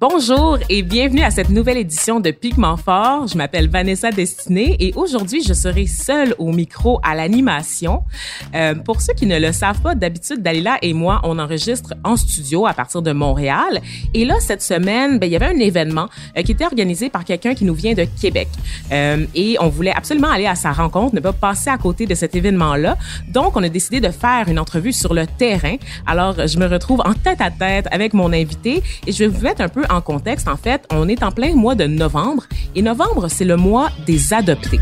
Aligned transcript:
Bonjour 0.00 0.58
et 0.68 0.82
bienvenue 0.82 1.22
à 1.22 1.32
cette 1.32 1.50
nouvelle 1.50 1.76
édition 1.76 2.20
de 2.20 2.30
Pigment 2.30 2.76
Fort. 2.76 3.26
Je 3.26 3.36
m'appelle 3.36 3.68
Vanessa 3.68 4.12
Destinée 4.12 4.76
et 4.78 4.92
aujourd'hui 4.94 5.42
je 5.42 5.52
serai 5.52 5.88
seule 5.88 6.36
au 6.38 6.52
micro 6.52 7.00
à 7.02 7.16
l'animation. 7.16 8.04
Euh, 8.54 8.76
pour 8.76 9.00
ceux 9.00 9.12
qui 9.14 9.26
ne 9.26 9.40
le 9.40 9.50
savent 9.50 9.80
pas, 9.80 9.96
d'habitude 9.96 10.40
Dalila 10.40 10.78
et 10.82 10.92
moi 10.92 11.20
on 11.24 11.40
enregistre 11.40 11.94
en 12.04 12.14
studio 12.14 12.64
à 12.64 12.74
partir 12.74 13.02
de 13.02 13.10
Montréal. 13.10 13.80
Et 14.14 14.24
là 14.24 14.36
cette 14.38 14.62
semaine, 14.62 15.18
ben, 15.18 15.26
il 15.26 15.32
y 15.32 15.36
avait 15.36 15.46
un 15.46 15.58
événement 15.58 16.08
euh, 16.36 16.42
qui 16.42 16.52
était 16.52 16.66
organisé 16.66 17.10
par 17.10 17.24
quelqu'un 17.24 17.56
qui 17.56 17.64
nous 17.64 17.74
vient 17.74 17.94
de 17.94 18.06
Québec 18.20 18.46
euh, 18.92 19.26
et 19.34 19.56
on 19.58 19.68
voulait 19.68 19.96
absolument 19.96 20.30
aller 20.30 20.46
à 20.46 20.54
sa 20.54 20.70
rencontre, 20.70 21.16
ne 21.16 21.20
pas 21.20 21.32
passer 21.32 21.70
à 21.70 21.76
côté 21.76 22.06
de 22.06 22.14
cet 22.14 22.36
événement-là. 22.36 22.96
Donc 23.32 23.56
on 23.56 23.64
a 23.64 23.68
décidé 23.68 23.98
de 23.98 24.10
faire 24.12 24.46
une 24.46 24.60
entrevue 24.60 24.92
sur 24.92 25.12
le 25.12 25.26
terrain. 25.26 25.74
Alors 26.06 26.46
je 26.46 26.56
me 26.56 26.68
retrouve 26.68 27.00
en 27.00 27.14
tête 27.14 27.40
à 27.40 27.50
tête 27.50 27.88
avec 27.90 28.14
mon 28.14 28.32
invité 28.32 28.80
et 29.04 29.10
je 29.10 29.24
vais 29.24 29.26
vous 29.26 29.42
mettre 29.42 29.60
un 29.60 29.68
peu 29.68 29.82
en 29.90 30.00
contexte, 30.00 30.48
en 30.48 30.56
fait, 30.56 30.86
on 30.90 31.08
est 31.08 31.22
en 31.22 31.30
plein 31.30 31.54
mois 31.54 31.74
de 31.74 31.84
novembre 31.84 32.44
et 32.74 32.82
novembre, 32.82 33.28
c'est 33.28 33.44
le 33.44 33.56
mois 33.56 33.90
des 34.06 34.32
adoptés. 34.32 34.80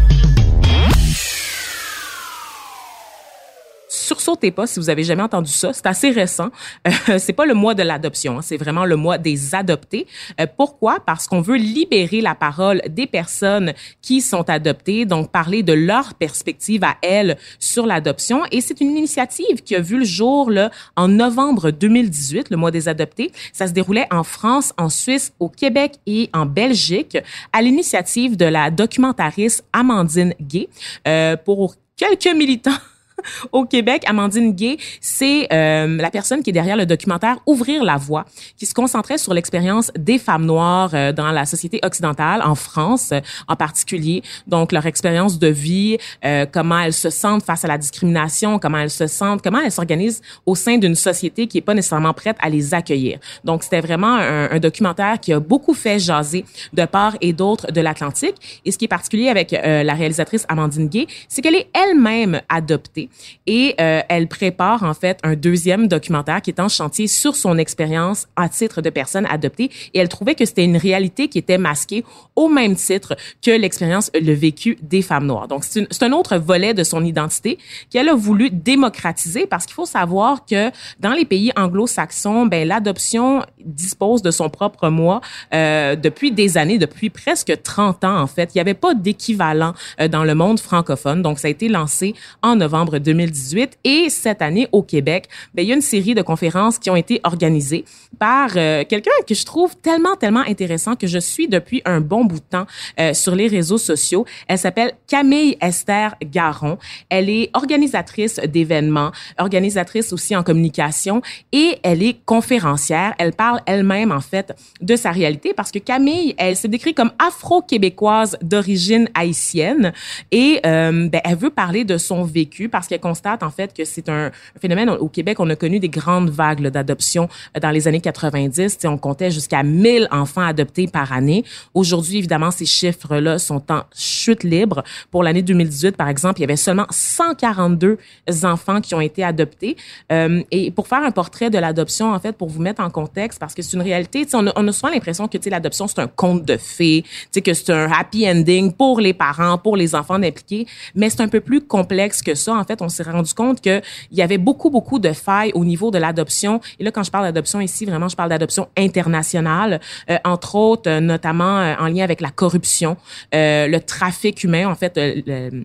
Sursautez 4.07 4.51
pas 4.51 4.67
si 4.67 4.79
vous 4.79 4.89
avez 4.91 5.03
jamais 5.03 5.23
entendu 5.23 5.51
ça. 5.51 5.73
C'est 5.73 5.87
assez 5.87 6.11
récent. 6.11 6.51
Euh, 6.87 7.19
c'est 7.19 7.33
pas 7.33 7.47
le 7.47 7.55
mois 7.55 7.75
de 7.75 7.83
l'adoption, 7.83 8.39
hein. 8.39 8.43
c'est 8.43 8.57
vraiment 8.57 8.85
le 8.85 8.97
mois 8.97 9.19
des 9.19 9.55
adoptés. 9.55 10.07
Euh, 10.41 10.47
pourquoi? 10.57 11.01
Parce 11.05 11.27
qu'on 11.27 11.41
veut 11.41 11.57
libérer 11.57 12.21
la 12.21 12.35
parole 12.35 12.81
des 12.89 13.07
personnes 13.07 13.73
qui 14.03 14.21
sont 14.21 14.49
adoptées, 14.49 15.05
donc 15.05 15.31
parler 15.31 15.63
de 15.63 15.73
leur 15.73 16.15
perspective 16.15 16.85
à 16.85 16.97
elles 17.03 17.37
sur 17.59 17.87
l'adoption. 17.87 18.43
Et 18.53 18.61
c'est 18.61 18.81
une 18.81 18.97
initiative 18.97 19.63
qui 19.65 19.75
a 19.75 19.81
vu 19.81 19.99
le 19.99 20.05
jour 20.05 20.51
là 20.51 20.71
en 20.97 21.09
novembre 21.09 21.71
2018, 21.71 22.51
le 22.51 22.57
mois 22.57 22.71
des 22.71 22.89
adoptés. 22.89 23.33
Ça 23.53 23.67
se 23.67 23.73
déroulait 23.73 24.07
en 24.11 24.23
France, 24.23 24.73
en 24.79 24.89
Suisse, 24.89 25.33
au 25.41 25.49
Québec 25.49 25.95
et 26.07 26.31
en 26.33 26.47
Belgique, 26.47 27.19
à 27.53 27.63
l'initiative 27.63 28.37
de 28.37 28.45
la 28.45 28.71
documentariste 28.71 29.65
Amandine 29.73 30.35
Gay 30.41 30.69
euh, 31.09 31.37
pour 31.37 31.75
quelques 31.97 32.35
militants 32.35 32.73
au 33.53 33.65
Québec, 33.65 34.03
Amandine 34.07 34.53
Gay, 34.53 34.77
c'est 35.01 35.49
euh, 35.53 35.97
la 35.97 36.11
personne 36.11 36.43
qui 36.43 36.51
est 36.51 36.53
derrière 36.53 36.77
le 36.77 36.87
documentaire 36.87 37.39
Ouvrir 37.47 37.85
la 37.85 37.97
voie, 37.97 38.25
qui 38.57 38.67
se 38.67 38.75
concentrait 38.75 39.19
sur 39.19 39.35
l'expérience 39.35 39.91
des 39.99 40.19
femmes 40.19 40.47
noires 40.47 40.91
euh, 40.95 41.13
dans 41.13 41.31
la 41.31 41.47
société 41.47 41.81
occidentale, 41.83 42.43
en 42.43 42.55
France 42.55 43.11
euh, 43.13 43.21
en 43.49 43.57
particulier. 43.57 44.23
Donc, 44.47 44.73
leur 44.73 44.87
expérience 44.87 45.39
de 45.39 45.49
vie, 45.49 45.99
euh, 46.25 46.47
comment 46.51 46.81
elles 46.81 46.93
se 46.93 47.11
sentent 47.11 47.45
face 47.45 47.65
à 47.65 47.69
la 47.69 47.79
discrimination, 47.79 48.59
comment 48.59 48.79
elles 48.79 48.91
se 48.91 49.07
sentent, 49.07 49.43
comment 49.43 49.61
elles 49.61 49.73
s'organisent 49.73 50.23
au 50.45 50.55
sein 50.55 50.79
d'une 50.79 50.95
société 50.95 51.47
qui 51.47 51.59
est 51.59 51.63
pas 51.63 51.75
nécessairement 51.75 52.15
prête 52.15 52.37
à 52.41 52.49
les 52.49 52.75
accueillir. 52.75 53.19
Donc, 53.45 53.63
c'était 53.63 53.81
vraiment 53.81 54.17
un, 54.17 54.51
un, 54.51 54.59
documentaire 54.59 55.21
qui 55.21 55.33
a 55.33 55.41
beaucoup 55.41 55.75
fait 55.75 55.99
jaser 55.99 56.45
de 56.73 56.85
part 56.85 57.17
et 57.21 57.33
d'autre 57.33 57.71
de 57.71 57.81
l'Atlantique. 57.81 58.61
Et 58.65 58.73
ce 58.73 58.79
qui 58.79 58.87
est 58.87 58.89
particulier 58.89 59.29
avec 59.29 59.53
la 59.53 59.95
réalisatrice 59.95 60.45
Amandine 60.49 60.89
Gay, 60.89 61.07
c'est 61.29 61.43
qu'elle 61.43 61.55
est 61.55 61.69
elle-même 61.75 62.41
adoptée 62.49 63.06
et 63.47 63.75
euh, 63.81 64.01
elle 64.09 64.29
prépare 64.29 64.83
en 64.83 64.95
fait 64.95 65.19
un 65.23 65.35
deuxième 65.35 65.89
documentaire 65.89 66.43
qui 66.43 66.51
est 66.51 66.61
en 66.61 66.69
chantier 66.69 67.07
sur 67.07 67.37
son 67.37 67.59
expérience 67.59 68.27
à 68.37 68.49
titre 68.49 68.81
de 68.81 68.91
personne 68.91 69.27
adoptée 69.27 69.71
et 69.95 69.99
elle 69.99 70.09
trouvait 70.09 70.35
que 70.35 70.45
c'était 70.45 70.65
une 70.65 70.77
réalité 70.77 71.29
qui 71.29 71.39
était 71.39 71.59
masquée 71.59 72.05
au 72.35 72.49
même 72.49 72.77
titre 72.77 73.17
que 73.43 73.51
l'expérience 73.51 74.11
le 74.15 74.33
vécu 74.33 74.79
des 74.83 75.03
femmes 75.03 75.27
noires. 75.27 75.49
Donc 75.49 75.65
c'est 75.65 76.03
un 76.03 76.13
autre 76.13 76.37
volet 76.37 76.75
de 76.75 76.85
son 76.85 77.05
identité 77.05 77.59
qu'elle 77.91 78.09
a 78.09 78.15
voulu 78.15 78.51
démocratiser 78.51 79.47
parce 79.47 79.67
qu'il 79.67 79.75
faut 79.75 79.87
savoir 79.87 80.45
que 80.45 80.71
dans 81.01 81.13
les 81.13 81.25
pays 81.25 81.53
anglo-saxons, 81.57 82.47
ben 82.47 82.67
l'adoption 82.67 83.45
dispose 83.65 84.23
de 84.23 84.31
son 84.31 84.49
propre 84.49 84.89
mois 84.89 85.21
euh, 85.55 85.97
depuis 85.97 86.33
des 86.33 86.59
années, 86.59 86.79
depuis 86.79 87.11
presque 87.11 87.53
30 87.63 88.05
ans 88.05 88.21
en 88.21 88.27
fait. 88.27 88.55
Il 88.55 88.59
n'y 88.59 88.61
avait 88.61 88.75
pas 88.75 88.95
d'équivalent 88.95 89.75
euh, 90.01 90.09
dans 90.09 90.25
le 90.25 90.35
monde 90.35 90.61
francophone. 90.61 91.23
Donc 91.23 91.39
ça 91.39 91.49
a 91.49 91.51
été 91.51 91.69
lancé 91.69 92.15
en 92.43 92.57
novembre 92.57 92.96
2018. 92.99 93.79
Et 93.85 94.09
cette 94.11 94.43
année, 94.43 94.69
au 94.73 94.83
Québec, 94.83 95.29
ben, 95.55 95.63
il 95.63 95.69
y 95.69 95.73
a 95.73 95.75
une 95.75 95.81
série 95.81 96.15
de 96.15 96.23
conférences 96.23 96.79
qui 96.79 96.91
ont 96.91 96.97
été 96.97 97.21
organisées 97.25 97.85
par 98.19 98.51
euh, 98.57 98.85
quelqu'un 98.89 99.11
que 99.27 99.35
je 99.35 99.45
trouve 99.45 99.77
tellement, 99.77 100.17
tellement 100.17 100.45
intéressant 100.47 100.97
que 100.97 101.07
je 101.07 101.19
suis 101.19 101.49
depuis 101.49 101.83
un 101.85 102.01
bon 102.01 102.25
bout 102.25 102.41
de 102.41 102.45
temps 102.45 102.67
euh, 103.01 103.15
sur 103.15 103.35
les 103.35 103.49
réseaux 103.49 103.79
sociaux. 103.79 104.25
Elle 104.49 104.59
s'appelle 104.59 104.93
Camille 105.07 105.57
Esther 105.61 106.15
Garon. 106.25 106.79
Elle 107.09 107.29
est 107.31 107.51
organisatrice 107.55 108.37
d'événements, 108.37 109.13
organisatrice 109.39 110.13
aussi 110.13 110.35
en 110.37 110.43
communication 110.43 111.23
et 111.53 111.79
elle 111.83 112.03
est 112.03 112.17
conférencière. 112.25 113.15
Elle 113.19 113.33
parle 113.33 113.61
elle-même, 113.67 114.13
en 114.13 114.21
fait, 114.21 114.55
de 114.81 114.97
sa 114.97 115.11
réalité 115.11 115.53
parce 115.55 115.71
que 115.71 115.79
Camille, 115.79 116.35
elle 116.39 116.57
se 116.57 116.67
décrit 116.67 116.95
comme 116.95 117.13
afro-québécoise 117.19 118.39
d'origine 118.43 119.09
haïtienne 119.15 119.93
et 120.31 120.61
euh, 120.65 121.09
ben, 121.09 121.21
elle 121.25 121.37
veut 121.37 121.51
parler 121.51 121.85
de 121.85 121.99
son 121.99 122.25
vécu 122.25 122.69
parce 122.69 122.86
qu'elle 122.89 123.01
constate 123.01 123.43
en 123.43 123.51
fait 123.51 123.75
que 123.75 123.85
c'est 123.85 124.09
un, 124.09 124.31
phénomène 124.61 124.91
au 124.91 125.09
Québec. 125.09 125.41
On 125.41 125.49
a 125.51 125.57
connu 125.57 125.79
des 125.79 125.89
grandes 125.89 126.31
vagues 126.31 126.67
d'adoption 126.69 127.29
euh, 127.57 127.61
dans 127.61 127.71
les 127.71 127.89
années 127.89 128.01
90. 128.01 128.79
on 128.85 128.99
comptait 128.99 129.31
jusqu'à 129.31 129.63
1000 129.63 130.09
enfants 130.11 130.43
adoptés 130.43 130.87
par 130.87 131.13
année. 131.13 131.45
Aujourd'hui, 131.75 132.19
évidemment, 132.19 132.51
ces 132.51 132.67
chiffres-là 132.67 133.39
sont 133.39 133.63
en 133.71 133.83
chute 133.95 134.45
libre. 134.45 134.83
Pour 135.11 135.23
l'année 135.23 135.43
2018, 135.43 135.97
par 135.97 136.09
exemple, 136.09 136.41
il 136.41 136.43
y 136.43 136.45
avait 136.45 136.57
seulement 136.57 136.87
142 136.91 137.99
enfants 138.43 138.81
qui 138.81 138.95
ont 138.95 139.01
été 139.01 139.25
adoptés. 139.25 139.77
Euh, 140.13 140.43
et 140.51 140.71
pour 140.71 140.89
faire 140.89 141.03
un 141.03 141.11
portrait 141.11 141.51
de 141.51 141.59
l'adoption, 141.59 142.13
en 142.13 142.19
fait, 142.19 142.33
pour 142.33 142.49
vous 142.49 142.61
mettre 142.61 142.83
en 142.83 142.91
contexte, 142.91 143.39
parce 143.39 143.55
que 143.55 143.63
c'est 143.63 143.77
une 143.77 143.83
réalité, 143.83 144.27
on 144.35 144.47
a, 144.47 144.53
on 144.57 144.67
a 144.69 144.73
souvent 144.73 144.93
l'impression 144.93 145.29
que 145.29 145.39
l'adoption, 145.49 145.87
c'est 145.87 145.99
un 145.99 146.09
conte 146.09 146.45
de 146.45 146.57
fées, 146.57 147.05
que 147.45 147.55
c'est 147.55 147.71
un 147.71 147.91
happy 147.91 148.29
ending 148.29 148.73
pour 148.73 149.01
les 149.01 149.13
parents, 149.13 149.59
pour 149.59 149.77
les 149.77 149.95
enfants 149.95 150.15
impliqués, 150.15 150.67
mais 150.95 151.11
c'est 151.11 151.21
un 151.21 151.29
peu 151.29 151.41
plus 151.41 151.61
complexe 151.61 152.23
que 152.23 152.35
ça. 152.35 152.55
En 152.55 152.65
fait, 152.65 152.76
on 152.83 152.89
s'est 152.89 153.03
rendu 153.03 153.33
compte 153.35 153.61
qu'il 153.61 153.83
y 154.13 154.23
avait 154.23 154.39
beaucoup, 154.39 154.71
beaucoup 154.71 154.99
de 154.99 155.13
failles 155.13 155.53
au 155.55 155.65
niveau 155.65 155.91
de 155.91 155.99
l'adoption. 155.99 156.61
Et 156.79 156.85
là, 156.85 156.91
quand 156.91 157.03
je 157.03 157.11
parle 157.11 157.25
d'adoption 157.25 157.61
ici, 157.61 157.85
vraiment, 157.85 158.09
je 158.09 158.17
parle 158.17 158.31
d'adoption 158.31 158.69
internationale, 158.77 159.81
euh, 160.11 160.19
entre 160.25 160.55
autres, 160.55 160.91
euh, 160.91 161.01
notamment 161.01 161.59
euh, 161.59 161.75
en 161.79 161.89
lien 161.89 162.05
avec 162.05 162.21
la 162.21 162.31
corruption, 162.31 162.97
le 163.33 163.79
trafic 163.79 164.45
humain, 164.45 164.69
en 164.69 164.75
fait, 164.75 164.93
le, 164.97 165.65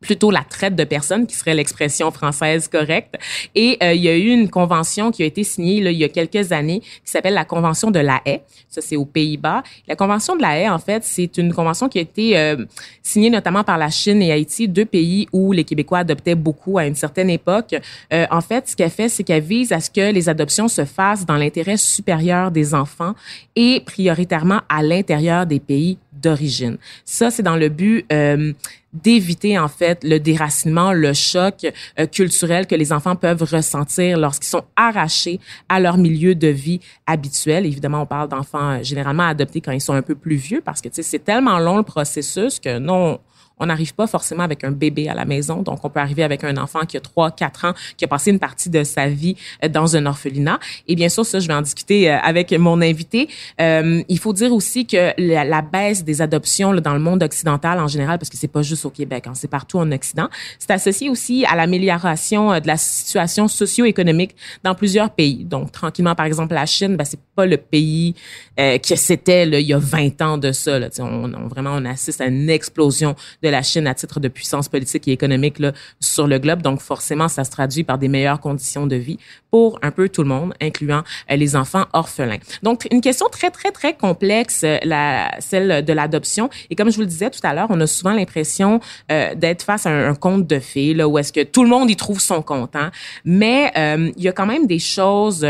plutôt 0.00 0.30
la 0.30 0.42
traite 0.42 0.74
de 0.74 0.84
personnes, 0.84 1.26
qui 1.26 1.36
serait 1.36 1.54
l'expression 1.54 2.10
française 2.10 2.68
correcte. 2.68 3.16
Et 3.54 3.76
euh, 3.82 3.92
il 3.92 4.02
y 4.02 4.08
a 4.08 4.16
eu 4.16 4.28
une 4.28 4.48
convention 4.48 5.10
qui 5.10 5.22
a 5.22 5.26
été 5.26 5.44
signée 5.44 5.80
là, 5.80 5.90
il 5.90 5.98
y 5.98 6.04
a 6.04 6.08
quelques 6.08 6.52
années, 6.52 6.80
qui 6.80 7.10
s'appelle 7.10 7.34
la 7.34 7.44
Convention 7.44 7.90
de 7.90 7.98
la 7.98 8.20
haie. 8.24 8.42
Ça, 8.68 8.80
c'est 8.80 8.96
aux 8.96 9.04
Pays-Bas. 9.04 9.62
La 9.86 9.96
Convention 9.96 10.36
de 10.36 10.42
la 10.42 10.58
haie, 10.58 10.68
en 10.68 10.78
fait, 10.78 11.04
c'est 11.04 11.36
une 11.36 11.52
convention 11.52 11.88
qui 11.88 11.98
a 11.98 12.02
été 12.02 12.38
euh, 12.38 12.64
signée 13.02 13.30
notamment 13.30 13.62
par 13.62 13.76
la 13.76 13.90
Chine 13.90 14.22
et 14.22 14.32
Haïti, 14.32 14.68
deux 14.68 14.86
pays 14.86 15.28
où 15.32 15.52
les 15.52 15.64
Québécois 15.64 15.98
adoptaient 15.98 16.34
beaucoup 16.34 16.78
à 16.78 16.86
une 16.86 16.94
certaine 16.94 17.28
époque. 17.28 17.74
Euh, 18.12 18.26
en 18.30 18.40
fait, 18.40 18.68
ce 18.68 18.76
qu'elle 18.76 18.90
fait, 18.90 19.08
c'est 19.08 19.24
qu'elle 19.24 19.42
vise 19.42 19.72
à 19.72 19.80
ce 19.80 19.90
que 19.90 20.12
les 20.12 20.28
adoptions 20.28 20.68
se 20.68 20.84
fassent 20.84 21.26
dans 21.26 21.36
l'intérêt 21.36 21.76
supérieur 21.76 22.50
des 22.50 22.74
enfants 22.74 23.14
et 23.54 23.82
prioritairement 23.84 24.60
à 24.68 24.82
l'intérieur 24.82 25.46
des 25.46 25.60
pays 25.60 25.98
d'origine. 26.12 26.76
Ça, 27.04 27.30
c'est 27.30 27.42
dans 27.42 27.56
le 27.56 27.68
but 27.68 28.04
euh, 28.12 28.52
d'éviter 28.92 29.58
en 29.58 29.68
fait 29.68 30.02
le 30.02 30.18
déracinement, 30.18 30.92
le 30.92 31.12
choc 31.12 31.66
euh, 31.98 32.06
culturel 32.06 32.66
que 32.66 32.74
les 32.74 32.92
enfants 32.92 33.16
peuvent 33.16 33.42
ressentir 33.42 34.18
lorsqu'ils 34.18 34.48
sont 34.48 34.64
arrachés 34.76 35.40
à 35.68 35.78
leur 35.80 35.96
milieu 35.96 36.34
de 36.34 36.48
vie 36.48 36.80
habituel. 37.06 37.66
Évidemment, 37.66 38.02
on 38.02 38.06
parle 38.06 38.28
d'enfants 38.28 38.72
euh, 38.72 38.82
généralement 38.82 39.26
adoptés 39.26 39.60
quand 39.60 39.72
ils 39.72 39.80
sont 39.80 39.94
un 39.94 40.02
peu 40.02 40.14
plus 40.14 40.36
vieux 40.36 40.60
parce 40.60 40.80
que 40.80 40.88
c'est 40.90 41.24
tellement 41.24 41.58
long 41.58 41.76
le 41.76 41.82
processus 41.82 42.58
que 42.58 42.78
non, 42.78 43.20
on 43.60 43.66
n'arrive 43.66 43.94
pas 43.94 44.06
forcément 44.06 44.42
avec 44.42 44.64
un 44.64 44.72
bébé 44.72 45.08
à 45.08 45.14
la 45.14 45.24
maison. 45.24 45.62
Donc, 45.62 45.84
on 45.84 45.90
peut 45.90 46.00
arriver 46.00 46.22
avec 46.22 46.42
un 46.44 46.56
enfant 46.56 46.80
qui 46.80 46.96
a 46.96 47.00
3, 47.00 47.30
4 47.30 47.64
ans, 47.66 47.74
qui 47.96 48.04
a 48.04 48.08
passé 48.08 48.30
une 48.30 48.38
partie 48.38 48.70
de 48.70 48.82
sa 48.82 49.06
vie 49.06 49.36
euh, 49.62 49.68
dans 49.68 49.96
un 49.96 50.06
orphelinat. 50.06 50.58
Et 50.88 50.96
bien 50.96 51.08
sûr, 51.08 51.24
ça, 51.24 51.38
je 51.38 51.46
vais 51.46 51.54
en 51.54 51.62
discuter 51.62 52.10
euh, 52.10 52.18
avec 52.18 52.52
mon 52.52 52.80
invité. 52.80 53.28
Euh, 53.60 54.02
il 54.08 54.18
faut 54.18 54.32
dire 54.32 54.52
aussi 54.52 54.86
que 54.86 55.12
la, 55.18 55.60
baisse 55.62 56.04
des 56.04 56.22
adoptions 56.22 56.72
là, 56.72 56.80
dans 56.80 56.94
le 56.94 57.00
monde 57.00 57.22
occidental 57.22 57.78
en 57.78 57.86
général, 57.86 58.18
parce 58.18 58.30
que 58.30 58.36
c'est 58.36 58.48
pas 58.48 58.62
juste 58.62 58.86
au 58.86 58.90
Québec, 58.90 59.26
hein, 59.26 59.32
c'est 59.34 59.46
partout 59.46 59.78
en 59.78 59.92
Occident, 59.92 60.28
c'est 60.58 60.70
associé 60.70 61.10
aussi 61.10 61.44
à 61.44 61.54
l'amélioration 61.54 62.58
de 62.58 62.66
la 62.66 62.78
situation 62.78 63.46
socio-économique 63.46 64.34
dans 64.64 64.74
plusieurs 64.74 65.10
pays. 65.10 65.44
Donc, 65.44 65.70
tranquillement, 65.70 66.14
par 66.14 66.26
exemple, 66.26 66.54
la 66.54 66.64
Chine, 66.64 66.96
ben, 66.96 67.04
c'est 67.04 67.20
le 67.46 67.56
pays 67.56 68.14
euh, 68.58 68.78
que 68.78 68.96
c'était 68.96 69.46
il 69.46 69.66
y 69.66 69.72
a 69.72 69.78
20 69.78 70.22
ans 70.22 70.38
de 70.38 70.52
ça. 70.52 70.78
Là. 70.78 70.88
On, 70.98 71.32
on, 71.32 71.48
vraiment, 71.48 71.72
on 71.74 71.84
assiste 71.84 72.20
à 72.20 72.26
une 72.26 72.50
explosion 72.50 73.14
de 73.42 73.48
la 73.48 73.62
Chine 73.62 73.86
à 73.86 73.94
titre 73.94 74.20
de 74.20 74.28
puissance 74.28 74.68
politique 74.68 75.08
et 75.08 75.12
économique 75.12 75.58
là, 75.58 75.72
sur 76.00 76.26
le 76.26 76.38
globe. 76.38 76.62
Donc, 76.62 76.80
forcément, 76.80 77.28
ça 77.28 77.44
se 77.44 77.50
traduit 77.50 77.84
par 77.84 77.98
des 77.98 78.08
meilleures 78.08 78.40
conditions 78.40 78.86
de 78.86 78.96
vie 78.96 79.18
pour 79.50 79.78
un 79.82 79.90
peu 79.90 80.08
tout 80.08 80.22
le 80.22 80.28
monde, 80.28 80.54
incluant 80.60 81.02
euh, 81.30 81.36
les 81.36 81.56
enfants 81.56 81.86
orphelins. 81.92 82.38
Donc, 82.62 82.86
une 82.90 83.00
question 83.00 83.26
très, 83.30 83.50
très, 83.50 83.70
très 83.72 83.94
complexe, 83.94 84.62
euh, 84.64 84.78
la, 84.84 85.34
celle 85.40 85.84
de 85.84 85.92
l'adoption. 85.92 86.50
Et 86.70 86.76
comme 86.76 86.90
je 86.90 86.96
vous 86.96 87.02
le 87.02 87.06
disais 87.06 87.30
tout 87.30 87.40
à 87.42 87.54
l'heure, 87.54 87.66
on 87.70 87.80
a 87.80 87.86
souvent 87.86 88.12
l'impression 88.12 88.80
euh, 89.10 89.34
d'être 89.34 89.62
face 89.62 89.86
à 89.86 89.90
un, 89.90 90.10
un, 90.10 90.14
conte 90.14 90.46
de 90.46 90.58
fées, 90.58 90.94
là, 90.94 91.08
où 91.08 91.18
est-ce 91.18 91.32
que 91.32 91.42
tout 91.42 91.62
le 91.62 91.68
monde 91.68 91.90
y 91.90 91.96
trouve 91.96 92.20
son 92.20 92.42
compte. 92.42 92.76
Hein? 92.76 92.90
Mais 93.24 93.72
euh, 93.76 94.10
il 94.16 94.22
y 94.22 94.28
a 94.28 94.32
quand 94.32 94.46
même 94.46 94.66
des 94.66 94.78
choses 94.78 95.46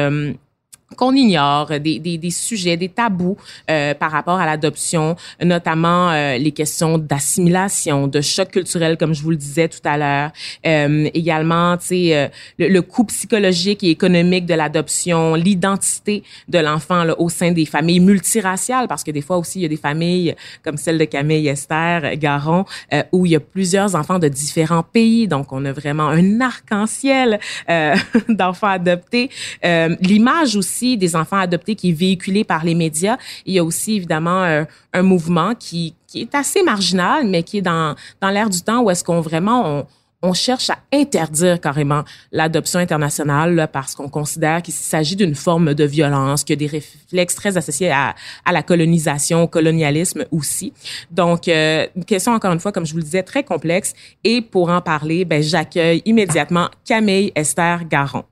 qu'on 0.96 1.14
ignore, 1.14 1.69
des, 1.81 1.98
des, 2.00 2.19
des, 2.19 2.31
sujets, 2.31 2.76
des 2.76 2.88
tabous 2.88 3.37
euh, 3.70 3.94
par 3.94 4.10
rapport 4.10 4.40
à 4.40 4.46
l'adoption, 4.46 5.16
notamment 5.42 6.10
euh, 6.10 6.37
les 6.37 6.50
questions 6.50 6.98
d'assimilation, 6.98 8.08
de 8.08 8.20
choc 8.20 8.50
culturel, 8.50 8.96
comme 8.96 9.14
je 9.14 9.22
vous 9.22 9.31
le 9.31 9.37
disais 9.37 9.69
tout 9.69 9.81
à 9.84 9.96
l'heure. 9.96 10.31
Euh, 10.66 11.08
également, 11.14 11.76
tu 11.76 11.87
sais, 11.87 12.16
euh, 12.16 12.28
le, 12.58 12.69
le, 12.69 12.82
coût 12.82 13.04
psychologique 13.04 13.84
et 13.84 13.90
économique 13.90 14.46
de 14.46 14.54
l'adoption, 14.54 15.34
l'identité 15.37 16.25
de 16.48 16.58
l'enfant 16.58 17.04
au 17.19 17.28
sein 17.28 17.52
des 17.52 17.66
familles 17.66 18.00
multiraciales, 18.00 18.88
parce 18.88 19.04
que 19.04 19.12
des 19.12 19.22
fois 19.22 19.38
aussi, 19.38 19.60
il 19.60 19.62
y 19.62 19.66
a 19.66 19.69
des 19.69 19.76
familles 19.76 20.34
comme 20.64 20.76
celle 20.76 20.98
de 20.98 21.04
Camille 21.04 21.46
Esther 21.46 22.16
Garon, 22.16 22.64
euh, 22.93 23.02
où 23.12 23.26
il 23.26 23.32
y 23.32 23.36
a 23.36 23.40
plusieurs 23.40 23.94
enfants 23.94 24.19
de 24.19 24.28
différents 24.28 24.82
pays. 24.82 25.28
Donc, 25.28 25.52
on 25.52 25.64
a 25.64 25.72
vraiment 25.72 26.08
un 26.08 26.40
arc-en-ciel 26.40 27.38
d'enfants 28.28 28.66
adoptés. 28.69 29.31
L'image 29.62 30.56
aussi 30.56 30.80
des 30.97 31.17
enfants 31.17 31.38
adoptés 31.38 31.75
qui 31.75 31.91
est 31.91 31.93
véhiculé 31.93 32.44
par 32.44 32.65
les 32.65 32.75
médias. 32.75 33.17
Il 33.47 33.55
y 33.55 33.59
a 33.59 33.65
aussi 33.65 33.94
évidemment 33.94 34.44
euh, 34.44 34.65
un 34.93 35.03
mouvement 35.03 35.55
qui, 35.55 35.94
qui 36.06 36.23
est 36.23 36.35
assez 36.35 36.62
marginal, 36.62 37.27
mais 37.27 37.43
qui 37.43 37.59
est 37.59 37.62
dans, 37.62 37.94
dans 38.21 38.31
l'air 38.31 38.50
du 38.50 38.61
temps 38.62 38.81
où 38.82 38.91
est-ce 38.91 39.05
qu'on 39.05 39.21
vraiment 39.21 39.79
on, 39.79 39.87
on 40.23 40.32
cherche 40.32 40.71
à 40.71 40.79
interdire 40.93 41.61
carrément 41.61 42.05
l'adoption 42.32 42.79
internationale 42.79 43.55
là, 43.55 43.67
parce 43.67 43.94
qu'on 43.94 44.09
considère 44.09 44.62
qu'il 44.62 44.75
s'agit 44.75 45.17
d'une 45.17 45.35
forme 45.35 45.75
de 45.75 45.85
violence, 45.85 46.44
qu'il 46.44 46.61
y 46.61 46.65
a 46.65 46.69
des 46.69 46.79
réflexes 46.79 47.35
très 47.35 47.56
associés 47.56 47.91
à, 47.91 48.15
à 48.44 48.53
la 48.53 48.62
colonisation, 48.62 49.43
au 49.43 49.49
colonialisme 49.49 50.25
aussi. 50.31 50.73
Donc, 51.11 51.49
euh, 51.49 51.87
une 51.97 52.05
question 52.05 52.32
encore 52.32 52.53
une 52.53 52.61
fois, 52.61 52.73
comme 52.73 52.87
je 52.87 52.93
vous 52.93 52.99
le 52.99 53.05
disais, 53.05 53.23
très 53.23 53.44
complexe. 53.44 53.94
Et 54.25 54.43
pour 54.43 54.69
en 54.71 54.81
parler, 54.81 55.25
ben, 55.25 55.43
j'accueille 55.43 56.03
immédiatement 56.05 56.69
Camille 56.85 57.32
Esther 57.35 57.85
Garon. 57.88 58.25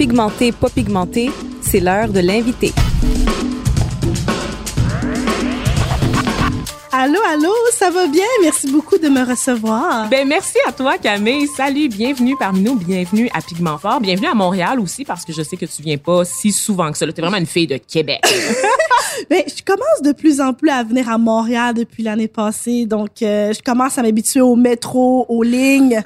Pigmenté, 0.00 0.50
pas 0.50 0.70
pigmenté, 0.70 1.30
c'est 1.60 1.78
l'heure 1.78 2.08
de 2.08 2.20
l'invité. 2.20 2.72
Allô, 6.90 7.18
allô, 7.30 7.52
ça 7.70 7.90
va 7.90 8.06
bien? 8.06 8.24
Merci 8.40 8.72
beaucoup 8.72 8.96
de 8.96 9.10
me 9.10 9.22
recevoir. 9.28 10.08
Ben 10.08 10.26
merci 10.26 10.56
à 10.66 10.72
toi, 10.72 10.96
Camille. 10.96 11.46
Salut, 11.48 11.90
bienvenue 11.90 12.34
parmi 12.38 12.62
nous, 12.62 12.76
bienvenue 12.76 13.28
à 13.34 13.42
Pigment 13.42 13.76
Fort, 13.76 14.00
bienvenue 14.00 14.28
à 14.28 14.34
Montréal 14.34 14.80
aussi 14.80 15.04
parce 15.04 15.26
que 15.26 15.34
je 15.34 15.42
sais 15.42 15.58
que 15.58 15.66
tu 15.66 15.82
viens 15.82 15.98
pas 15.98 16.24
si 16.24 16.50
souvent 16.50 16.90
que 16.90 16.96
ça. 16.96 17.06
T'es 17.12 17.20
vraiment 17.20 17.36
une 17.36 17.44
fille 17.44 17.66
de 17.66 17.76
Québec. 17.76 18.22
ben, 19.28 19.42
je 19.46 19.62
commence 19.62 20.00
de 20.02 20.12
plus 20.12 20.40
en 20.40 20.54
plus 20.54 20.70
à 20.70 20.82
venir 20.82 21.10
à 21.10 21.18
Montréal 21.18 21.74
depuis 21.74 22.02
l'année 22.02 22.26
passée, 22.26 22.86
donc 22.86 23.20
euh, 23.20 23.52
je 23.52 23.60
commence 23.60 23.98
à 23.98 24.02
m'habituer 24.02 24.40
au 24.40 24.56
métro, 24.56 25.26
aux 25.28 25.42
lignes. 25.42 26.00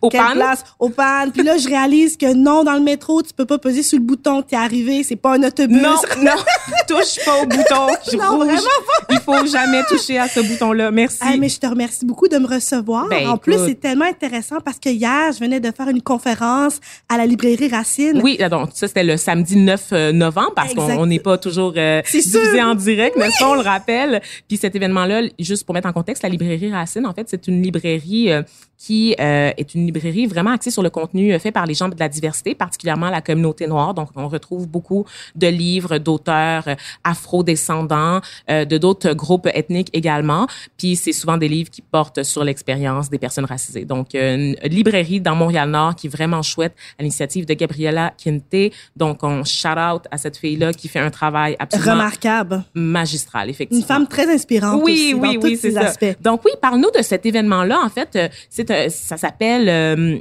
Au 0.00 0.08
pan? 0.08 0.32
place? 0.32 0.64
Au 0.78 0.88
pan. 0.88 1.30
Puis 1.32 1.42
là, 1.42 1.58
je 1.58 1.68
réalise 1.68 2.16
que 2.16 2.32
non, 2.32 2.64
dans 2.64 2.74
le 2.74 2.80
métro, 2.80 3.22
tu 3.22 3.32
peux 3.34 3.46
pas 3.46 3.58
peser 3.58 3.82
sur 3.82 3.98
le 3.98 4.04
bouton. 4.04 4.42
T'es 4.42 4.56
arrivé, 4.56 5.02
c'est 5.02 5.16
pas 5.16 5.34
un 5.34 5.42
autobus. 5.42 5.80
Non, 5.80 5.96
non, 6.22 6.36
touche 6.88 7.24
pas 7.24 7.42
au 7.42 7.46
bouton. 7.46 7.86
non, 8.16 8.36
rouge. 8.36 8.46
vraiment 8.46 8.80
pas. 8.86 9.14
Il 9.14 9.20
faut 9.20 9.46
jamais 9.46 9.82
toucher 9.88 10.18
à 10.18 10.28
ce 10.28 10.40
bouton-là. 10.40 10.90
Merci. 10.90 11.18
Ah, 11.20 11.36
mais 11.38 11.48
je 11.48 11.58
te 11.58 11.66
remercie 11.66 12.04
beaucoup 12.04 12.28
de 12.28 12.38
me 12.38 12.46
recevoir. 12.46 13.08
Ben, 13.08 13.28
en 13.28 13.36
plus, 13.36 13.56
c'est 13.66 13.80
tellement 13.80 14.04
intéressant 14.06 14.56
parce 14.64 14.78
que 14.78 14.88
hier, 14.88 15.32
je 15.32 15.40
venais 15.40 15.60
de 15.60 15.70
faire 15.70 15.88
une 15.88 16.02
conférence 16.02 16.80
à 17.08 17.16
la 17.16 17.26
librairie 17.26 17.68
Racine. 17.68 18.20
Oui, 18.22 18.38
donc 18.50 18.70
ça 18.74 18.88
c'était 18.88 19.04
le 19.04 19.16
samedi 19.16 19.56
9 19.56 19.92
novembre 20.12 20.52
parce 20.54 20.74
qu'on 20.74 21.06
n'est 21.06 21.18
pas 21.18 21.38
toujours 21.38 21.74
euh, 21.76 22.02
diffusé 22.02 22.62
en 22.62 22.74
direct, 22.74 23.16
mais 23.18 23.30
ça 23.30 23.48
on 23.48 23.54
le 23.54 23.60
rappelle. 23.60 24.20
Puis 24.48 24.56
cet 24.56 24.74
événement-là, 24.74 25.22
juste 25.38 25.64
pour 25.64 25.74
mettre 25.74 25.88
en 25.88 25.92
contexte, 25.92 26.22
la 26.22 26.28
librairie 26.28 26.72
Racine, 26.72 27.06
en 27.06 27.14
fait, 27.14 27.28
c'est 27.28 27.48
une 27.48 27.62
librairie 27.62 28.32
euh, 28.32 28.42
qui 28.82 29.14
euh, 29.20 29.52
est 29.58 29.74
une 29.74 29.84
librairie 29.84 30.26
vraiment 30.26 30.52
axée 30.52 30.70
sur 30.70 30.82
le 30.82 30.88
contenu 30.88 31.34
euh, 31.34 31.38
fait 31.38 31.52
par 31.52 31.66
les 31.66 31.74
gens 31.74 31.90
de 31.90 31.96
la 31.98 32.08
diversité, 32.08 32.54
particulièrement 32.54 33.10
la 33.10 33.20
communauté 33.20 33.66
noire. 33.66 33.92
Donc, 33.92 34.08
on 34.16 34.26
retrouve 34.26 34.66
beaucoup 34.66 35.04
de 35.36 35.48
livres 35.48 35.98
d'auteurs 35.98 36.64
euh, 36.66 36.74
afro-descendants, 37.04 38.20
euh, 38.50 38.64
de 38.64 38.78
d'autres 38.78 39.12
groupes 39.12 39.48
ethniques 39.52 39.90
également. 39.92 40.46
Puis, 40.78 40.96
c'est 40.96 41.12
souvent 41.12 41.36
des 41.36 41.48
livres 41.48 41.70
qui 41.70 41.82
portent 41.82 42.22
sur 42.22 42.42
l'expérience 42.42 43.10
des 43.10 43.18
personnes 43.18 43.44
racisées. 43.44 43.84
Donc, 43.84 44.14
euh, 44.14 44.34
une 44.34 44.56
librairie 44.70 45.20
dans 45.20 45.34
Montréal-Nord 45.34 45.94
qui 45.96 46.06
est 46.06 46.10
vraiment 46.10 46.42
chouette 46.42 46.74
à 46.98 47.02
l'initiative 47.02 47.44
de 47.46 47.54
Gabriella 47.54 48.14
Quinte. 48.22 48.72
Donc, 48.96 49.22
on 49.22 49.44
shout-out 49.44 50.02
à 50.10 50.16
cette 50.16 50.36
fille-là 50.38 50.72
qui 50.72 50.88
fait 50.88 50.98
un 51.00 51.10
travail 51.10 51.54
absolument 51.58 51.92
Remarquable. 51.92 52.64
magistral, 52.74 53.50
effectivement. 53.50 53.82
Une 53.82 53.86
femme 53.86 54.06
très 54.08 54.32
inspirante 54.32 54.80
Oui, 54.82 54.92
aussi, 54.92 55.14
oui, 55.14 55.36
dans 55.36 55.42
oui, 55.42 55.54
tous 55.54 55.60
ses 55.60 55.72
ça. 55.72 55.80
aspects. 55.82 56.16
Donc 56.22 56.42
oui, 56.46 56.52
parle-nous 56.60 56.90
de 56.96 57.02
cet 57.02 57.26
événement-là. 57.26 57.78
En 57.84 57.88
fait, 57.88 58.18
c'est 58.48 58.69
ça 58.88 59.16
s'appelle 59.16 59.68
euh, 59.68 60.18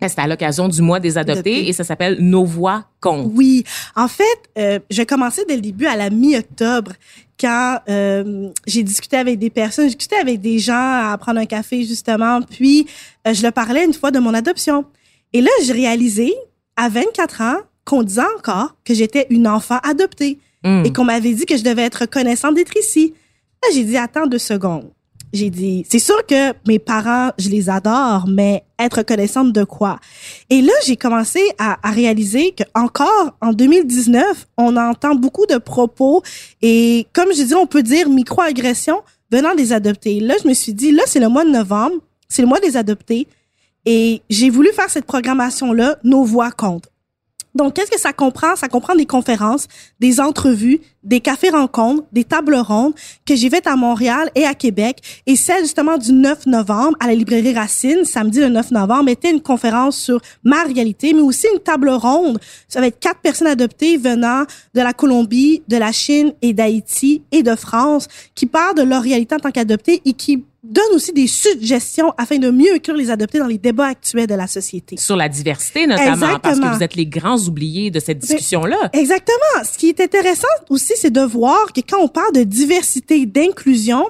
c'est 0.00 0.18
à 0.18 0.26
l'occasion 0.26 0.68
du 0.68 0.82
mois 0.82 1.00
des 1.00 1.16
adoptés 1.16 1.68
et 1.68 1.72
ça 1.72 1.82
s'appelle 1.82 2.18
Nos 2.20 2.44
voix 2.44 2.84
comptent. 3.00 3.30
Oui. 3.34 3.64
En 3.96 4.08
fait, 4.08 4.24
euh, 4.58 4.78
j'ai 4.90 5.06
commencé 5.06 5.44
dès 5.48 5.54
le 5.56 5.62
début 5.62 5.86
à 5.86 5.96
la 5.96 6.10
mi-octobre 6.10 6.92
quand 7.40 7.78
euh, 7.88 8.50
j'ai 8.66 8.82
discuté 8.82 9.16
avec 9.16 9.38
des 9.38 9.48
personnes, 9.50 9.88
j'ai 9.88 9.94
discuté 9.94 10.16
avec 10.16 10.40
des 10.40 10.58
gens 10.58 10.74
à 11.10 11.16
prendre 11.18 11.40
un 11.40 11.46
café 11.46 11.84
justement, 11.84 12.42
puis 12.42 12.86
euh, 13.26 13.32
je 13.32 13.42
leur 13.42 13.52
parlais 13.52 13.84
une 13.84 13.94
fois 13.94 14.10
de 14.10 14.18
mon 14.18 14.34
adoption. 14.34 14.84
Et 15.32 15.40
là, 15.40 15.50
j'ai 15.64 15.72
réalisé 15.72 16.34
à 16.76 16.88
24 16.88 17.40
ans 17.40 17.56
qu'on 17.84 18.02
disait 18.02 18.22
encore 18.38 18.76
que 18.84 18.94
j'étais 18.94 19.26
une 19.30 19.48
enfant 19.48 19.78
adoptée 19.82 20.38
Mm. 20.64 20.84
et 20.86 20.92
qu'on 20.92 21.04
m'avait 21.04 21.34
dit 21.34 21.44
que 21.44 21.56
je 21.56 21.62
devais 21.62 21.82
être 21.82 22.00
reconnaissante 22.02 22.54
d'être 22.54 22.76
ici. 22.76 23.14
Là, 23.62 23.68
j'ai 23.74 23.84
dit 23.84 23.96
attends 23.96 24.26
deux 24.26 24.38
secondes. 24.38 24.90
J'ai 25.34 25.50
dit 25.50 25.84
c'est 25.90 25.98
sûr 25.98 26.24
que 26.26 26.52
mes 26.68 26.78
parents, 26.78 27.32
je 27.38 27.48
les 27.48 27.68
adore, 27.68 28.26
mais 28.28 28.62
être 28.78 28.98
reconnaissante 28.98 29.52
de 29.52 29.64
quoi? 29.64 29.98
Et 30.48 30.62
là, 30.62 30.72
j'ai 30.86 30.96
commencé 30.96 31.40
à, 31.58 31.76
réaliser 31.90 32.52
que 32.52 32.62
encore 32.72 33.36
en 33.40 33.52
2019, 33.52 34.46
on 34.56 34.76
entend 34.76 35.16
beaucoup 35.16 35.44
de 35.46 35.58
propos 35.58 36.22
et 36.62 37.08
comme 37.12 37.34
je 37.34 37.42
dis, 37.42 37.54
on 37.54 37.66
peut 37.66 37.82
dire 37.82 38.08
microagressions 38.08 39.02
venant 39.32 39.56
des 39.56 39.72
adoptés. 39.72 40.20
Là, 40.20 40.36
je 40.40 40.46
me 40.46 40.54
suis 40.54 40.72
dit 40.72 40.92
là, 40.92 41.02
c'est 41.04 41.20
le 41.20 41.28
mois 41.28 41.44
de 41.44 41.50
novembre, 41.50 41.96
c'est 42.28 42.42
le 42.42 42.48
mois 42.48 42.60
des 42.60 42.76
adoptés 42.76 43.26
et 43.86 44.22
j'ai 44.30 44.50
voulu 44.50 44.72
faire 44.72 44.88
cette 44.88 45.04
programmation 45.04 45.72
là, 45.72 45.98
nos 46.04 46.22
voix 46.22 46.52
comptent. 46.52 46.90
Donc, 47.54 47.74
qu'est-ce 47.74 47.90
que 47.90 48.00
ça 48.00 48.12
comprend? 48.12 48.56
Ça 48.56 48.68
comprend 48.68 48.94
des 48.94 49.06
conférences, 49.06 49.68
des 50.00 50.20
entrevues, 50.20 50.80
des 51.04 51.20
cafés-rencontres, 51.20 52.04
des 52.12 52.24
tables 52.24 52.56
rondes 52.56 52.94
que 53.26 53.36
j'ai 53.36 53.50
faites 53.50 53.66
à 53.66 53.76
Montréal 53.76 54.30
et 54.34 54.44
à 54.44 54.54
Québec. 54.54 54.98
Et 55.26 55.36
celle, 55.36 55.62
justement, 55.62 55.98
du 55.98 56.12
9 56.12 56.46
novembre 56.46 56.96
à 57.00 57.06
la 57.06 57.14
librairie 57.14 57.54
Racine, 57.54 58.04
samedi 58.04 58.40
le 58.40 58.48
9 58.48 58.70
novembre, 58.70 59.10
était 59.10 59.30
une 59.30 59.42
conférence 59.42 59.96
sur 59.96 60.20
ma 60.42 60.62
réalité, 60.64 61.12
mais 61.12 61.20
aussi 61.20 61.46
une 61.52 61.60
table 61.60 61.90
ronde. 61.90 62.38
Ça 62.68 62.80
va 62.80 62.86
être 62.86 62.98
quatre 62.98 63.20
personnes 63.20 63.48
adoptées 63.48 63.96
venant 63.96 64.44
de 64.74 64.80
la 64.80 64.92
Colombie, 64.92 65.62
de 65.68 65.76
la 65.76 65.92
Chine 65.92 66.32
et 66.42 66.52
d'Haïti 66.52 67.22
et 67.32 67.42
de 67.42 67.54
France 67.54 68.08
qui 68.34 68.46
parlent 68.46 68.76
de 68.76 68.82
leur 68.82 69.02
réalité 69.02 69.34
en 69.34 69.38
tant 69.38 69.50
qu'adoptés 69.50 70.02
et 70.04 70.12
qui 70.12 70.44
donnent 70.64 70.94
aussi 70.94 71.12
des 71.12 71.26
suggestions 71.26 72.14
afin 72.16 72.38
de 72.38 72.50
mieux 72.50 72.74
inclure 72.74 72.96
les 72.96 73.10
adoptés 73.10 73.38
dans 73.38 73.46
les 73.46 73.58
débats 73.58 73.88
actuels 73.88 74.26
de 74.26 74.34
la 74.34 74.46
société. 74.46 74.96
Sur 74.96 75.16
la 75.16 75.28
diversité 75.28 75.86
notamment, 75.86 76.38
parce 76.38 76.58
que 76.58 76.76
vous 76.76 76.82
êtes 76.82 76.96
les 76.96 77.06
grands 77.06 77.38
oubliés 77.38 77.90
de 77.90 78.00
cette 78.00 78.18
discussion-là. 78.18 78.90
Exactement. 78.94 79.64
Ce 79.70 79.76
qui 79.76 79.90
est 79.90 80.00
intéressant 80.00 80.48
aussi, 80.70 80.93
c'est 80.96 81.10
de 81.10 81.20
voir 81.20 81.72
que 81.72 81.80
quand 81.80 82.00
on 82.00 82.08
parle 82.08 82.32
de 82.32 82.42
diversité, 82.42 83.26
d'inclusion, 83.26 84.04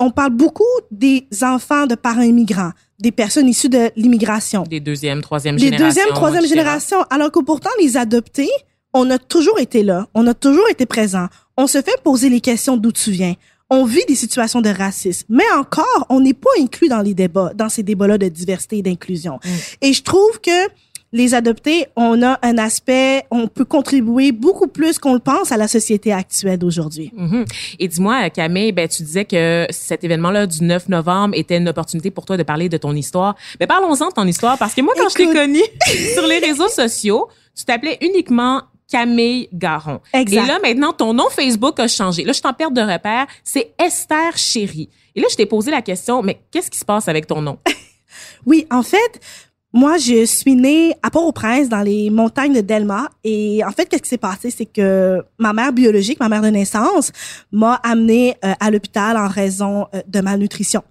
on 0.00 0.10
parle 0.10 0.30
beaucoup 0.30 0.64
des 0.90 1.26
enfants 1.42 1.86
de 1.86 1.94
parents 1.94 2.22
immigrants, 2.22 2.72
des 2.98 3.12
personnes 3.12 3.48
issues 3.48 3.68
de 3.68 3.90
l'immigration, 3.96 4.62
Des 4.62 4.80
deuxième, 4.80 5.22
troisième 5.22 5.56
des 5.56 5.64
générations. 5.64 5.86
deuxième, 5.86 6.08
troisième 6.14 6.44
etc. 6.44 6.58
génération, 6.58 7.02
alors 7.10 7.30
que 7.30 7.40
pourtant 7.40 7.70
les 7.80 7.96
adoptés, 7.96 8.50
on 8.92 9.10
a 9.10 9.18
toujours 9.18 9.58
été 9.58 9.82
là, 9.82 10.08
on 10.14 10.26
a 10.26 10.34
toujours 10.34 10.68
été 10.68 10.86
présent. 10.86 11.28
On 11.56 11.66
se 11.66 11.82
fait 11.82 12.00
poser 12.02 12.28
les 12.28 12.40
questions 12.40 12.76
d'où 12.76 12.92
tu 12.92 13.10
viens. 13.10 13.34
On 13.68 13.84
vit 13.84 14.04
des 14.06 14.14
situations 14.14 14.60
de 14.60 14.68
racisme, 14.68 15.26
mais 15.28 15.44
encore, 15.58 16.06
on 16.08 16.20
n'est 16.20 16.34
pas 16.34 16.50
inclus 16.60 16.88
dans 16.88 17.02
les 17.02 17.14
débats, 17.14 17.52
dans 17.54 17.68
ces 17.68 17.82
débats-là 17.82 18.16
de 18.16 18.28
diversité 18.28 18.78
et 18.78 18.82
d'inclusion. 18.82 19.40
Mm. 19.44 19.48
Et 19.82 19.92
je 19.92 20.02
trouve 20.02 20.40
que 20.40 20.68
les 21.16 21.34
adoptés, 21.34 21.86
on 21.96 22.22
a 22.22 22.38
un 22.42 22.58
aspect, 22.58 23.24
on 23.30 23.48
peut 23.48 23.64
contribuer 23.64 24.32
beaucoup 24.32 24.66
plus 24.66 24.98
qu'on 24.98 25.14
le 25.14 25.18
pense 25.18 25.50
à 25.50 25.56
la 25.56 25.66
société 25.66 26.12
actuelle 26.12 26.58
d'aujourd'hui. 26.58 27.10
Mhm. 27.16 27.46
Et 27.78 27.88
dis-moi, 27.88 28.28
Camille, 28.30 28.72
ben, 28.72 28.86
tu 28.86 29.02
disais 29.02 29.24
que 29.24 29.66
cet 29.70 30.04
événement-là 30.04 30.46
du 30.46 30.62
9 30.62 30.90
novembre 30.90 31.34
était 31.36 31.56
une 31.56 31.68
opportunité 31.68 32.10
pour 32.10 32.26
toi 32.26 32.36
de 32.36 32.42
parler 32.42 32.68
de 32.68 32.76
ton 32.76 32.94
histoire. 32.94 33.34
Mais 33.58 33.66
parlons-en 33.66 34.08
de 34.08 34.12
ton 34.12 34.26
histoire, 34.26 34.58
parce 34.58 34.74
que 34.74 34.82
moi, 34.82 34.92
quand 34.96 35.08
je 35.08 35.14
t'ai 35.14 35.32
connue 35.32 35.64
sur 36.14 36.26
les 36.26 36.38
réseaux 36.38 36.68
sociaux, 36.68 37.28
tu 37.56 37.64
t'appelais 37.64 37.96
uniquement 38.02 38.62
Camille 38.90 39.48
Garon. 39.54 40.00
Exact. 40.12 40.44
Et 40.44 40.46
là, 40.46 40.58
maintenant, 40.62 40.92
ton 40.92 41.14
nom 41.14 41.30
Facebook 41.30 41.80
a 41.80 41.88
changé. 41.88 42.24
Là, 42.24 42.32
je 42.32 42.42
t'en 42.42 42.52
perds 42.52 42.70
de 42.70 42.82
repère. 42.82 43.26
C'est 43.42 43.72
Esther 43.82 44.36
Chéri. 44.36 44.90
Et 45.14 45.20
là, 45.20 45.26
je 45.30 45.36
t'ai 45.36 45.46
posé 45.46 45.70
la 45.70 45.80
question, 45.80 46.22
mais 46.22 46.40
qu'est-ce 46.50 46.70
qui 46.70 46.78
se 46.78 46.84
passe 46.84 47.08
avec 47.08 47.26
ton 47.26 47.40
nom? 47.40 47.58
Oui, 48.46 48.66
en 48.70 48.82
fait, 48.82 49.20
moi, 49.76 49.98
je 49.98 50.24
suis 50.24 50.56
née 50.56 50.94
à 51.02 51.10
Port-au-Prince, 51.10 51.68
dans 51.68 51.82
les 51.82 52.08
montagnes 52.08 52.54
de 52.54 52.62
Delma. 52.62 53.10
Et 53.22 53.62
en 53.62 53.70
fait, 53.72 53.84
qu'est-ce 53.84 54.02
qui 54.02 54.08
s'est 54.08 54.16
passé? 54.16 54.50
C'est 54.50 54.64
que 54.64 55.22
ma 55.38 55.52
mère 55.52 55.70
biologique, 55.70 56.18
ma 56.18 56.30
mère 56.30 56.40
de 56.40 56.48
naissance, 56.48 57.12
m'a 57.52 57.74
amenée 57.84 58.36
euh, 58.42 58.54
à 58.58 58.70
l'hôpital 58.70 59.18
en 59.18 59.28
raison 59.28 59.86
euh, 59.94 60.00
de 60.08 60.20
malnutrition. 60.22 60.82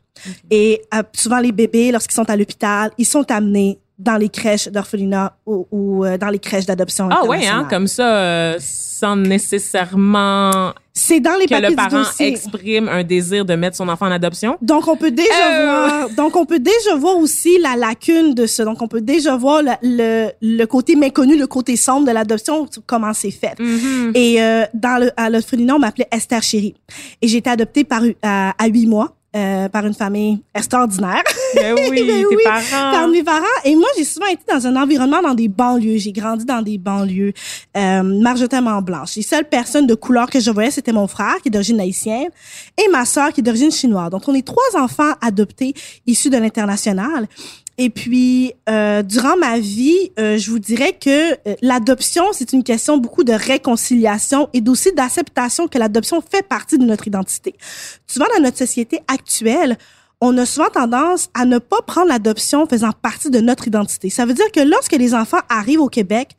Et 0.52 0.84
euh, 0.94 1.02
souvent, 1.14 1.40
les 1.40 1.52
bébés, 1.52 1.92
lorsqu'ils 1.92 2.14
sont 2.14 2.30
à 2.30 2.38
l'hôpital, 2.38 2.92
ils 3.00 3.08
sont 3.08 3.30
amenés 3.32 3.80
dans 3.98 4.18
les 4.18 4.30
crèches 4.30 4.68
d'orphelinat 4.68 5.38
ou, 5.46 5.68
ou, 5.72 6.06
euh, 6.06 6.18
dans 6.18 6.28
les 6.30 6.40
crèches 6.40 6.66
d'adoption 6.66 7.08
Ah 7.12 7.24
ouais, 7.26 7.48
hein, 7.48 7.66
comme 7.70 7.88
ça, 7.88 8.18
euh, 8.18 8.56
sans 8.60 9.16
nécessairement 9.16 10.74
C'est 10.94 11.20
dans 11.20 11.36
les 11.40 11.46
que 11.46 11.56
le 11.56 11.76
parent 11.76 12.00
dossier. 12.00 12.28
exprime 12.28 12.88
un 12.90 13.04
désir 13.04 13.46
de 13.46 13.56
mettre 13.56 13.78
son 13.78 13.88
enfant 13.90 14.08
en 14.08 14.12
adoption? 14.12 14.58
Donc 14.62 14.88
on 14.88 14.96
peut 14.98 15.12
déjà 15.12 15.30
Euh. 15.48 15.66
voir 15.66 16.10
donc 16.12 16.36
on 16.36 16.46
peut 16.46 16.60
déjà 16.60 16.96
voir 16.98 17.18
aussi 17.18 17.58
la 17.60 17.76
lacune 17.76 18.34
de 18.34 18.46
ça. 18.46 18.64
Donc 18.66 18.82
on 18.82 18.88
peut 18.88 19.02
déjà 19.02 19.36
voir 19.36 19.62
le, 19.64 19.72
le, 19.82 20.30
le 20.42 20.66
côté 20.66 20.96
méconnu, 20.96 21.38
le 21.38 21.48
côté 21.48 21.76
sombre 21.76 22.08
de 22.08 22.12
l'adoption, 22.12 22.68
comment 22.86 23.14
c'est 23.14 23.32
fait. 23.32 23.58
Mhm. 23.60 24.12
Et 24.16 24.42
euh, 24.42 24.64
dans 24.74 25.02
le 25.02 25.12
à 25.18 25.30
l'orphelinat, 25.30 25.76
on 25.76 25.80
m'appelait 25.80 26.08
Esther 26.12 26.42
Chéri. 26.44 26.76
Et 27.22 27.28
j'ai 27.28 27.38
été 27.38 27.50
adoptée 27.50 27.84
par 27.84 28.02
à, 28.22 28.54
à 28.62 28.68
huit 28.68 28.88
mois 28.88 29.15
euh, 29.36 29.68
par 29.70 29.86
une 29.86 29.94
famille 29.94 30.42
extraordinaire. 30.54 31.22
Ben 31.56 31.76
oui, 31.76 31.90
Ben 32.08 32.08
tes 32.08 32.26
oui, 32.36 32.44
parents. 32.44 32.92
par 32.92 33.08
mes 33.08 33.24
parents. 33.24 33.44
Et 33.64 33.76
moi, 33.76 33.88
j'ai 33.98 34.04
souvent 34.06 34.28
été 34.28 34.44
dans 34.52 34.66
un 34.68 34.76
environnement 34.76 35.22
dans 35.22 35.34
des 35.34 35.48
banlieues. 35.48 35.98
J'ai 35.98 36.12
grandi 36.12 36.46
dans 36.46 36.62
des 36.62 36.78
banlieues 36.78 37.34
euh, 37.76 38.04
majoritairement 38.04 38.82
blanches. 38.82 39.16
Les 39.16 39.22
seules 39.22 39.48
personnes 39.50 39.88
de 39.88 39.96
couleur 39.96 40.30
que 40.30 40.40
je 40.40 40.52
voyais, 40.52 40.72
c'était 40.72 40.94
mon 40.94 41.08
frère, 41.08 41.36
qui 41.42 41.50
est 41.50 41.52
d'origine 41.52 41.80
haïtienne, 41.80 42.30
et 42.78 42.90
ma 42.92 43.06
sœur, 43.06 43.34
qui 43.34 43.42
est 43.42 43.44
d'origine 43.44 43.72
chinoise. 43.72 44.10
Donc, 44.10 44.28
on 44.28 44.34
est 44.34 44.46
trois 44.46 44.80
enfants 44.82 45.14
adoptés 45.22 45.74
issus 46.08 46.30
de 46.30 46.38
l'international. 46.38 47.28
Et 47.78 47.90
puis, 47.90 48.54
euh, 48.70 49.04
durant 49.04 49.36
ma 49.36 49.60
vie, 49.60 50.12
euh, 50.18 50.38
je 50.38 50.50
vous 50.50 50.60
dirais 50.60 50.94
que 50.94 51.34
euh, 51.34 51.56
l'adoption, 51.62 52.24
c'est 52.32 52.54
une 52.54 52.64
question 52.64 52.98
beaucoup 52.98 53.26
de 53.26 53.34
réconciliation 53.34 54.48
et 54.54 54.62
d'aussi 54.62 54.94
d'acceptation 54.94 55.68
que 55.68 55.78
l'adoption 55.78 56.22
fait 56.22 56.48
partie 56.48 56.78
de 56.78 56.86
notre 56.86 57.08
identité. 57.08 57.56
Souvent, 58.08 58.28
dans 58.36 58.44
notre 58.44 58.58
société 58.58 59.02
actuelle, 59.10 59.78
on 60.22 60.38
a 60.38 60.46
souvent 60.46 60.70
tendance 60.70 61.30
à 61.34 61.44
ne 61.44 61.58
pas 61.58 61.82
prendre 61.86 62.08
l'adoption 62.08 62.66
faisant 62.66 62.92
partie 62.94 63.30
de 63.30 63.42
notre 63.42 63.68
identité. 63.68 64.10
Ça 64.10 64.26
veut 64.26 64.34
dire 64.34 64.50
que 64.54 64.62
lorsque 64.62 64.94
les 64.94 65.14
enfants 65.14 65.42
arrivent 65.50 65.82
au 65.82 65.90
Québec, 65.90 66.38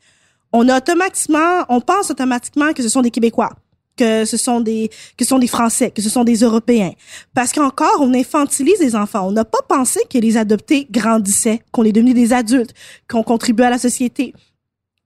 on 0.53 0.67
a 0.69 0.77
automatiquement, 0.77 1.65
on 1.69 1.81
pense 1.81 2.09
automatiquement 2.09 2.73
que 2.73 2.81
ce 2.81 2.89
sont 2.89 3.01
des 3.01 3.11
Québécois, 3.11 3.51
que 3.97 4.25
ce 4.25 4.37
sont 4.37 4.61
des, 4.61 4.89
que 5.17 5.25
ce 5.25 5.29
sont 5.29 5.39
des 5.39 5.47
Français, 5.47 5.91
que 5.91 6.01
ce 6.01 6.09
sont 6.09 6.23
des 6.23 6.37
Européens. 6.37 6.91
Parce 7.33 7.51
qu'encore, 7.51 7.97
on 7.99 8.13
infantilise 8.13 8.79
les 8.79 8.95
enfants. 8.95 9.27
On 9.27 9.31
n'a 9.31 9.45
pas 9.45 9.61
pensé 9.67 9.99
que 10.09 10.17
les 10.17 10.37
adoptés 10.37 10.87
grandissaient, 10.89 11.61
qu'on 11.71 11.83
est 11.83 11.91
devenus 11.91 12.15
des 12.15 12.33
adultes, 12.33 12.73
qu'on 13.09 13.23
contribue 13.23 13.63
à 13.63 13.69
la 13.69 13.77
société 13.77 14.33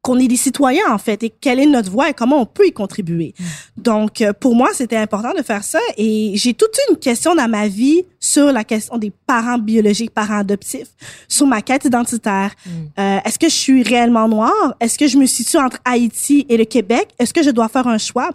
qu'on 0.02 0.18
est 0.18 0.28
des 0.28 0.36
citoyens 0.36 0.92
en 0.92 0.98
fait 0.98 1.22
et 1.24 1.30
quelle 1.30 1.60
est 1.60 1.66
notre 1.68 1.92
voix 1.92 2.10
et 2.10 2.14
comment 2.14 2.42
on 2.42 2.46
peut 2.48 2.66
y 2.66 2.72
contribuer. 2.72 3.36
Donc 3.78 4.22
euh, 4.22 4.34
pour 4.34 4.56
moi 4.56 4.70
c'était 4.74 4.98
important 4.98 5.34
de 5.38 5.44
faire 5.44 5.64
ça 5.64 5.80
et 5.98 6.32
j'ai 6.36 6.54
toute 6.56 6.76
une 6.90 6.98
question 6.98 7.36
dans 7.36 7.48
ma 7.48 7.68
vie 7.68 8.04
sur 8.20 8.52
la 8.52 8.64
question 8.64 8.98
des 8.98 9.12
parents 9.28 9.58
biologiques, 9.58 10.12
parents 10.12 10.38
adoptifs, 10.40 10.90
sur 11.28 11.46
ma 11.48 11.62
quête 11.62 11.86
identitaire. 11.86 12.52
Euh, 13.00 13.18
Est-ce 13.26 13.38
que 13.40 13.48
je 13.50 13.56
suis 13.56 13.84
réellement 13.84 14.28
noire? 14.28 14.76
Est-ce 14.80 14.98
que 14.98 15.08
je 15.08 15.18
me 15.18 15.26
situe 15.26 15.58
entre 15.58 15.78
Haïti 15.86 16.46
et 16.50 16.58
le 16.58 16.66
Québec? 16.66 17.10
Est-ce 17.20 17.34
que 17.34 17.42
je 17.44 17.50
dois 17.50 17.68
faire 17.68 17.88
un 17.88 17.98
choix? 17.98 18.30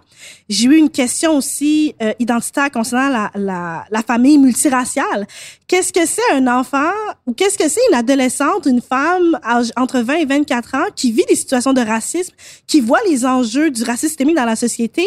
J'ai 0.49 0.65
eu 0.67 0.75
une 0.77 0.89
question 0.89 1.35
aussi 1.37 1.95
euh, 2.01 2.13
identitaire 2.19 2.69
concernant 2.71 3.09
la, 3.09 3.31
la, 3.35 3.85
la 3.89 4.01
famille 4.03 4.37
multiraciale. 4.37 5.25
Qu'est-ce 5.67 5.91
que 5.93 6.05
c'est 6.05 6.33
un 6.33 6.47
enfant 6.47 6.91
ou 7.25 7.33
qu'est-ce 7.33 7.57
que 7.57 7.67
c'est 7.69 7.81
une 7.89 7.95
adolescente, 7.97 8.65
une 8.65 8.81
femme 8.81 9.37
âge- 9.45 9.71
entre 9.77 9.99
20 9.99 10.13
et 10.15 10.25
24 10.25 10.75
ans 10.75 10.85
qui 10.95 11.11
vit 11.13 11.25
des 11.29 11.35
situations 11.35 11.56
de 11.73 11.81
racisme, 11.81 12.33
qui 12.67 12.79
voit 12.81 12.99
les 13.09 13.25
enjeux 13.25 13.69
du 13.71 13.83
racisme 13.83 14.07
systémique 14.09 14.35
dans 14.35 14.45
la 14.45 14.55
société 14.55 15.05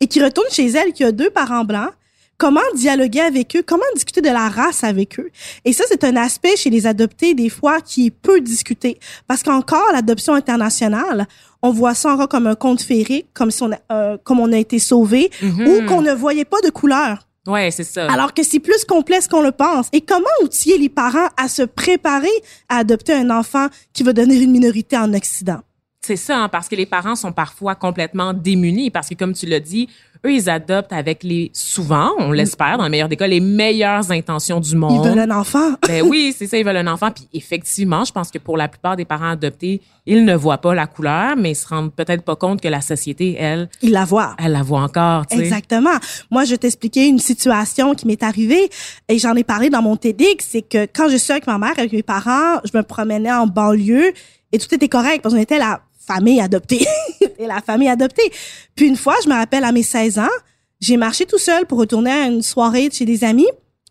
et 0.00 0.06
qui 0.06 0.22
retourne 0.22 0.46
chez 0.50 0.66
elle, 0.70 0.92
qui 0.92 1.04
a 1.04 1.12
deux 1.12 1.30
parents 1.30 1.64
blancs? 1.64 1.90
Comment 2.36 2.60
dialoguer 2.76 3.20
avec 3.20 3.56
eux? 3.56 3.62
Comment 3.66 3.82
discuter 3.96 4.20
de 4.20 4.28
la 4.28 4.48
race 4.48 4.84
avec 4.84 5.18
eux? 5.18 5.28
Et 5.64 5.72
ça, 5.72 5.82
c'est 5.88 6.04
un 6.04 6.14
aspect 6.14 6.54
chez 6.56 6.70
les 6.70 6.86
adoptés, 6.86 7.34
des 7.34 7.48
fois, 7.48 7.80
qui 7.80 8.06
est 8.06 8.10
peu 8.10 8.40
discuté. 8.40 9.00
Parce 9.26 9.42
qu'encore, 9.42 9.90
l'adoption 9.92 10.34
internationale, 10.34 11.26
on 11.62 11.72
voit 11.72 11.94
ça 11.94 12.12
encore 12.14 12.28
comme 12.28 12.46
un 12.46 12.54
conte 12.54 12.80
féerique, 12.80 13.26
comme 13.34 13.50
si 13.50 13.60
on 13.64 13.72
a, 13.72 13.78
euh, 13.90 14.16
comme 14.22 14.38
on 14.38 14.52
a 14.52 14.56
été 14.56 14.78
sauvé, 14.78 15.30
Mhm. 15.42 15.66
ou 15.66 15.86
qu'on 15.86 16.00
ne 16.00 16.12
voyait 16.12 16.44
pas 16.44 16.60
de 16.62 16.70
couleur. 16.70 17.26
Ouais, 17.48 17.72
c'est 17.72 17.82
ça. 17.82 18.06
Alors 18.12 18.32
que 18.34 18.44
c'est 18.44 18.60
plus 18.60 18.84
complexe 18.84 19.26
qu'on 19.26 19.42
le 19.42 19.50
pense. 19.52 19.88
Et 19.92 20.02
comment 20.02 20.28
outiller 20.42 20.78
les 20.78 20.90
parents 20.90 21.28
à 21.36 21.48
se 21.48 21.62
préparer 21.62 22.28
à 22.68 22.76
adopter 22.78 23.14
un 23.14 23.30
enfant 23.30 23.66
qui 23.92 24.04
va 24.04 24.12
devenir 24.12 24.40
une 24.42 24.52
minorité 24.52 24.96
en 24.96 25.12
Occident? 25.12 25.58
C'est 26.08 26.16
ça, 26.16 26.38
hein, 26.44 26.48
parce 26.48 26.70
que 26.70 26.74
les 26.74 26.86
parents 26.86 27.14
sont 27.16 27.32
parfois 27.32 27.74
complètement 27.74 28.32
démunis, 28.32 28.90
parce 28.90 29.10
que 29.10 29.14
comme 29.14 29.34
tu 29.34 29.44
l'as 29.44 29.60
dit, 29.60 29.90
eux, 30.24 30.32
ils 30.32 30.48
adoptent 30.48 30.94
avec 30.94 31.22
les, 31.22 31.50
souvent, 31.52 32.12
on 32.18 32.32
l'espère, 32.32 32.78
dans 32.78 32.84
le 32.84 32.88
meilleur 32.90 33.10
des 33.10 33.16
cas, 33.16 33.26
les 33.26 33.40
meilleures 33.40 34.10
intentions 34.10 34.58
du 34.58 34.70
Ils 34.70 34.78
monde. 34.78 35.06
veulent 35.06 35.18
un 35.18 35.30
enfant. 35.30 35.74
Ben 35.86 36.02
oui, 36.02 36.34
c'est 36.36 36.46
ça, 36.46 36.56
ils 36.56 36.64
veulent 36.64 36.78
un 36.78 36.86
enfant. 36.86 37.10
Puis 37.10 37.28
effectivement, 37.34 38.04
je 38.04 38.12
pense 38.12 38.30
que 38.30 38.38
pour 38.38 38.56
la 38.56 38.68
plupart 38.68 38.96
des 38.96 39.04
parents 39.04 39.28
adoptés, 39.28 39.82
ils 40.06 40.24
ne 40.24 40.34
voient 40.34 40.56
pas 40.58 40.74
la 40.74 40.86
couleur, 40.86 41.36
mais 41.36 41.50
ils 41.50 41.54
se 41.56 41.68
rendent 41.68 41.92
peut-être 41.94 42.22
pas 42.22 42.36
compte 42.36 42.62
que 42.62 42.68
la 42.68 42.80
société, 42.80 43.36
elle, 43.38 43.68
Ils 43.82 43.90
la 43.92 44.06
voient. 44.06 44.34
elle 44.38 44.52
la 44.52 44.62
voit 44.62 44.80
encore, 44.80 45.26
tu 45.26 45.36
sais. 45.36 45.42
Exactement. 45.44 45.98
Moi, 46.30 46.44
je 46.46 46.52
vais 46.52 46.58
t'expliquer 46.58 47.06
une 47.06 47.18
situation 47.18 47.94
qui 47.94 48.06
m'est 48.06 48.22
arrivée 48.22 48.70
et 49.10 49.18
j'en 49.18 49.34
ai 49.34 49.44
parlé 49.44 49.68
dans 49.68 49.82
mon 49.82 49.96
TEDx. 49.96 50.42
C'est 50.48 50.62
que 50.62 50.86
quand 50.90 51.10
je 51.10 51.18
suis 51.18 51.32
avec 51.32 51.46
ma 51.46 51.58
mère, 51.58 51.74
avec 51.76 51.92
mes 51.92 52.02
parents, 52.02 52.60
je 52.64 52.74
me 52.76 52.82
promenais 52.82 53.30
en 53.30 53.46
banlieue 53.46 54.14
et 54.52 54.58
tout 54.58 54.74
était 54.74 54.88
correct 54.88 55.20
parce 55.22 55.34
qu'on 55.34 55.40
était 55.42 55.58
la 55.58 55.82
famille 56.14 56.40
adoptée. 56.40 56.86
et 57.38 57.46
la 57.46 57.60
famille 57.60 57.88
adoptée. 57.88 58.30
Puis 58.74 58.86
une 58.86 58.96
fois, 58.96 59.16
je 59.22 59.28
me 59.28 59.34
rappelle 59.34 59.64
à 59.64 59.72
mes 59.72 59.82
16 59.82 60.18
ans, 60.18 60.36
j'ai 60.80 60.96
marché 60.96 61.26
tout 61.26 61.38
seul 61.38 61.66
pour 61.66 61.78
retourner 61.78 62.10
à 62.10 62.26
une 62.26 62.42
soirée 62.42 62.88
chez 62.92 63.04
des 63.04 63.24
amis. 63.24 63.48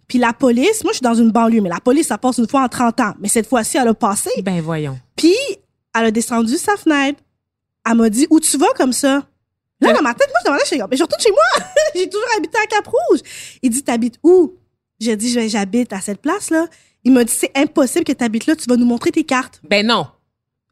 Puis 0.07 0.19
la 0.19 0.33
police, 0.33 0.83
moi 0.83 0.93
je 0.93 0.97
suis 0.97 1.03
dans 1.03 1.15
une 1.15 1.31
banlieue, 1.31 1.61
mais 1.61 1.69
la 1.69 1.81
police, 1.81 2.07
ça 2.07 2.17
passe 2.17 2.37
une 2.37 2.47
fois 2.47 2.63
en 2.63 2.69
30 2.69 2.99
ans. 3.01 3.13
Mais 3.19 3.27
cette 3.27 3.47
fois-ci, 3.47 3.77
elle 3.77 3.89
a 3.89 3.93
passé. 3.93 4.29
Ben 4.41 4.61
voyons. 4.61 4.97
Puis, 5.15 5.35
elle 5.95 6.05
a 6.05 6.11
descendu 6.11 6.57
sa 6.57 6.77
fenêtre. 6.77 7.21
Elle 7.89 7.95
m'a 7.95 8.09
dit, 8.09 8.27
où 8.29 8.39
tu 8.39 8.57
vas 8.57 8.73
comme 8.75 8.93
ça? 8.93 9.23
Là, 9.79 9.93
dans 9.93 10.01
ma 10.01 10.13
tête, 10.13 10.29
moi, 10.29 10.39
je 10.43 10.45
demandais, 10.45 10.79
comme, 10.79 10.87
mais 10.89 10.97
je 10.97 11.03
retourne 11.03 11.21
chez 11.21 11.31
moi. 11.31 11.67
J'ai 11.95 12.09
toujours 12.09 12.27
habité 12.37 12.57
à 12.57 12.65
Cap-Rouge. 12.65 13.19
Il 13.61 13.69
dit, 13.69 13.83
t'habites 13.83 14.19
où? 14.23 14.55
J'ai 14.99 15.15
dit, 15.15 15.49
j'habite 15.49 15.93
à 15.93 16.01
cette 16.01 16.21
place-là. 16.21 16.67
Il 17.03 17.11
m'a 17.11 17.23
dit, 17.23 17.33
c'est 17.33 17.55
impossible 17.55 18.03
que 18.03 18.11
t'habites 18.11 18.47
là, 18.47 18.55
tu 18.55 18.65
vas 18.67 18.75
nous 18.75 18.85
montrer 18.85 19.11
tes 19.11 19.23
cartes. 19.23 19.61
Ben 19.63 19.85
non. 19.85 20.07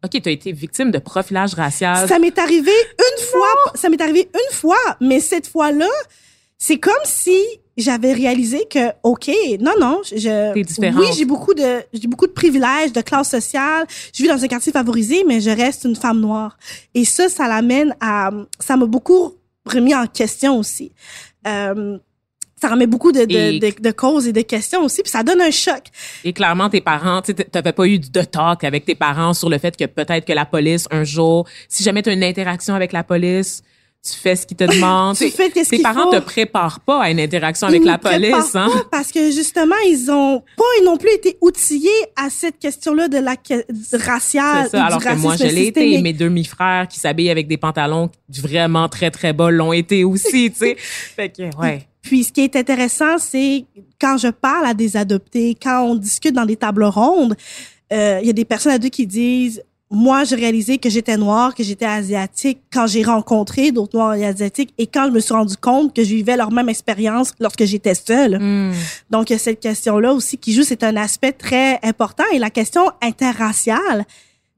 OK, 0.06 0.22
tu 0.22 0.30
as 0.30 0.32
été 0.32 0.52
victime 0.52 0.92
de 0.92 1.00
profilage 1.00 1.54
racial. 1.54 2.08
Ça 2.08 2.20
m'est 2.20 2.38
arrivé 2.38 2.72
une 2.72 3.24
fois, 3.26 3.48
ça 3.76 3.90
m'est 3.90 4.02
arrivé 4.02 4.30
une 4.34 4.56
fois, 4.56 4.78
mais 5.02 5.20
cette 5.20 5.48
fois-là, 5.48 5.90
c'est 6.58 6.78
comme 6.78 6.94
si 7.04 7.38
j'avais 7.78 8.14
réalisé 8.14 8.66
que, 8.70 8.92
OK, 9.04 9.30
non, 9.60 9.74
non, 9.80 10.02
je, 10.04 10.54
oui, 10.98 11.08
j'ai 11.18 11.26
beaucoup 11.26 11.54
de, 11.54 11.82
j'ai 11.94 12.08
beaucoup 12.08 12.28
de 12.28 12.32
privilèges, 12.32 12.94
de 12.94 13.02
classe 13.02 13.30
sociale. 13.32 13.86
Je 14.14 14.24
vis 14.24 14.30
dans 14.30 14.42
un 14.42 14.48
quartier 14.48 14.72
favorisé, 14.72 15.26
mais 15.28 15.42
je 15.42 15.50
reste 15.50 15.84
une 15.84 15.96
femme 15.96 16.22
noire. 16.22 16.58
Et 16.94 17.04
ça, 17.04 17.28
ça 17.28 17.48
l'amène 17.48 17.96
à, 18.00 18.32
ça 18.60 18.78
m'a 18.78 18.86
beaucoup 18.86 19.34
remis 19.66 19.94
en 19.94 20.08
question 20.08 20.58
aussi. 20.58 20.92
Euh, 21.48 21.98
ça 22.62 22.70
remet 22.70 22.88
beaucoup 22.88 23.12
de, 23.12 23.22
Et- 23.22 23.60
de, 23.60 23.68
de, 23.68 23.74
de 23.82 23.92
causes 23.92 24.28
et 24.28 24.34
de 24.34 24.42
questions 24.42 24.82
aussi, 24.84 25.02
puis 25.02 25.12
ça 25.12 25.24
donne 25.24 25.42
un 25.42 25.52
choc. 25.52 25.84
Et 26.24 26.32
clairement, 26.34 26.70
tes 26.70 26.82
parents, 26.82 27.22
tu 27.22 27.34
n'avais 27.54 27.74
pas 27.74 27.86
eu 27.86 28.00
de 28.00 28.22
talk 28.22 28.64
avec 28.64 28.86
tes 28.86 28.96
parents 28.96 29.34
sur 29.34 29.50
le 29.50 29.58
fait 29.58 29.76
que 29.76 29.86
peut-être 29.86 30.26
que 30.26 30.34
la 30.34 30.46
police, 30.46 30.88
un 30.92 31.04
jour, 31.04 31.46
si 31.68 31.84
jamais 31.84 32.02
tu 32.02 32.10
as 32.10 32.14
une 32.14 32.24
interaction 32.24 32.74
avec 32.74 32.94
la 32.94 33.04
police, 33.04 33.62
tu 34.08 34.14
fais 34.20 34.36
ce 34.36 34.46
qu'ils 34.46 34.56
te 34.56 34.64
demandent. 34.72 35.18
Tu 35.18 35.30
fais 35.32 35.50
Tes 35.50 35.80
parents 35.80 36.04
faut. 36.12 36.12
te 36.20 36.20
préparent 36.24 36.80
pas 36.80 37.02
à 37.02 37.10
une 37.10 37.20
interaction 37.20 37.68
avec 37.68 37.82
Ils 37.82 37.88
la 37.88 37.98
police, 37.98 38.56
hein? 38.56 38.70
pas 38.72 38.84
parce 38.92 39.12
que 39.12 39.32
justement, 39.32 39.76
ils 39.88 40.10
ont 40.12 40.42
pas 40.56 40.64
non 40.86 40.96
plus 40.98 41.10
été 41.12 41.38
outillés 41.42 41.90
à 42.16 42.30
cette 42.30 42.60
question-là 42.60 43.08
de 43.08 43.18
la 43.18 43.36
raciale 43.94 44.66
C'est 44.72 44.78
ça, 44.78 44.86
alors 44.86 45.04
que 45.04 45.16
moi, 45.16 45.36
je 45.38 45.44
l'ai 45.46 45.68
été. 45.68 46.02
Mes 46.02 46.14
demi-frères 46.14 46.88
qui 46.88 47.00
s'habillent 47.00 47.32
avec 47.32 47.48
des 47.48 47.58
pantalons 47.58 48.10
vraiment 48.30 48.88
très, 48.90 49.12
très 49.12 49.34
bas 49.34 49.50
l'ont 49.52 49.74
été 49.74 50.04
aussi, 50.04 50.52
tu 50.52 50.58
sais. 50.58 50.76
Fait 50.80 51.30
que, 51.30 51.44
ouais. 51.60 51.88
Puis 52.06 52.24
ce 52.24 52.32
qui 52.32 52.42
est 52.42 52.56
intéressant, 52.56 53.18
c'est 53.18 53.66
quand 54.00 54.18
je 54.18 54.28
parle 54.28 54.68
à 54.68 54.76
des 54.76 54.96
adoptés, 54.96 55.58
quand 55.60 55.82
on 55.82 55.96
discute 55.96 56.36
dans 56.36 56.46
des 56.46 56.56
tables 56.56 56.84
rondes, 56.84 57.36
euh, 57.92 58.20
il 58.22 58.28
y 58.28 58.30
a 58.30 58.34
des 58.34 58.46
personnes 58.46 58.74
adultes 58.74 58.94
qui 58.94 59.08
disent 59.08 59.64
moi, 59.90 60.24
j'ai 60.24 60.36
réalisé 60.36 60.78
que 60.78 60.90
j'étais 60.90 61.18
noire, 61.18 61.56
que 61.56 61.64
j'étais 61.64 61.86
asiatique 61.86 62.60
quand 62.72 62.86
j'ai 62.86 63.04
rencontré 63.04 63.72
d'autres 63.72 63.98
noirs 63.98 64.14
et 64.14 64.26
asiatiques 64.26 64.74
et 64.78 64.86
quand 64.86 65.08
je 65.08 65.12
me 65.12 65.20
suis 65.20 65.34
rendu 65.34 65.58
compte 65.58 65.96
que 65.96 66.04
je 66.04 66.10
vivais 66.10 66.38
leur 66.38 66.52
même 66.52 66.70
expérience 66.70 67.34
lorsque 67.40 67.66
j'étais 67.66 67.96
seule. 67.96 68.38
Hmm. 68.40 68.74
Donc, 69.10 69.30
il 69.30 69.34
y 69.34 69.36
a 69.36 69.40
cette 69.40 69.60
question-là 69.60 70.14
aussi 70.14 70.38
qui 70.38 70.54
joue, 70.54 70.64
c'est 70.64 70.84
un 70.84 70.96
aspect 70.98 71.32
très 71.32 71.80
important. 71.84 72.24
Et 72.34 72.40
la 72.40 72.52
question 72.52 72.92
interraciale 73.02 74.06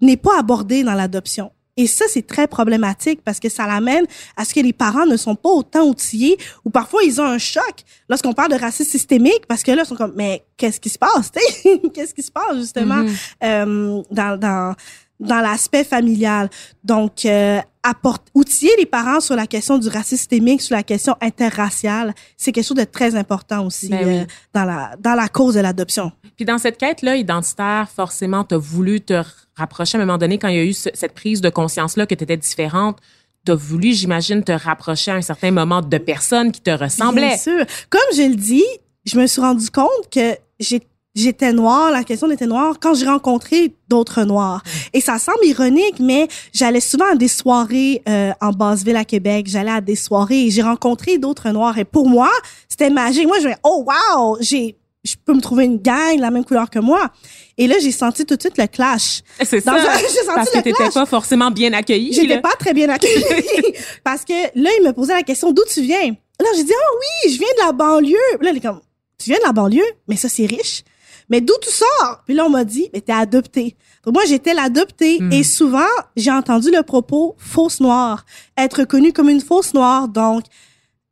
n'est 0.02 0.18
pas 0.18 0.40
abordée 0.40 0.84
dans 0.84 0.96
l'adoption. 0.96 1.52
Et 1.78 1.88
ça, 1.88 2.06
c'est 2.10 2.26
très 2.26 2.48
problématique 2.48 3.22
parce 3.24 3.40
que 3.40 3.50
ça 3.50 3.68
l'amène 3.68 4.06
à 4.36 4.46
ce 4.46 4.54
que 4.54 4.60
les 4.60 4.74
parents 4.74 5.06
ne 5.06 5.16
sont 5.16 5.36
pas 5.36 5.50
autant 5.50 5.84
outillés 5.84 6.38
ou 6.66 6.70
parfois 6.70 7.04
ils 7.04 7.22
ont 7.22 7.26
un 7.26 7.38
choc 7.38 7.84
lorsqu'on 8.10 8.34
parle 8.34 8.52
de 8.52 8.58
racisme 8.58 8.90
systémique 8.90 9.46
parce 9.48 9.64
que 9.64 9.72
là, 9.72 9.84
ils 9.86 9.88
sont 9.88 9.96
comme, 9.96 10.14
mais 10.16 10.44
qu'est-ce 10.58 10.80
qui 10.80 10.90
se 10.90 10.98
passe? 10.98 11.32
qu'est-ce 11.94 12.14
qui 12.14 12.24
se 12.24 12.32
passe 12.32 12.58
justement? 12.58 13.04
Mhm. 13.04 13.16
euh, 13.44 14.02
dans, 14.12 14.40
dans, 14.40 14.76
dans 15.20 15.40
l'aspect 15.40 15.84
familial? 15.84 16.50
Donc, 16.84 17.26
euh, 17.26 17.60
apporte, 17.84 18.28
outiller 18.34 18.72
les 18.78 18.86
parents 18.86 19.20
sur 19.22 19.36
la 19.36 19.48
question 19.48 19.78
du 19.78 19.88
racisme 19.88 20.18
systémique, 20.18 20.62
sur 20.62 20.76
la 20.76 20.84
question 20.84 21.16
interraciale, 21.22 22.14
c'est 22.36 22.52
quelque 22.52 22.66
chose 22.66 22.78
de 22.78 22.84
très 22.84 23.16
important 23.16 23.66
aussi 23.66 23.88
Ben 23.90 24.06
oui. 24.06 24.18
euh, 24.20 24.26
dans, 24.54 24.66
la, 24.66 24.92
dans 25.00 25.16
la 25.16 25.28
cause 25.30 25.56
de 25.56 25.62
l'adoption. 25.62 26.12
Puis 26.36 26.44
dans 26.46 26.58
cette 26.58 26.78
quête-là 26.78 27.16
identitaire, 27.16 27.88
forcément, 27.94 28.44
tu 28.44 28.56
as 28.56 28.58
voulu 28.58 29.00
te 29.02 29.22
rapprocher 29.56 29.98
à 29.98 30.02
un 30.02 30.06
moment 30.06 30.18
donné 30.18 30.38
quand 30.38 30.50
il 30.50 30.56
y 30.56 30.60
a 30.60 30.64
eu 30.66 30.74
ce- 30.74 30.90
cette 30.94 31.14
prise 31.14 31.40
de 31.42 31.50
conscience-là 31.50 32.06
que 32.06 32.14
tu 32.16 32.24
étais 32.24 32.38
différente. 32.38 32.98
Tu 33.46 33.54
as 33.54 33.56
voulu, 33.56 33.94
j'imagine, 33.94 34.44
te 34.44 34.52
rapprocher 34.52 35.12
à 35.12 35.16
un 35.16 35.22
certain 35.22 35.52
moment 35.52 35.82
de 35.82 35.98
personnes 35.98 36.52
qui 36.52 36.60
te 36.62 36.70
ressemblaient. 36.72 37.28
Bien 37.30 37.38
sûr. 37.38 37.66
Comme 37.90 38.02
je 38.16 38.24
le 38.24 38.36
dis, 38.36 38.66
je 39.06 39.18
me 39.18 39.26
suis 39.26 39.40
rendu 39.42 39.70
compte 39.72 40.10
que 40.12 40.36
j'ai- 40.60 40.82
j'étais 41.18 41.52
noire, 41.54 41.92
la 41.92 42.04
question 42.04 42.28
d'être 42.28 42.46
noire, 42.46 42.76
quand 42.80 42.94
j'ai 42.94 43.06
rencontré 43.08 43.74
d'autres 43.90 44.24
noirs. 44.24 44.64
Et 44.94 45.02
ça 45.02 45.18
semble 45.18 45.44
ironique, 45.46 46.00
mais 46.00 46.28
j'allais 46.54 46.80
souvent 46.80 47.12
à 47.12 47.16
des 47.16 47.28
soirées 47.28 48.02
euh, 48.08 48.32
en 48.42 48.52
Basse-Ville 48.52 48.96
à 48.98 49.06
Québec. 49.06 49.48
J'allais 49.50 49.72
à 49.72 49.82
des 49.82 49.96
soirées 49.96 50.46
et 50.46 50.52
j'ai 50.52 50.62
rencontré 50.62 51.18
d'autres 51.18 51.50
noirs. 51.50 51.78
Et 51.78 51.86
pour 51.86 52.08
moi, 52.08 52.30
c'était 52.70 52.90
magique. 52.90 53.28
Moi, 53.28 53.40
je 53.42 53.48
me 53.48 53.54
oh 53.64 53.86
wow, 53.88 54.38
j'ai 54.42 54.78
je 55.04 55.16
peux 55.24 55.34
me 55.34 55.40
trouver 55.40 55.64
une 55.66 55.78
gang 55.78 56.18
de 56.18 56.22
la 56.22 56.32
même 56.32 56.44
couleur 56.44 56.70
que 56.70 56.80
moi. 56.80 57.10
Et 57.58 57.68
là, 57.68 57.76
j'ai 57.82 57.92
senti 57.94 58.26
tout 58.26 58.36
de 58.36 58.42
suite 58.42 58.58
le 58.58 58.68
clash. 58.68 59.22
C'est 59.42 59.66
Dans 59.66 59.78
ça. 59.78 59.94
un- 59.94 59.98
senti 60.00 60.18
parce 60.36 60.50
que 60.50 60.60
t'étais 60.60 60.90
pas 60.94 61.06
forcément 61.06 61.50
bien 61.50 61.72
accueillie. 61.72 62.12
J'étais 62.12 62.36
là. 62.36 62.42
pas 62.42 62.56
très 62.60 62.74
bien 62.74 62.90
accueillie 62.90 63.24
parce 64.04 64.26
que 64.26 64.34
là, 64.34 64.70
il 64.78 64.84
me 64.86 64.92
posait 64.92 65.14
la 65.14 65.24
question 65.24 65.52
d'où 65.52 65.64
tu 65.72 65.82
viens? 65.82 66.10
Là, 66.40 66.48
j'ai 66.58 66.64
dit 66.64 66.74
ah 66.74 66.92
oui, 67.00 67.32
je 67.32 67.38
viens 67.38 67.48
de 67.48 67.66
la 67.66 67.72
banlieue. 67.72 68.18
Là, 68.42 68.50
il 68.52 68.58
est 68.58 68.60
comme 68.60 68.82
tu 69.18 69.30
viens 69.30 69.40
de 69.40 69.46
la 69.46 69.54
banlieue, 69.54 69.86
mais 70.08 70.16
ça 70.18 70.30
c'est 70.30 70.46
riche. 70.46 70.84
Mais 71.30 71.42
d'où 71.42 71.54
tu 71.62 71.70
sors? 71.70 72.24
Puis 72.26 72.34
là, 72.36 72.46
on 72.46 72.50
m'a 72.50 72.64
dit 72.64 72.90
mais 72.94 73.02
t'es 73.02 73.12
adoptée. 73.14 73.76
Donc 74.06 74.14
moi, 74.14 74.24
j'étais 74.26 74.54
l'adoptée 74.54 75.20
Hmm. 75.20 75.32
et 75.32 75.44
souvent 75.44 75.94
j'ai 76.16 76.32
entendu 76.32 76.70
le 76.72 76.84
propos 76.84 77.36
fausse 77.38 77.80
noire, 77.80 78.26
être 78.58 78.80
reconnue 78.82 79.12
comme 79.14 79.30
une 79.30 79.42
fausse 79.42 79.74
noire, 79.74 80.08
donc 80.08 80.44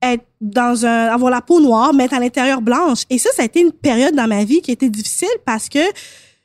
être 0.02 0.26
dans 0.42 0.86
un 0.86 1.08
avoir 1.08 1.32
la 1.32 1.42
peau 1.42 1.60
noire, 1.60 1.94
mais 1.94 2.06
être 2.06 2.14
à 2.14 2.20
l'intérieur 2.20 2.62
blanche. 2.62 3.04
Et 3.10 3.18
ça, 3.18 3.30
ça 3.36 3.42
a 3.42 3.46
été 3.46 3.60
une 3.62 3.72
période 3.72 4.16
dans 4.16 4.28
ma 4.28 4.44
vie 4.44 4.62
qui 4.62 4.72
était 4.72 4.90
difficile 4.90 5.28
parce 5.46 5.68
que 5.70 5.80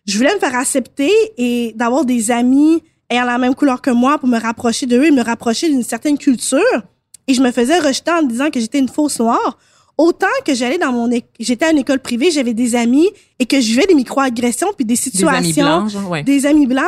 je 0.07 0.17
voulais 0.17 0.35
me 0.35 0.41
faire 0.41 0.55
accepter 0.57 1.13
et 1.37 1.73
d'avoir 1.77 2.05
des 2.05 2.31
amis 2.31 2.83
ayant 3.11 3.25
la 3.25 3.39
même 3.39 3.55
couleur 3.55 3.83
que 3.83 3.91
moi 3.91 4.19
pour 4.19 4.29
me 4.29 4.39
rapprocher 4.39 4.87
d'eux 4.87 5.05
et 5.05 5.11
me 5.11 5.23
rapprocher 5.23 5.69
d'une 5.69 5.83
certaine 5.83 6.17
culture. 6.17 6.83
Et 7.27 7.35
je 7.35 7.43
me 7.43 7.51
faisais 7.53 7.79
rejeter 7.79 8.11
en 8.11 8.23
me 8.23 8.29
disant 8.29 8.51
que 8.51 8.59
j'étais 8.59 8.79
une 8.79 8.89
fausse 8.89 9.21
noire. 9.21 9.59
Autant 10.03 10.27
que 10.47 10.55
j'allais 10.55 10.79
dans 10.79 10.93
mon, 10.93 11.11
é- 11.11 11.25
j'étais 11.39 11.67
à 11.67 11.73
une 11.73 11.79
école 11.79 11.99
privée, 12.01 12.31
j'avais 12.31 12.55
des 12.55 12.75
amis 12.75 13.09
et 13.39 13.45
que 13.45 13.61
je 13.61 13.67
vivais 13.67 13.87
des 13.87 13.95
micro-agressions 13.95 14.69
puis 14.75 14.87
des 14.87 14.95
Des 14.95 14.97
situations, 14.97 15.37
amis 15.39 15.53
blancs, 15.53 15.89
genre, 15.91 16.09
ouais. 16.11 16.23
des 16.23 16.47
amis 16.47 16.67
blancs 16.67 16.87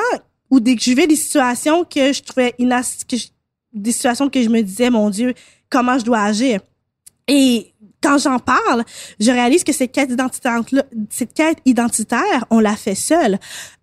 ou 0.50 0.60
des, 0.60 0.76
que 0.76 0.82
je 0.82 0.90
vivais 0.90 1.06
des 1.06 1.16
situations 1.16 1.84
que 1.84 2.12
je 2.12 2.22
trouvais 2.22 2.54
inas, 2.58 3.04
que 3.06 3.16
je- 3.18 3.26
des 3.74 3.92
situations 3.92 4.30
que 4.30 4.40
je 4.42 4.48
me 4.48 4.62
disais, 4.62 4.88
mon 4.88 5.10
Dieu, 5.10 5.34
comment 5.68 5.98
je 5.98 6.04
dois 6.04 6.22
agir. 6.22 6.60
Et 7.28 7.72
quand 8.02 8.16
j'en 8.18 8.38
parle, 8.38 8.82
je 9.20 9.30
réalise 9.30 9.62
que 9.62 9.72
cette 9.72 9.92
quête 9.92 10.10
identitaire, 10.10 10.60
cette 11.10 11.34
quête 11.34 11.58
identitaire, 11.66 12.46
on 12.50 12.60
l'a 12.60 12.76
fait 12.76 12.94
seule. 12.94 13.38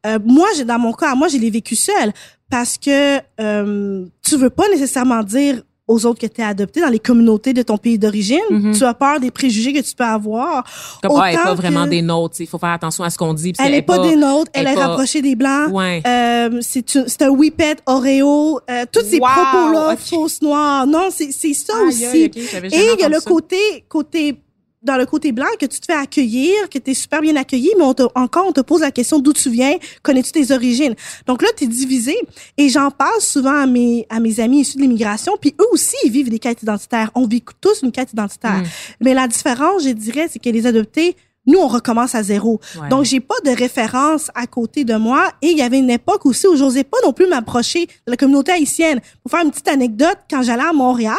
Euh, 0.08 0.17
moi, 0.25 0.47
j'ai 0.58 0.65
dans 0.65 0.80
mon 0.80 0.91
cas, 0.93 1.13
moi, 1.15 1.27
je 1.27 1.38
l'ai 1.38 1.49
vécu 1.51 1.75
seule 1.75 2.12
parce 2.49 2.77
que 2.80 3.19
euh, 3.39 4.06
tu 4.27 4.38
veux 4.38 4.49
pas 4.49 4.67
nécessairement 4.69 5.21
dire 5.23 5.62
aux 5.89 6.06
autres 6.06 6.19
que 6.21 6.28
tu 6.28 6.41
adopté 6.41 6.80
dans 6.82 6.88
les 6.88 6.99
communautés 6.99 7.52
de 7.52 7.63
ton 7.63 7.78
pays 7.78 7.97
d'origine. 7.97 8.39
Mhm. 8.49 8.73
Tu 8.78 8.84
as 8.86 8.93
peur 8.93 9.19
des 9.19 9.32
préjugés 9.32 9.73
que 9.73 9.80
tu 9.82 9.93
peux 9.95 10.04
avoir. 10.04 10.63
Comme, 11.02 11.19
ah, 11.19 11.25
elle 11.28 11.34
est 11.34 11.38
autant 11.39 11.43
pas 11.49 11.54
vraiment 11.56 11.88
des 11.88 12.02
nôtres. 12.02 12.36
Il 12.39 12.47
faut 12.47 12.60
faire 12.60 12.69
attention 12.69 13.04
à 13.04 13.10
ce 13.10 13.17
qu'on 13.17 13.34
dit. 13.34 13.54
Elle 13.60 13.71
c'est- 13.71 13.78
est 13.78 13.82
pas, 13.82 13.97
des 13.99 14.15
nôtres, 14.15 14.52
elle 14.54 14.67
elle 14.67 14.73
est 14.73 14.75
pas- 14.75 14.88
rapprochée 14.88 15.21
des 15.21 15.36
blancs. 15.36 15.71
Ouais. 15.73 16.02
Euh, 16.06 16.60
c'est 16.62 16.93
une- 16.95 17.08
c'est 17.08 17.23
un 17.23 17.30
whippet 17.30 17.78
Oreo, 17.88 18.60
euh, 18.69 18.86
tous 18.91 19.04
ces 19.04 19.17
Wow, 19.19 19.28
propos-là, 19.28 19.93
ok. 19.93 19.99
fausses 19.99 20.41
noires. 20.43 20.86
Non, 20.86 21.10
c'est 21.12 21.32
c'est 21.32 21.54
ça 21.56 21.73
aussi. 21.88 22.06
Et 22.06 22.32
il 22.36 22.99
y 22.99 23.04
a 23.04 23.10
le 23.10 23.15
ça. 23.19 23.30
côté, 23.30 23.58
côté, 23.89 24.36
dans 24.81 24.95
le 24.95 25.05
côté 25.05 25.31
blanc, 25.31 25.47
que 25.59 25.65
tu 25.65 25.79
te 25.79 25.85
fais 25.85 25.97
accueillir, 25.97 26.69
que 26.69 26.79
tu 26.79 26.91
es 26.91 26.93
super 26.93 27.21
bien 27.21 27.35
accueilli, 27.35 27.71
mais 27.77 27.83
on 27.83 27.93
te, 27.93 28.03
encore, 28.15 28.47
on 28.47 28.51
te 28.53 28.61
pose 28.61 28.81
la 28.81 28.91
question 28.91 29.19
d'où 29.19 29.33
tu 29.33 29.49
viens, 29.49 29.77
connais-tu 30.03 30.31
tes 30.31 30.51
origines? 30.53 30.95
Donc 31.27 31.41
là, 31.41 31.49
tu 31.57 31.65
es 31.65 31.67
divisé. 31.67 32.15
Et 32.57 32.69
j'en 32.69 32.89
parle 32.89 33.19
souvent 33.19 33.55
à 33.55 33.65
mes, 33.65 34.07
à 34.09 34.19
mes 34.19 34.39
amis 34.39 34.61
issus 34.61 34.77
de 34.77 34.81
l'immigration, 34.83 35.33
puis 35.39 35.53
eux 35.59 35.67
aussi, 35.71 35.95
ils 36.05 36.11
vivent 36.11 36.29
des 36.29 36.39
quêtes 36.39 36.63
identitaires. 36.63 37.11
On 37.15 37.27
vit 37.27 37.43
tous 37.59 37.81
une 37.83 37.91
quête 37.91 38.13
identitaire. 38.13 38.59
Mm. 38.59 38.67
Mais 39.01 39.13
la 39.13 39.27
différence, 39.27 39.83
je 39.83 39.89
dirais, 39.89 40.27
c'est 40.31 40.39
que 40.39 40.49
les 40.49 40.65
adoptés, 40.65 41.15
nous, 41.49 41.59
on 41.59 41.67
recommence 41.67 42.15
à 42.15 42.23
zéro. 42.23 42.62
Ouais. 42.79 42.89
Donc, 42.89 43.05
j'ai 43.05 43.19
pas 43.19 43.35
de 43.43 43.49
référence 43.49 44.29
à 44.35 44.45
côté 44.47 44.83
de 44.83 44.95
moi. 44.95 45.31
Et 45.41 45.47
il 45.47 45.57
y 45.57 45.62
avait 45.62 45.79
une 45.79 45.89
époque 45.89 46.25
aussi 46.25 46.47
où 46.47 46.55
j'osais 46.55 46.83
pas 46.83 46.97
non 47.03 47.12
plus 47.12 47.27
m'approcher 47.27 47.88
de 47.88 48.12
la 48.12 48.17
communauté 48.17 48.51
haïtienne. 48.51 49.01
Pour 49.23 49.31
faire 49.31 49.43
une 49.43 49.51
petite 49.51 49.67
anecdote, 49.67 50.17
quand 50.29 50.43
j'allais 50.43 50.63
à 50.63 50.73
Montréal, 50.73 51.15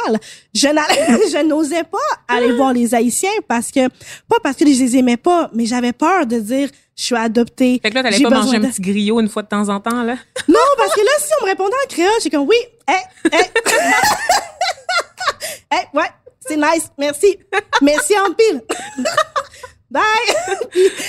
je 0.54 1.42
n'osais 1.46 1.82
pas 1.84 1.98
aller 2.28 2.52
voir 2.52 2.72
les 2.72 2.94
Haïtiens 2.94 3.28
parce 3.48 3.70
que, 3.70 3.88
pas 4.28 4.36
parce 4.42 4.56
que 4.56 4.64
je 4.64 4.70
les 4.70 4.96
aimais 4.96 5.16
pas, 5.16 5.50
mais 5.52 5.66
j'avais 5.66 5.92
peur 5.92 6.26
de 6.26 6.38
dire, 6.38 6.68
je 6.96 7.02
suis 7.02 7.16
adoptée. 7.16 7.80
Fait 7.82 7.90
que 7.90 7.94
là, 7.94 8.02
t'allais 8.02 8.22
pas 8.22 8.30
manger 8.30 8.58
un 8.58 8.60
petit 8.60 8.82
griot 8.82 9.20
une 9.20 9.28
fois 9.28 9.42
de 9.42 9.48
temps 9.48 9.68
en 9.68 9.80
temps, 9.80 10.02
là? 10.02 10.16
Non, 10.48 10.58
parce 10.76 10.94
que 10.94 11.00
là, 11.00 11.12
si 11.18 11.32
on 11.40 11.44
me 11.44 11.50
répondait 11.50 11.74
en 11.84 11.88
créole, 11.88 12.10
j'ai 12.22 12.30
comme, 12.30 12.46
oui, 12.46 12.56
eh, 12.88 12.92
eh. 13.32 13.36
eh, 15.74 15.96
ouais, 15.96 16.10
c'est 16.46 16.56
nice, 16.56 16.90
merci. 16.98 17.38
Merci 17.82 18.14
en 18.18 18.32
pile. 18.32 18.62
Bye. 19.90 20.02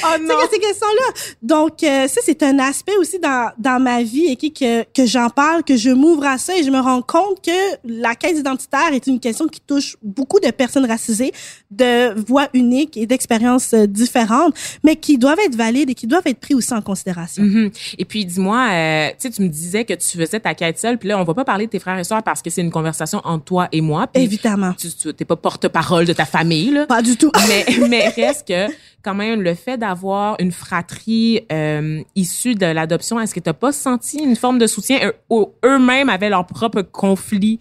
Oh 0.04 0.18
que 0.18 0.54
ces 0.54 0.60
questions-là? 0.60 1.14
Donc, 1.44 1.84
euh, 1.84 2.08
ça, 2.08 2.22
c'est 2.26 2.42
un 2.42 2.58
aspect 2.58 2.96
aussi 2.98 3.20
dans, 3.20 3.52
dans 3.60 3.80
ma 3.80 4.02
vie 4.02 4.26
et 4.26 4.36
qui- 4.36 4.52
que, 4.52 4.84
que 4.84 5.06
j'en 5.06 5.30
parle, 5.30 5.64
que 5.64 5.78
je 5.78 5.92
m'ouvre 5.92 6.26
à 6.26 6.38
ça 6.40 6.58
et 6.58 6.64
je 6.64 6.72
me 6.72 6.80
rends 6.80 7.04
compte 7.04 7.44
que 7.46 7.52
la 7.86 8.16
quête 8.16 8.36
identitaire 8.38 8.92
est 8.94 9.06
une 9.06 9.20
question 9.20 9.48
qui 9.48 9.62
touche 9.62 9.96
beaucoup 10.02 10.40
de 10.40 10.50
personnes 10.50 10.86
racisées, 10.88 11.32
de 11.72 12.14
voix 12.28 12.48
uniques 12.54 12.98
et 12.98 13.06
d'expériences 13.06 13.74
euh, 13.74 13.86
différentes, 13.88 14.54
mais 14.84 14.96
qui 14.96 15.18
doivent 15.18 15.40
être 15.46 15.56
valides 15.56 15.90
et 15.90 15.94
qui 15.96 16.06
doivent 16.08 16.28
être 16.28 16.40
pris 16.40 16.54
aussi 16.54 16.74
en 16.74 16.82
considération. 16.82 17.44
Mhm. 17.44 17.72
Et 17.98 18.06
puis, 18.06 18.26
dis-moi, 18.26 18.68
euh, 18.72 19.08
tu 19.12 19.16
sais, 19.20 19.30
tu 19.32 19.42
me 19.42 19.48
disais 19.48 19.86
que 19.86 19.94
tu 19.94 20.18
faisais 20.18 20.40
ta 20.40 20.54
quête 20.54 20.78
seule, 20.78 20.98
puis 20.98 21.10
là, 21.10 21.18
on 21.18 21.24
va 21.24 21.34
pas 21.34 21.46
parler 21.46 21.66
de 21.68 21.72
tes 21.72 21.80
frères 21.80 21.98
et 21.98 22.04
sœurs 22.04 22.24
parce 22.24 22.42
que 22.42 22.50
c'est 22.50 22.62
une 22.62 22.72
conversation 22.72 23.22
entre 23.24 23.46
toi 23.46 23.68
et 23.72 23.82
moi. 23.82 24.08
Puis 24.08 24.24
Évidemment. 24.24 24.74
tu 24.78 24.90
tu- 24.94 25.14
t'es 25.14 25.26
pas 25.26 25.36
porte-parole 25.38 26.06
de 26.06 26.14
ta 26.14 26.26
famille, 26.26 26.72
là. 26.72 26.86
Pas 26.86 27.02
du 27.02 27.16
tout. 27.18 27.32
mais, 27.48 27.66
mais 27.88 28.08
reste 28.10 28.48
que 28.48 28.68
quand 29.04 29.16
même 29.16 29.42
le 29.42 29.56
fait 29.56 29.78
d'avoir 29.78 30.36
une 30.40 30.52
fratrie 30.52 31.42
euh, 31.52 32.02
issue 32.16 32.56
de 32.56 32.66
l'adoption, 32.66 33.20
est-ce 33.20 33.34
que 33.34 33.40
tu 33.40 33.50
n'as 33.50 33.54
pas 33.54 33.72
senti 33.72 34.20
une 34.20 34.36
forme 34.36 34.60
de 34.60 34.68
soutien? 34.68 35.00
Eux- 35.32 35.46
Eux-mêmes 35.66 36.10
avaient 36.10 36.30
leur 36.30 36.46
propre 36.46 36.82
conflit 36.82 37.60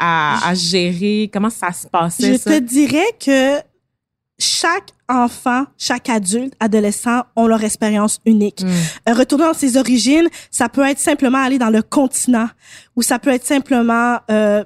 à, 0.00 0.48
à 0.48 0.54
gérer? 0.54 1.30
Comment 1.32 1.50
ça 1.50 1.70
se 1.72 1.86
passait, 1.86 2.32
Je 2.32 2.38
ça? 2.38 2.50
te 2.50 2.58
dirais 2.58 3.14
que 3.24 3.58
chaque 4.38 4.90
enfant, 5.08 5.64
chaque 5.76 6.08
adulte, 6.08 6.54
adolescent 6.60 7.22
ont 7.36 7.46
leur 7.46 7.62
expérience 7.62 8.20
unique. 8.24 8.62
Mm. 8.62 8.68
Euh, 9.10 9.14
retourner 9.14 9.44
dans 9.44 9.54
ses 9.54 9.76
origines, 9.76 10.28
ça 10.50 10.68
peut 10.68 10.86
être 10.88 10.98
simplement 10.98 11.38
aller 11.38 11.58
dans 11.58 11.70
le 11.70 11.82
continent 11.82 12.48
ou 12.96 13.02
ça 13.02 13.18
peut 13.18 13.30
être 13.30 13.44
simplement 13.44 14.18
euh, 14.30 14.64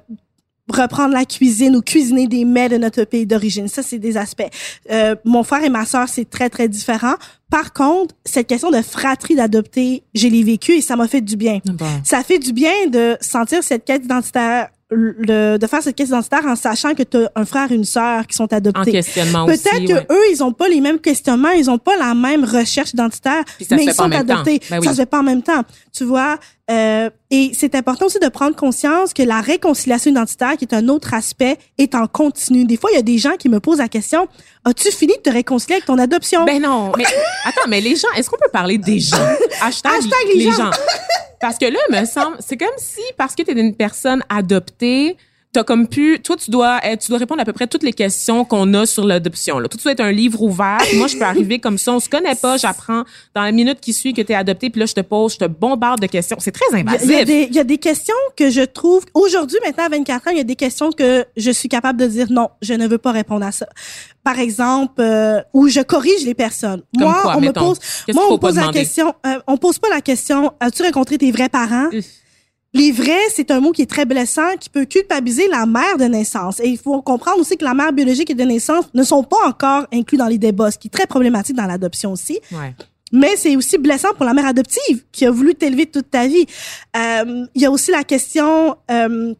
reprendre 0.69 1.13
la 1.13 1.25
cuisine 1.25 1.75
ou 1.75 1.81
cuisiner 1.81 2.27
des 2.27 2.45
mets 2.45 2.69
de 2.69 2.77
notre 2.77 3.03
pays 3.03 3.25
d'origine. 3.25 3.67
Ça, 3.67 3.83
c'est 3.83 3.99
des 3.99 4.17
aspects. 4.17 4.47
Euh, 4.91 5.15
mon 5.25 5.43
frère 5.43 5.63
et 5.63 5.69
ma 5.69 5.85
sœur, 5.85 6.07
c'est 6.07 6.29
très, 6.29 6.49
très 6.49 6.67
différent. 6.67 7.15
Par 7.49 7.73
contre, 7.73 8.15
cette 8.25 8.47
question 8.47 8.71
de 8.71 8.81
fratrie 8.81 9.35
d'adopter, 9.35 10.03
je 10.13 10.27
l'ai 10.27 10.43
vécu 10.43 10.73
et 10.73 10.81
ça 10.81 10.95
m'a 10.95 11.07
fait 11.07 11.21
du 11.21 11.37
bien. 11.37 11.59
Bon. 11.65 11.85
Ça 12.03 12.23
fait 12.23 12.39
du 12.39 12.53
bien 12.53 12.87
de 12.89 13.17
sentir 13.21 13.63
cette 13.63 13.85
quête 13.85 14.03
identitaire 14.03 14.69
le, 14.91 15.57
de 15.57 15.67
faire 15.67 15.81
cette 15.81 15.95
caisse 15.95 16.09
identitaire 16.09 16.45
en 16.45 16.55
sachant 16.55 16.93
que 16.93 17.03
tu 17.03 17.17
as 17.17 17.31
un 17.35 17.45
frère 17.45 17.71
et 17.71 17.75
une 17.75 17.85
sœur 17.85 18.27
qui 18.27 18.35
sont 18.35 18.51
adoptés. 18.53 18.91
Peut-être 18.91 19.85
que 19.87 19.93
ouais. 19.93 20.07
eux, 20.11 20.31
ils 20.31 20.43
ont 20.43 20.51
pas 20.51 20.67
les 20.67 20.79
mêmes 20.79 20.99
questionnements, 20.99 21.49
ils 21.49 21.69
ont 21.69 21.79
pas 21.79 21.97
la 21.97 22.13
même 22.13 22.43
recherche 22.43 22.91
identitaire, 22.93 23.43
mais 23.71 23.85
ils 23.85 23.93
sont 23.93 24.11
adoptés. 24.11 24.61
Ben 24.69 24.79
oui. 24.79 24.85
Ça 24.85 24.93
se 24.93 24.97
fait 24.97 25.05
pas 25.05 25.19
en 25.19 25.23
même 25.23 25.41
temps. 25.41 25.63
Tu 25.91 26.03
vois, 26.03 26.37
euh, 26.69 27.09
et 27.31 27.51
c'est 27.53 27.73
important 27.75 28.05
aussi 28.05 28.19
de 28.19 28.27
prendre 28.27 28.55
conscience 28.55 29.13
que 29.13 29.23
la 29.23 29.41
réconciliation 29.41 30.11
identitaire, 30.11 30.55
qui 30.57 30.65
est 30.65 30.73
un 30.73 30.87
autre 30.87 31.13
aspect, 31.13 31.57
est 31.77 31.95
en 31.95 32.07
continu. 32.07 32.65
Des 32.65 32.77
fois, 32.77 32.91
il 32.91 32.95
y 32.95 32.99
a 32.99 33.03
des 33.03 33.17
gens 33.17 33.35
qui 33.37 33.49
me 33.49 33.59
posent 33.59 33.79
la 33.79 33.89
question 33.89 34.27
As-tu 34.67 34.91
fini 34.91 35.13
de 35.15 35.21
te 35.21 35.29
réconcilier 35.29 35.75
avec 35.75 35.85
ton 35.85 35.99
adoption? 35.99 36.43
Ben 36.43 36.59
non, 36.59 36.91
mais 36.97 37.03
attends, 37.43 37.67
mais 37.67 37.81
les 37.81 37.95
gens, 37.95 38.11
est-ce 38.15 38.29
qu'on 38.29 38.37
peut 38.37 38.51
parler 38.51 38.77
des 38.77 38.99
gens? 38.99 39.17
Hashtag, 39.61 39.93
Hashtag 39.93 40.27
les 40.33 40.51
gens. 40.51 40.71
Parce 41.39 41.57
que 41.57 41.65
là, 41.65 41.79
me 41.91 42.05
semble, 42.05 42.37
c'est 42.39 42.57
comme 42.57 42.69
si, 42.77 43.01
parce 43.17 43.35
que 43.35 43.43
tu 43.43 43.51
es 43.51 43.59
une 43.59 43.75
personne 43.75 44.23
adoptée, 44.29 45.17
t'as 45.55 45.63
comme 45.63 45.87
pu, 45.87 46.19
toi, 46.21 46.35
tu 46.35 46.51
dois, 46.51 46.79
être- 46.83 47.01
tu 47.01 47.09
dois 47.09 47.17
répondre 47.17 47.41
à 47.41 47.45
peu 47.45 47.53
près 47.53 47.65
toutes 47.67 47.83
les 47.83 47.93
questions 47.93 48.43
qu'on 48.43 48.73
a 48.73 48.85
sur 48.85 49.05
l'adoption. 49.05 49.57
Là. 49.59 49.69
Tout 49.69 49.77
doit 49.77 49.93
être 49.93 50.01
un 50.01 50.11
livre 50.11 50.41
ouvert. 50.41 50.79
Moi, 50.95 51.07
je 51.07 51.15
peux 51.17 51.23
arriver 51.23 51.59
comme 51.59 51.77
ça, 51.77 51.93
on 51.93 51.99
se 52.01 52.09
connaît 52.09 52.35
pas, 52.35 52.57
j'apprends 52.57 53.03
dans 53.33 53.41
la 53.41 53.51
minute 53.53 53.79
qui 53.79 53.93
suit 53.93 54.13
que 54.13 54.21
tu 54.21 54.33
es 54.33 54.35
adopté, 54.35 54.69
puis 54.69 54.81
là, 54.81 54.85
je 54.85 54.93
te 54.93 54.99
pose, 55.01 55.33
je 55.33 55.37
te 55.39 55.45
bombarde 55.45 56.01
de 56.01 56.07
questions. 56.07 56.35
C'est 56.41 56.51
très 56.51 56.65
Il 56.71 56.75
y, 56.75 56.77
a, 56.77 56.81
invasif. 56.81 57.25
des, 57.25 57.47
il 57.49 57.55
y 57.55 57.59
a 57.59 57.63
des 57.63 57.77
questions 57.77 58.13
que 58.35 58.49
je 58.49 58.61
trouve, 58.61 59.05
aujourd'hui, 59.13 59.57
maintenant, 59.65 59.85
à 59.85 59.89
24 59.89 60.27
ans, 60.27 60.31
il 60.31 60.37
y 60.37 60.41
a 60.41 60.43
des 60.43 60.55
questions 60.57 60.91
que 60.91 61.25
je 61.37 61.51
suis 61.51 61.69
capable 61.69 61.99
de 62.01 62.07
dire 62.07 62.27
non, 62.29 62.49
je 62.61 62.73
ne 62.73 62.87
veux 62.87 62.97
pas 62.97 63.11
répondre 63.13 63.45
à 63.45 63.51
ça. 63.51 63.67
Par 64.23 64.39
exemple, 64.39 65.01
euh, 65.01 65.39
où 65.53 65.67
je 65.69 65.81
corrige 65.81 66.25
les 66.25 66.33
personnes. 66.33 66.81
Comme 66.97 67.07
moi, 67.07 67.19
quoi, 67.21 67.37
on 67.37 67.41
mettons? 67.41 67.61
me 67.61 67.65
pose, 67.67 67.79
moi, 68.13 68.23
on 68.29 68.37
pose 68.39 68.55
la 68.55 68.71
question, 68.73 69.13
euh, 69.25 69.39
on 69.47 69.57
pose 69.57 69.79
pas 69.79 69.89
la 69.89 70.01
question, 70.01 70.51
as-tu 70.59 70.83
rencontré 70.83 71.17
tes 71.17 71.31
vrais 71.31 71.49
parents? 71.49 71.89
Les 72.75 72.91
vrais, 72.91 73.29
c'est 73.33 73.51
un 73.51 73.61
mot 73.61 73.71
qui 73.71 73.81
est 73.83 73.89
très 73.89 74.05
blessant, 74.05 74.57
qui 74.59 74.69
peut 74.69 74.83
culpabiliser 74.83 75.47
la 75.47 75.65
mère 75.65 75.97
de 75.97 76.03
naissance. 76.03 76.59
Et 76.59 76.67
il 76.67 76.77
faut 76.77 77.01
comprendre 77.01 77.39
aussi 77.39 77.55
que 77.55 77.63
la 77.63 77.73
mère 77.73 77.93
biologique 77.93 78.29
et 78.29 78.33
de 78.35 78.43
naissance 78.43 78.85
ne 78.93 79.01
sont 79.03 79.23
pas 79.23 79.47
encore 79.47 79.87
inclus 79.93 80.17
dans 80.17 80.27
les 80.27 80.37
débats, 80.37 80.71
ce 80.71 80.77
qui 80.77 80.87
est 80.87 80.91
très 80.91 81.07
problématique 81.07 81.55
dans 81.55 81.65
l'adoption 81.67 82.11
aussi. 82.11 82.37
Ouais. 82.51 82.75
Mais 83.13 83.37
c'est 83.37 83.55
aussi 83.55 83.77
blessant 83.77 84.09
pour 84.17 84.25
la 84.25 84.33
mère 84.33 84.45
adoptive 84.45 85.05
qui 85.13 85.25
a 85.25 85.31
voulu 85.31 85.55
t'élever 85.55 85.85
toute 85.85 86.11
ta 86.11 86.27
vie. 86.27 86.45
Euh, 86.97 87.45
Il 87.55 87.61
y 87.61 87.65
a 87.65 87.71
aussi 87.71 87.91
la 87.91 88.03
question 88.03 88.75
euh, 88.91 89.33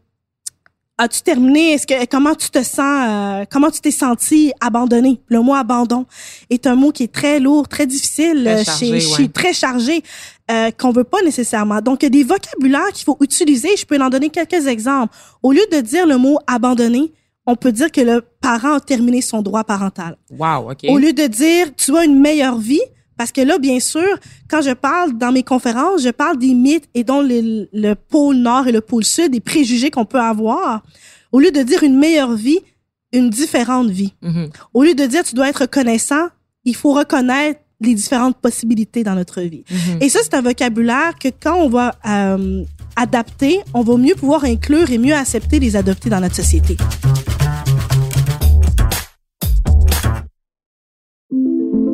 as-tu 0.97 1.21
terminé? 1.23 1.73
Est-ce 1.73 1.85
que 1.85 2.05
comment 2.05 2.35
tu 2.35 2.49
te 2.49 2.63
sens 2.63 2.79
euh, 3.09 3.43
Comment 3.51 3.69
tu 3.69 3.81
t'es 3.81 3.91
senti 3.91 4.53
abandonné 4.61 5.19
Le 5.27 5.41
mot 5.41 5.55
abandon 5.55 6.05
est 6.49 6.67
un 6.67 6.75
mot 6.75 6.93
qui 6.93 7.03
est 7.03 7.11
très 7.11 7.41
lourd, 7.41 7.67
très 7.67 7.85
difficile, 7.85 8.43
Très 8.45 8.61
euh, 8.61 8.63
chargé, 8.63 8.85
chez, 8.85 8.93
ouais. 8.93 8.99
chez- 9.17 9.29
très 9.29 9.51
chargé, 9.53 10.03
euh, 10.51 10.71
qu'on 10.71 10.91
veut 10.91 11.03
pas 11.03 11.21
nécessairement. 11.23 11.81
Donc 11.81 12.03
il 12.03 12.05
y 12.05 12.08
a 12.08 12.10
des 12.10 12.23
vocabulaires 12.23 12.91
qu'il 12.93 13.05
faut 13.05 13.17
utiliser. 13.21 13.69
Je 13.77 13.86
peux 13.86 13.97
en 13.99 14.10
donner 14.10 14.29
quelques 14.29 14.67
exemples. 14.67 15.15
Au 15.41 15.51
lieu 15.51 15.63
de 15.71 15.81
dire 15.81 16.05
le 16.05 16.17
mot 16.17 16.38
abandonné, 16.47 17.13
on 17.47 17.55
peut 17.55 17.71
dire 17.71 17.91
que 17.91 18.01
le 18.01 18.21
parent 18.41 18.73
a 18.73 18.79
terminé 18.79 19.21
son 19.21 19.41
droit 19.41 19.63
parental. 19.63 20.17
Wow, 20.31 20.71
OK. 20.71 20.86
Au 20.88 20.97
lieu 20.97 21.13
de 21.13 21.27
dire 21.27 21.75
tu 21.75 21.95
as 21.97 22.05
une 22.05 22.19
meilleure 22.19 22.58
vie, 22.58 22.81
parce 23.17 23.31
que 23.31 23.41
là, 23.41 23.58
bien 23.60 23.79
sûr, 23.79 24.19
quand 24.49 24.62
je 24.62 24.71
parle 24.71 25.17
dans 25.17 25.31
mes 25.31 25.43
conférences, 25.43 26.01
je 26.01 26.10
parle 26.10 26.38
des 26.38 26.53
mythes 26.53 26.89
et 26.93 27.03
dont 27.03 27.21
le, 27.21 27.67
le 27.71 27.93
pôle 27.93 28.36
nord 28.36 28.67
et 28.67 28.71
le 28.71 28.81
pôle 28.81 29.05
sud, 29.05 29.31
des 29.31 29.39
préjugés 29.39 29.89
qu'on 29.89 30.05
peut 30.05 30.19
avoir. 30.19 30.84
Au 31.31 31.39
lieu 31.39 31.51
de 31.51 31.62
dire 31.62 31.84
une 31.84 31.97
meilleure 31.97 32.34
vie, 32.34 32.60
une 33.13 33.29
différente 33.29 33.89
vie. 33.89 34.13
Mhm. 34.21 34.49
Au 34.73 34.84
lieu 34.84 34.93
de 34.93 35.05
dire 35.05 35.23
tu 35.23 35.36
dois 35.36 35.49
être 35.49 35.62
reconnaissant, 35.62 36.27
il 36.65 36.75
faut 36.75 36.93
reconnaître 36.93 37.62
les 37.81 37.93
différentes 37.93 38.38
possibilités 38.38 39.03
dans 39.03 39.15
notre 39.15 39.41
vie. 39.41 39.63
Mhm. 39.69 40.01
Et 40.01 40.09
ça, 40.09 40.19
c'est 40.23 40.33
un 40.33 40.41
vocabulaire 40.41 41.15
que 41.19 41.27
quand 41.27 41.55
on 41.55 41.69
va 41.69 41.95
euh, 42.07 42.63
adapter, 42.95 43.59
on 43.73 43.81
va 43.81 43.97
mieux 43.97 44.15
pouvoir 44.15 44.45
inclure 44.45 44.89
et 44.91 44.97
mieux 44.97 45.13
accepter 45.13 45.59
les 45.59 45.75
adoptés 45.75 46.09
dans 46.09 46.19
notre 46.19 46.35
société. 46.35 46.77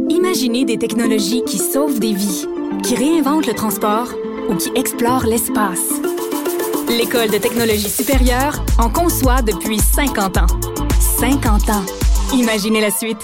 Imaginez 0.09 0.65
des 0.65 0.77
technologies 0.77 1.43
qui 1.45 1.57
sauvent 1.57 1.99
des 1.99 2.13
vies, 2.13 2.45
qui 2.83 2.95
réinventent 2.95 3.47
le 3.47 3.53
transport 3.53 4.13
ou 4.49 4.55
qui 4.55 4.69
explorent 4.75 5.25
l'espace. 5.25 5.89
L'École 6.87 7.29
de 7.29 7.37
technologie 7.37 7.89
supérieure 7.89 8.63
en 8.77 8.89
conçoit 8.89 9.41
depuis 9.41 9.79
50 9.79 10.37
ans. 10.37 10.47
50 11.19 11.69
ans. 11.69 11.85
Imaginez 12.33 12.81
la 12.81 12.91
suite. 12.91 13.19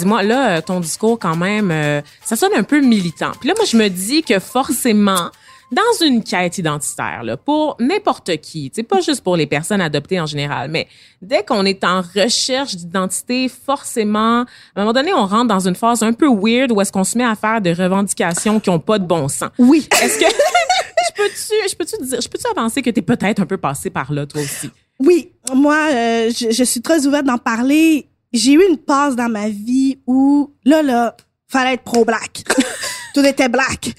Dis-moi, 0.00 0.22
là, 0.22 0.56
euh, 0.56 0.60
ton 0.62 0.80
discours, 0.80 1.18
quand 1.18 1.36
même, 1.36 1.70
euh, 1.70 2.00
ça 2.24 2.34
sonne 2.34 2.52
un 2.56 2.62
peu 2.62 2.80
militant. 2.80 3.32
Puis 3.38 3.50
là, 3.50 3.54
moi, 3.54 3.66
je 3.66 3.76
me 3.76 3.88
dis 3.88 4.22
que 4.22 4.38
forcément, 4.38 5.30
dans 5.70 6.06
une 6.06 6.24
quête 6.24 6.56
identitaire, 6.56 7.22
là, 7.22 7.36
pour 7.36 7.76
n'importe 7.78 8.38
qui, 8.38 8.72
c'est 8.74 8.82
pas 8.82 9.02
juste 9.02 9.22
pour 9.22 9.36
les 9.36 9.46
personnes 9.46 9.82
adoptées 9.82 10.18
en 10.18 10.24
général, 10.24 10.70
mais 10.70 10.88
dès 11.20 11.44
qu'on 11.44 11.66
est 11.66 11.84
en 11.84 12.00
recherche 12.00 12.76
d'identité, 12.76 13.50
forcément, 13.50 14.40
à 14.40 14.46
un 14.76 14.80
moment 14.80 14.94
donné, 14.94 15.12
on 15.12 15.26
rentre 15.26 15.48
dans 15.48 15.68
une 15.68 15.74
phase 15.74 16.02
un 16.02 16.14
peu 16.14 16.28
weird 16.28 16.72
où 16.72 16.80
est-ce 16.80 16.90
qu'on 16.90 17.04
se 17.04 17.18
met 17.18 17.24
à 17.24 17.34
faire 17.34 17.60
des 17.60 17.74
revendications 17.74 18.58
qui 18.58 18.70
ont 18.70 18.80
pas 18.80 18.98
de 18.98 19.04
bon 19.06 19.28
sens. 19.28 19.50
Oui. 19.58 19.86
Est-ce 20.02 20.18
que 20.18 20.24
je 21.08 21.14
peux-tu, 21.14 21.68
je 21.68 21.76
peux-tu 21.76 22.06
dire, 22.06 22.22
je 22.22 22.28
peux-tu 22.28 22.46
avancer 22.50 22.80
que 22.80 22.88
t'es 22.88 23.02
peut-être 23.02 23.40
un 23.40 23.46
peu 23.46 23.58
passé 23.58 23.90
par 23.90 24.10
là, 24.14 24.24
toi 24.24 24.40
aussi? 24.40 24.70
Oui, 24.98 25.30
moi, 25.54 25.76
euh, 25.92 26.30
je, 26.30 26.52
je 26.52 26.64
suis 26.64 26.80
très 26.80 27.06
ouverte 27.06 27.26
d'en 27.26 27.38
parler. 27.38 28.06
J'ai 28.32 28.52
eu 28.52 28.62
une 28.68 28.76
passe 28.78 29.16
dans 29.16 29.28
ma 29.28 29.48
vie 29.48 29.98
où, 30.06 30.52
là, 30.64 30.82
là, 30.82 31.16
fallait 31.48 31.74
être 31.74 31.82
pro-black. 31.82 32.44
Tout 33.14 33.26
était 33.26 33.48
black. 33.48 33.92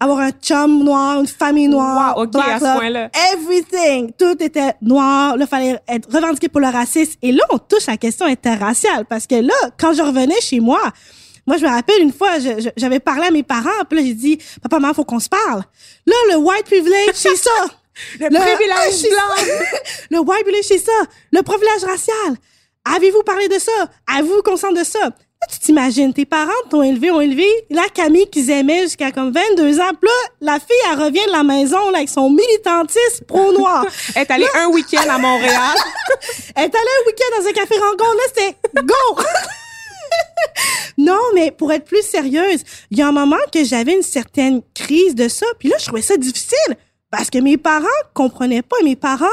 Avoir 0.00 0.20
un 0.20 0.30
chum 0.30 0.82
noir, 0.84 1.20
une 1.20 1.26
famille 1.26 1.68
noire, 1.68 2.16
Wow, 2.16 2.24
ok, 2.24 2.30
black 2.32 2.48
à 2.48 2.58
ce 2.60 2.78
point-là. 2.78 3.10
everything. 3.34 4.10
Tout 4.18 4.42
était 4.42 4.72
noir. 4.80 5.36
Là, 5.36 5.46
fallait 5.46 5.78
être 5.86 6.10
revendiqué 6.10 6.48
pour 6.48 6.62
le 6.62 6.68
racisme. 6.68 7.12
Et 7.20 7.32
là, 7.32 7.44
on 7.50 7.58
touche 7.58 7.88
à 7.88 7.92
la 7.92 7.96
question 7.98 8.24
interraciale 8.24 9.04
parce 9.04 9.26
que 9.26 9.34
là, 9.34 9.52
quand 9.78 9.92
je 9.92 10.00
revenais 10.00 10.40
chez 10.40 10.60
moi, 10.60 10.80
moi, 11.46 11.58
je 11.58 11.64
me 11.66 11.68
rappelle 11.68 12.00
une 12.00 12.12
fois, 12.12 12.38
j'avais 12.78 13.00
parlé 13.00 13.26
à 13.26 13.30
mes 13.30 13.42
parents, 13.42 13.68
puis 13.86 13.98
là, 13.98 14.04
j'ai 14.06 14.14
dit, 14.14 14.38
papa, 14.62 14.78
maman, 14.78 14.94
faut 14.94 15.04
qu'on 15.04 15.20
se 15.20 15.28
parle. 15.28 15.62
Là, 16.06 16.14
le 16.30 16.36
white 16.36 16.64
privilege, 16.64 17.10
c'est 17.12 17.36
ça. 17.36 17.50
Le, 18.18 18.26
Le- 18.28 18.40
privilège 18.40 18.92
c'est 18.92 19.08
blanc! 19.10 19.54
Le 20.10 20.18
white 20.20 20.42
privilege, 20.42 20.64
c'est 20.66 20.78
ça. 20.78 20.90
Le 21.32 21.42
privilège 21.42 21.84
racial. 21.84 22.34
Avez-vous 22.84 23.22
parlé 23.22 23.48
de 23.48 23.58
ça? 23.58 23.72
Avez-vous 24.06 24.42
conscience 24.42 24.74
de 24.74 24.84
ça? 24.84 25.00
Là, 25.00 25.46
tu 25.50 25.58
t'imagines, 25.58 26.12
tes 26.12 26.24
parents 26.24 26.52
t'ont 26.70 26.82
élevé, 26.82 27.10
ont 27.10 27.20
élevé 27.20 27.46
la 27.70 27.88
Camille 27.92 28.28
qu'ils 28.30 28.50
aimaient 28.50 28.82
jusqu'à 28.82 29.10
comme 29.10 29.32
22 29.32 29.80
ans. 29.80 29.90
Puis 30.00 30.08
là, 30.08 30.30
la 30.40 30.58
fille, 30.58 30.76
elle 30.90 31.02
revient 31.02 31.24
de 31.26 31.32
la 31.32 31.42
maison 31.42 31.90
là, 31.90 31.98
avec 31.98 32.08
son 32.08 32.30
militantisme 32.30 33.24
pro-noir. 33.26 33.86
Elle 34.14 34.22
est 34.22 34.30
allée 34.30 34.48
un 34.56 34.68
week-end 34.68 35.08
à 35.08 35.18
Montréal. 35.18 35.76
Elle 36.56 36.64
est 36.64 36.74
allée 36.74 36.94
un 37.02 37.06
week-end 37.06 37.40
dans 37.40 37.48
un 37.48 37.52
café 37.52 37.74
rencontre. 37.78 38.16
Là, 38.16 38.22
c'était 38.34 38.56
go! 38.82 39.22
non, 40.98 41.20
mais 41.34 41.50
pour 41.50 41.72
être 41.72 41.84
plus 41.84 42.02
sérieuse, 42.02 42.62
il 42.90 42.98
y 42.98 43.02
a 43.02 43.08
un 43.08 43.12
moment 43.12 43.36
que 43.52 43.64
j'avais 43.64 43.94
une 43.94 44.02
certaine 44.02 44.62
crise 44.74 45.14
de 45.14 45.28
ça. 45.28 45.46
Puis 45.58 45.68
là, 45.68 45.76
je 45.78 45.86
trouvais 45.86 46.02
ça 46.02 46.16
difficile 46.16 46.76
parce 47.10 47.30
que 47.30 47.38
mes 47.38 47.56
parents 47.56 47.86
comprenaient 48.12 48.62
pas. 48.62 48.76
Mes 48.82 48.96
parents, 48.96 49.26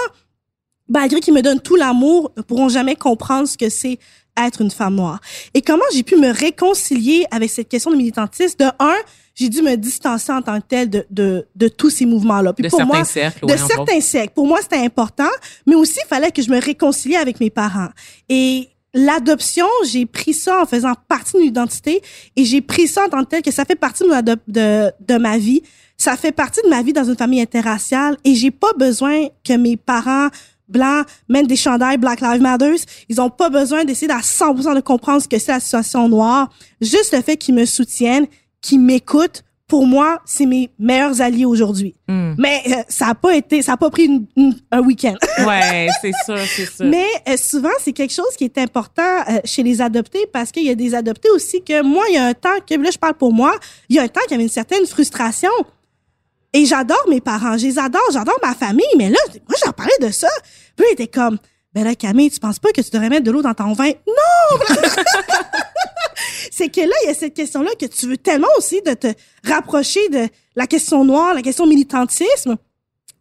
malgré 0.92 1.20
qu'ils 1.20 1.34
me 1.34 1.42
donnent 1.42 1.62
tout 1.62 1.76
l'amour, 1.76 2.32
ne 2.38 2.42
pourront 2.42 2.70
jamais 2.70 2.96
comprendre 2.96 3.48
ce 3.48 3.58
que 3.58 3.70
c'est 3.70 3.98
être 4.38 4.62
une 4.62 4.72
femme 4.72 4.96
noire. 4.96 5.20
Et 5.54 5.62
comment 5.62 5.84
j'ai 5.94 6.04
pu 6.04 6.16
me 6.16 6.32
réconcilier 6.32 7.26
avec 7.32 7.50
cette 7.50 7.68
question 7.68 7.92
de 7.92 7.98
militantisme? 7.98 8.56
De 8.60 8.66
un, 8.80 8.96
j'ai 9.36 9.50
dû 9.50 9.62
me 9.62 9.76
distancer 9.76 10.32
en 10.32 10.42
tant 10.42 10.60
que 10.60 10.68
telle 10.68 10.90
de, 10.90 11.06
de, 11.10 11.46
de 11.56 11.68
tous 11.68 11.90
ces 11.90 12.06
mouvements-là. 12.06 12.54
Puis 12.54 12.64
De 12.64 12.70
pour 12.70 12.80
certains 12.80 12.94
moi, 12.94 13.06
cercles, 13.06 13.46
de 13.46 13.52
ouais, 13.52 13.58
certains 13.58 14.02
cercles. 14.02 14.34
Pour 14.34 14.48
moi, 14.48 14.60
c'était 14.62 14.78
important, 14.78 15.30
mais 15.66 15.76
aussi, 15.76 16.00
il 16.04 16.08
fallait 16.08 16.32
que 16.32 16.42
je 16.42 16.50
me 16.50 16.60
réconcilie 16.60 17.18
avec 17.18 17.40
mes 17.40 17.50
parents. 17.50 17.90
Et 18.30 18.70
l'adoption, 18.94 19.68
j'ai 19.86 20.06
pris 20.06 20.34
ça 20.34 20.62
en 20.62 20.66
faisant 20.66 20.94
partie 21.08 21.34
de 21.34 21.40
mon 21.40 21.46
identité 21.46 22.02
et 22.36 22.46
j'ai 22.46 22.62
pris 22.62 22.88
ça 22.88 23.06
en 23.06 23.10
tant 23.10 23.24
que 23.24 23.30
tel 23.30 23.42
que 23.42 23.52
ça 23.52 23.66
fait 23.66 23.76
partie 23.76 24.04
de, 24.04 24.38
de, 24.48 24.92
de 25.00 25.18
ma 25.18 25.38
vie. 25.38 25.62
Ça 25.98 26.18
fait 26.18 26.32
partie 26.32 26.62
de 26.64 26.70
ma 26.70 26.82
vie 26.82 26.94
dans 26.94 27.04
une 27.04 27.16
famille 27.16 27.42
interraciale 27.42 28.18
et 28.24 28.34
j'ai 28.34 28.52
pas 28.52 28.74
besoin 28.78 29.28
que 29.44 29.54
mes 29.54 29.78
parents 29.78 30.30
blancs 30.72 31.06
mènent 31.30 31.48
des 31.48 31.56
chandails 31.56 31.98
Black 31.98 32.22
Lives 32.22 32.42
Matter. 32.42 32.76
Ils 33.10 33.20
ont 33.22 33.30
pas 33.30 33.50
besoin 33.50 33.84
d'essayer 33.84 34.12
à 34.12 34.20
100% 34.20 34.76
de 34.76 34.80
comprendre 34.82 35.22
ce 35.22 35.28
que 35.28 35.38
c'est 35.38 35.52
la 35.52 35.60
situation 35.60 36.08
noire. 36.10 36.50
Juste 36.82 37.14
le 37.16 37.22
fait 37.22 37.38
qu'ils 37.38 37.56
me 37.56 37.66
soutiennent, 37.66 38.28
qu'ils 38.62 38.80
m'écoutent, 38.80 39.44
pour 39.68 39.88
moi, 39.88 40.20
c'est 40.26 40.46
mes 40.46 40.70
meilleurs 40.80 41.22
alliés 41.22 41.46
aujourd'hui. 41.46 41.96
Hmm. 42.10 42.34
Mais 42.38 42.62
euh, 42.68 42.74
ça 42.90 43.08
a 43.08 43.16
pas 43.16 43.34
été, 43.34 43.62
ça 43.62 43.74
a 43.74 43.78
pas 43.78 43.90
pris 43.90 44.04
une- 44.04 44.26
une- 44.36 44.56
un 44.70 44.82
week-end. 44.82 45.16
Ouais, 45.48 45.88
c'est 46.02 46.12
sûr, 46.26 46.38
c'est 46.40 46.66
sûr. 46.66 46.86
Mais 46.88 47.06
euh, 47.30 47.38
souvent, 47.38 47.70
c'est 47.80 47.94
quelque 47.94 48.14
chose 48.14 48.36
qui 48.38 48.44
est 48.44 48.58
important 48.58 49.02
euh, 49.30 49.40
chez 49.46 49.64
les 49.64 49.80
adoptés 49.82 50.26
parce 50.34 50.52
qu'il 50.52 50.64
y 50.64 50.70
a 50.70 50.76
des 50.76 50.94
adoptés 50.94 51.30
aussi 51.30 51.64
que 51.64 51.82
moi, 51.84 52.04
il 52.10 52.16
y 52.16 52.18
a 52.18 52.26
un 52.26 52.34
temps 52.34 52.50
que, 52.70 52.76
là, 52.76 52.90
je 52.92 52.98
parle 52.98 53.14
pour 53.14 53.32
moi, 53.32 53.54
il 53.88 53.96
y 53.96 54.00
a 54.00 54.02
un 54.04 54.10
temps 54.10 54.20
qu'il 54.24 54.32
y 54.32 54.36
avait 54.36 54.44
une 54.44 54.50
certaine 54.50 54.86
frustration. 54.86 55.50
Et 56.54 56.66
j'adore 56.66 57.06
mes 57.10 57.22
parents, 57.22 57.58
je 57.58 57.66
les 57.66 57.80
adore, 57.80 58.02
j'adore 58.12 58.38
ma 58.44 58.54
famille, 58.54 58.86
mais 58.98 59.10
là, 59.10 59.20
moi, 59.48 59.58
j'en 59.64 59.72
parlais 59.72 59.98
de 60.02 60.10
ça. 60.10 60.28
Puis 60.76 60.86
il 60.90 60.94
était 60.94 61.08
comme, 61.08 61.38
ben 61.74 61.86
là, 61.86 61.96
Camille, 61.96 62.30
tu 62.30 62.40
penses 62.40 62.60
pas 62.60 62.72
que 62.72 62.82
tu 62.82 62.90
devrais 62.92 63.10
mettre 63.10 63.24
de 63.24 63.32
l'eau 63.32 63.42
dans 63.42 63.54
ton 63.54 63.72
vin? 63.72 63.92
Non! 64.08 64.60
c'est 66.52 66.70
que 66.70 66.82
là, 66.82 66.94
il 67.04 67.08
y 67.08 67.10
a 67.10 67.14
cette 67.14 67.34
question-là 67.34 67.72
que 67.80 67.86
tu 67.86 68.08
veux 68.08 68.18
tellement 68.18 68.50
aussi 68.58 68.82
de 68.82 68.94
te 68.94 69.08
rapprocher 69.48 70.10
de 70.10 70.28
la 70.56 70.68
question 70.68 71.06
noire, 71.06 71.34
la 71.34 71.42
question 71.42 71.66
militantisme. 71.66 72.58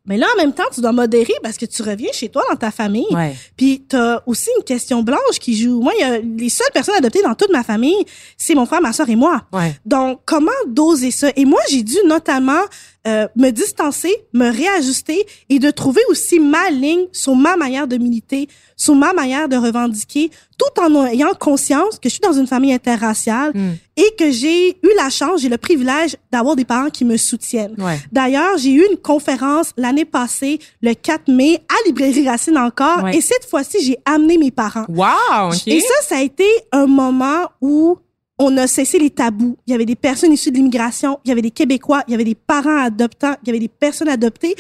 Mais 0.06 0.16
là, 0.16 0.26
en 0.34 0.36
même 0.40 0.52
temps, 0.52 0.64
tu 0.74 0.80
dois 0.80 0.92
modérer 0.92 1.34
parce 1.42 1.56
que 1.56 1.66
tu 1.66 1.82
reviens 1.82 2.10
chez 2.12 2.30
toi 2.30 2.42
dans 2.50 2.56
ta 2.56 2.72
famille. 2.72 3.06
Ouais. 3.12 3.36
Puis 3.56 3.84
t'as 3.86 4.22
aussi 4.26 4.48
une 4.58 4.64
question 4.64 5.02
blanche 5.02 5.38
qui 5.40 5.56
joue. 5.56 5.80
Moi, 5.80 5.92
y 6.00 6.02
a 6.02 6.18
les 6.18 6.48
seules 6.48 6.70
personnes 6.72 6.96
adoptées 6.96 7.22
dans 7.22 7.34
toute 7.34 7.52
ma 7.52 7.62
famille, 7.62 8.04
c'est 8.36 8.54
mon 8.54 8.66
frère, 8.66 8.80
ma 8.80 8.92
soeur 8.92 9.08
et 9.08 9.14
moi. 9.14 9.42
Ouais. 9.52 9.76
Donc, 9.84 10.20
comment 10.24 10.50
doser 10.66 11.10
ça? 11.10 11.28
Et 11.36 11.44
moi, 11.44 11.60
j'ai 11.68 11.82
dû 11.82 11.96
notamment 12.06 12.62
euh, 13.06 13.26
me 13.36 13.50
distancer, 13.50 14.14
me 14.34 14.50
réajuster 14.50 15.24
et 15.48 15.58
de 15.58 15.70
trouver 15.70 16.02
aussi 16.10 16.38
ma 16.38 16.70
ligne 16.70 17.06
sur 17.12 17.34
ma 17.34 17.56
manière 17.56 17.86
de 17.88 17.96
militer, 17.96 18.46
sur 18.76 18.94
ma 18.94 19.12
manière 19.14 19.48
de 19.48 19.56
revendiquer, 19.56 20.30
tout 20.58 20.80
en 20.82 21.06
ayant 21.06 21.32
conscience 21.38 21.98
que 21.98 22.08
je 22.08 22.14
suis 22.14 22.20
dans 22.20 22.34
une 22.34 22.46
famille 22.46 22.72
interraciale 22.74 23.52
Mm. 23.54 23.70
et 23.96 24.14
que 24.18 24.30
j'ai 24.30 24.70
eu 24.70 24.90
la 24.96 25.08
chance, 25.08 25.40
j'ai 25.40 25.48
le 25.48 25.56
privilège 25.56 26.16
d'avoir 26.30 26.56
des 26.56 26.64
parents 26.66 26.90
qui 26.90 27.04
me 27.06 27.16
soutiennent. 27.16 27.74
Ouais. 27.78 27.98
D'ailleurs, 28.12 28.58
j'ai 28.58 28.70
eu 28.72 28.84
une 28.90 28.98
conférence 28.98 29.72
l'année 29.78 30.04
passée, 30.04 30.58
le 30.82 30.92
4 30.94 31.28
mai, 31.28 31.60
à 31.68 31.74
Librairie 31.86 32.28
Racine 32.28 32.58
encore, 32.58 33.04
Ouais. 33.04 33.16
et 33.16 33.20
cette 33.22 33.46
fois-ci, 33.48 33.78
j'ai 33.82 33.98
amené 34.04 34.36
mes 34.36 34.50
parents. 34.50 34.84
Wow. 34.88 35.52
Et 35.66 35.80
ça, 35.80 35.94
ça 36.06 36.16
a 36.18 36.22
été 36.22 36.44
un 36.72 36.86
moment 36.86 37.46
où 37.62 37.96
on 38.40 38.56
a 38.56 38.66
cessé 38.66 38.98
les 38.98 39.10
tabous. 39.10 39.56
Il 39.66 39.70
y 39.70 39.74
avait 39.74 39.84
des 39.84 39.94
personnes 39.94 40.32
issues 40.32 40.50
de 40.50 40.56
l'immigration, 40.56 41.20
il 41.24 41.28
y 41.28 41.32
avait 41.32 41.42
des 41.42 41.50
Québécois, 41.50 42.02
il 42.08 42.12
y 42.12 42.14
avait 42.14 42.24
des 42.24 42.34
parents 42.34 42.78
adoptants, 42.78 43.34
il 43.42 43.48
y 43.48 43.50
avait 43.50 43.60
des 43.60 43.68
personnes 43.68 44.08
adoptées. 44.08 44.54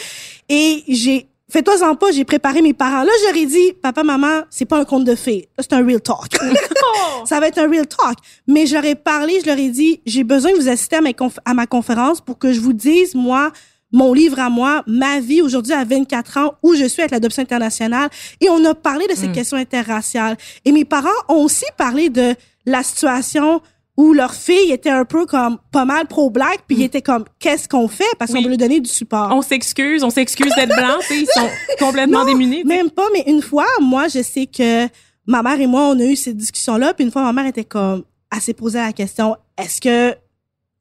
Et 0.50 0.84
j'ai, 0.86 1.28
fais-toi-en 1.48 1.96
pas, 1.96 2.12
j'ai 2.12 2.26
préparé 2.26 2.60
mes 2.60 2.74
parents. 2.74 3.02
Là, 3.04 3.10
j'aurais 3.24 3.46
dit, 3.46 3.72
papa, 3.82 4.02
maman, 4.02 4.42
c'est 4.50 4.66
pas 4.66 4.78
un 4.78 4.84
conte 4.84 5.04
de 5.04 5.14
fées. 5.14 5.48
C'est 5.58 5.72
un 5.72 5.84
real 5.84 6.02
talk. 6.02 6.36
ça 7.24 7.40
va 7.40 7.48
être 7.48 7.58
un 7.58 7.70
real 7.70 7.86
talk. 7.86 8.18
Mais 8.46 8.66
je 8.66 8.74
leur 8.74 8.84
ai 8.84 8.94
parlé, 8.94 9.40
je 9.40 9.46
leur 9.46 9.58
ai 9.58 9.70
dit, 9.70 10.02
j'ai 10.04 10.24
besoin 10.24 10.52
que 10.52 10.58
vous 10.58 10.68
assistiez 10.68 10.98
à, 10.98 11.00
mes 11.00 11.12
conf- 11.12 11.40
à 11.46 11.54
ma 11.54 11.66
conférence 11.66 12.20
pour 12.20 12.38
que 12.38 12.52
je 12.52 12.60
vous 12.60 12.74
dise, 12.74 13.14
moi, 13.14 13.50
mon 13.92 14.12
livre 14.12 14.38
à 14.38 14.50
moi, 14.50 14.82
ma 14.86 15.20
vie 15.20 15.42
aujourd'hui 15.42 15.72
à 15.72 15.84
24 15.84 16.36
ans, 16.38 16.54
où 16.62 16.74
je 16.74 16.84
suis 16.84 17.02
avec 17.02 17.10
l'adoption 17.12 17.42
internationale. 17.42 18.08
Et 18.40 18.48
on 18.48 18.64
a 18.64 18.74
parlé 18.74 19.06
de 19.08 19.14
ces 19.14 19.28
Mm. 19.28 19.32
questions 19.32 19.56
interraciales. 19.56 20.36
Et 20.64 20.72
mes 20.72 20.84
parents 20.84 21.08
ont 21.28 21.42
aussi 21.44 21.64
parlé 21.76 22.08
de 22.08 22.34
la 22.66 22.82
situation 22.82 23.60
où 23.96 24.12
leur 24.14 24.32
fille 24.32 24.70
était 24.72 24.88
un 24.90 25.04
peu 25.04 25.26
comme 25.26 25.58
pas 25.72 25.84
mal 25.84 26.06
pro-black, 26.06 26.60
puis 26.66 26.76
ils 26.78 26.82
étaient 26.84 27.02
comme, 27.02 27.24
qu'est-ce 27.38 27.68
qu'on 27.68 27.86
fait? 27.88 28.04
Parce 28.18 28.32
qu'on 28.32 28.40
veut 28.40 28.48
lui 28.48 28.56
donner 28.56 28.80
du 28.80 28.88
support. 28.88 29.28
On 29.32 29.42
s'excuse, 29.42 30.02
on 30.04 30.08
s'excuse 30.10 30.54
d'être 30.54 30.74
blanc, 30.74 30.98
ils 31.10 31.26
sont 31.26 31.48
complètement 31.78 32.20
Non, 32.20 32.24
démunis. 32.26 32.64
Même 32.64 32.90
pas, 32.90 33.06
mais 33.12 33.24
une 33.26 33.42
fois, 33.42 33.66
moi, 33.80 34.08
je 34.08 34.22
sais 34.22 34.46
que 34.46 34.86
ma 35.26 35.42
mère 35.42 35.60
et 35.60 35.66
moi, 35.66 35.82
on 35.88 35.98
a 35.98 36.04
eu 36.04 36.16
ces 36.16 36.32
discussions-là, 36.32 36.94
puis 36.94 37.04
une 37.04 37.10
fois, 37.10 37.22
ma 37.22 37.32
mère 37.32 37.46
était 37.46 37.64
comme, 37.64 38.04
elle 38.34 38.40
s'est 38.40 38.54
posé 38.54 38.78
la 38.78 38.92
question, 38.94 39.36
est-ce 39.58 39.80
que, 39.82 40.14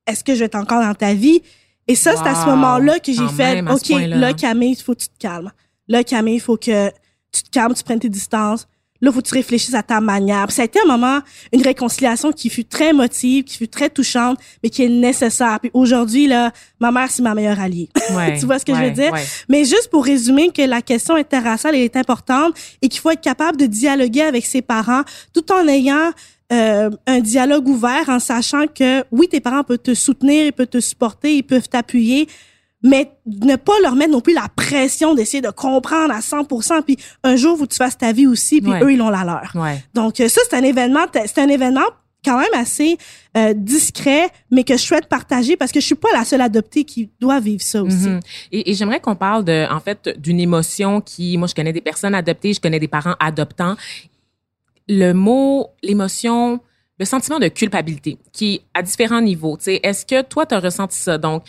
est-ce 0.07 0.23
que 0.23 0.33
je 0.33 0.39
vais 0.39 0.45
être 0.45 0.55
encore 0.55 0.81
dans 0.81 0.93
ta 0.93 1.13
vie? 1.13 1.41
Et 1.89 1.95
ça, 1.95 2.13
c'est 2.15 2.27
à 2.29 2.35
ce 2.35 2.41
Wow, 2.45 2.51
moment-là 2.55 2.99
que 2.99 3.11
j'ai 3.11 3.17
quand 3.17 3.27
fait, 3.29 3.55
même, 3.55 3.67
à 3.67 3.71
ce 3.71 3.81
OK, 3.81 3.87
point-là. 3.89 4.15
là, 4.17 4.33
Camille, 4.33 4.71
il 4.79 4.81
faut 4.81 4.93
que 4.93 4.99
tu 5.01 5.09
te 5.09 5.17
calmes. 5.19 5.51
Là, 5.87 6.03
Camille, 6.03 6.35
il 6.35 6.39
faut 6.39 6.55
que 6.55 6.89
tu 7.31 7.43
te 7.43 7.49
calmes, 7.49 7.73
tu 7.73 7.83
prennes 7.83 7.99
tes 7.99 8.09
distances. 8.09 8.67
Là, 9.01 9.11
il 9.11 9.13
faut 9.13 9.21
que 9.21 9.27
tu 9.27 9.33
réfléchisses 9.33 9.73
à 9.75 9.81
ta 9.81 10.01
manière. 10.01 10.45
Puis 10.47 10.55
ça 10.57 10.61
a 10.63 10.65
été 10.65 10.77
un 10.83 10.87
moment, 10.87 11.19
une 11.53 11.61
réconciliation 11.63 12.31
qui 12.33 12.49
fut 12.49 12.65
très 12.65 12.89
émotive, 12.89 13.45
qui 13.45 13.55
fut 13.57 13.69
très 13.69 13.89
touchante, 13.89 14.37
mais 14.61 14.69
qui 14.69 14.83
est 14.83 14.89
nécessaire. 14.89 15.57
Puis 15.61 15.71
aujourd'hui, 15.73 16.27
là, 16.27 16.51
ma 16.81 16.91
mère, 16.91 17.09
c'est 17.09 17.21
ma 17.23 17.33
meilleure 17.33 17.59
alliée. 17.59 17.89
Ouais, 18.13 18.37
tu 18.39 18.45
vois 18.45 18.59
ce 18.59 18.65
que 18.65 18.75
je 18.75 18.81
veux 18.83 18.91
dire? 18.91 19.11
ouais. 19.13 19.23
Mais 19.47 19.63
juste 19.65 19.87
pour 19.89 20.03
résumer 20.03 20.49
que 20.51 20.61
la 20.63 20.81
question 20.81 21.15
interraciale 21.15 21.75
elle 21.75 21.81
est 21.83 21.95
importante 21.95 22.53
et 22.81 22.89
qu'il 22.89 22.99
faut 22.99 23.11
être 23.11 23.21
capable 23.21 23.55
de 23.57 23.67
dialoguer 23.67 24.23
avec 24.23 24.45
ses 24.45 24.61
parents 24.61 25.03
tout 25.33 25.49
en 25.51 25.67
ayant 25.67 26.11
euh, 26.51 26.89
un 27.07 27.19
dialogue 27.19 27.67
ouvert, 27.67 28.09
en 28.09 28.19
sachant 28.19 28.65
que 28.67 29.03
oui, 29.11 29.27
tes 29.27 29.39
parents 29.39 29.63
peuvent 29.63 29.77
te 29.77 29.93
soutenir, 29.93 30.45
ils 30.47 30.53
peuvent 30.53 30.67
te 30.67 30.79
supporter, 30.79 31.37
ils 31.37 31.43
peuvent 31.43 31.69
t'appuyer, 31.69 32.27
mais 32.81 33.11
ne 33.25 33.55
pas 33.55 33.73
leur 33.83 33.95
mettre 33.95 34.11
non 34.11 34.21
plus 34.21 34.33
la 34.33 34.47
pression 34.55 35.13
d'essayer 35.13 35.41
de 35.41 35.49
comprendre 35.51 36.13
à 36.13 36.19
100%. 36.21 36.81
Puis 36.83 36.97
un 37.23 37.35
jour, 37.35 37.57
que 37.59 37.65
tu 37.65 37.77
fasses 37.77 37.97
ta 37.97 38.11
vie 38.13 38.25
aussi, 38.27 38.61
puis 38.61 38.71
Ouais. 38.71 38.83
eux, 38.83 38.93
ils 38.93 39.01
ont 39.01 39.09
la 39.09 39.23
leur. 39.23 39.51
Ouais. 39.55 39.83
Donc 39.93 40.19
euh, 40.19 40.27
ça, 40.27 40.41
c'est 40.49 40.55
un 40.57 40.63
événement, 40.63 41.05
c'est 41.13 41.39
un 41.39 41.49
événement 41.49 41.85
quand 42.25 42.37
même 42.37 42.53
assez 42.53 42.97
euh, 43.37 43.53
discret, 43.53 44.29
mais 44.51 44.63
que 44.65 44.75
je 44.75 44.81
souhaite 44.81 45.07
partager 45.07 45.55
parce 45.55 45.71
que 45.71 45.79
je 45.79 45.85
suis 45.85 45.95
pas 45.95 46.09
la 46.13 46.25
seule 46.25 46.41
adoptée 46.41 46.83
qui 46.83 47.09
doit 47.21 47.39
vivre 47.39 47.61
ça 47.61 47.81
aussi. 47.83 48.09
Mhm. 48.09 48.19
Et, 48.51 48.71
et 48.71 48.73
j'aimerais 48.73 48.99
qu'on 48.99 49.15
parle 49.15 49.45
de, 49.45 49.65
en 49.71 49.79
fait, 49.79 50.09
d'une 50.17 50.39
émotion 50.39 50.99
qui, 50.99 51.37
moi, 51.37 51.47
je 51.47 51.55
connais 51.55 51.71
des 51.73 51.79
personnes 51.81 52.15
adoptées, 52.15 52.53
je 52.53 52.59
connais 52.59 52.79
des 52.79 52.87
parents 52.89 53.15
adoptants. 53.21 53.75
Le 54.91 55.13
mot, 55.13 55.67
l'émotion, 55.83 56.59
le 56.99 57.05
sentiment 57.05 57.39
de 57.39 57.47
culpabilité, 57.47 58.17
qui 58.33 58.61
à 58.73 58.81
différents 58.81 59.21
niveaux. 59.21 59.57
Est-ce 59.65 60.05
que 60.05 60.21
toi, 60.21 60.45
tu 60.45 60.55
as 60.55 60.59
ressenti 60.59 60.97
ça? 60.97 61.17
Donc, 61.17 61.43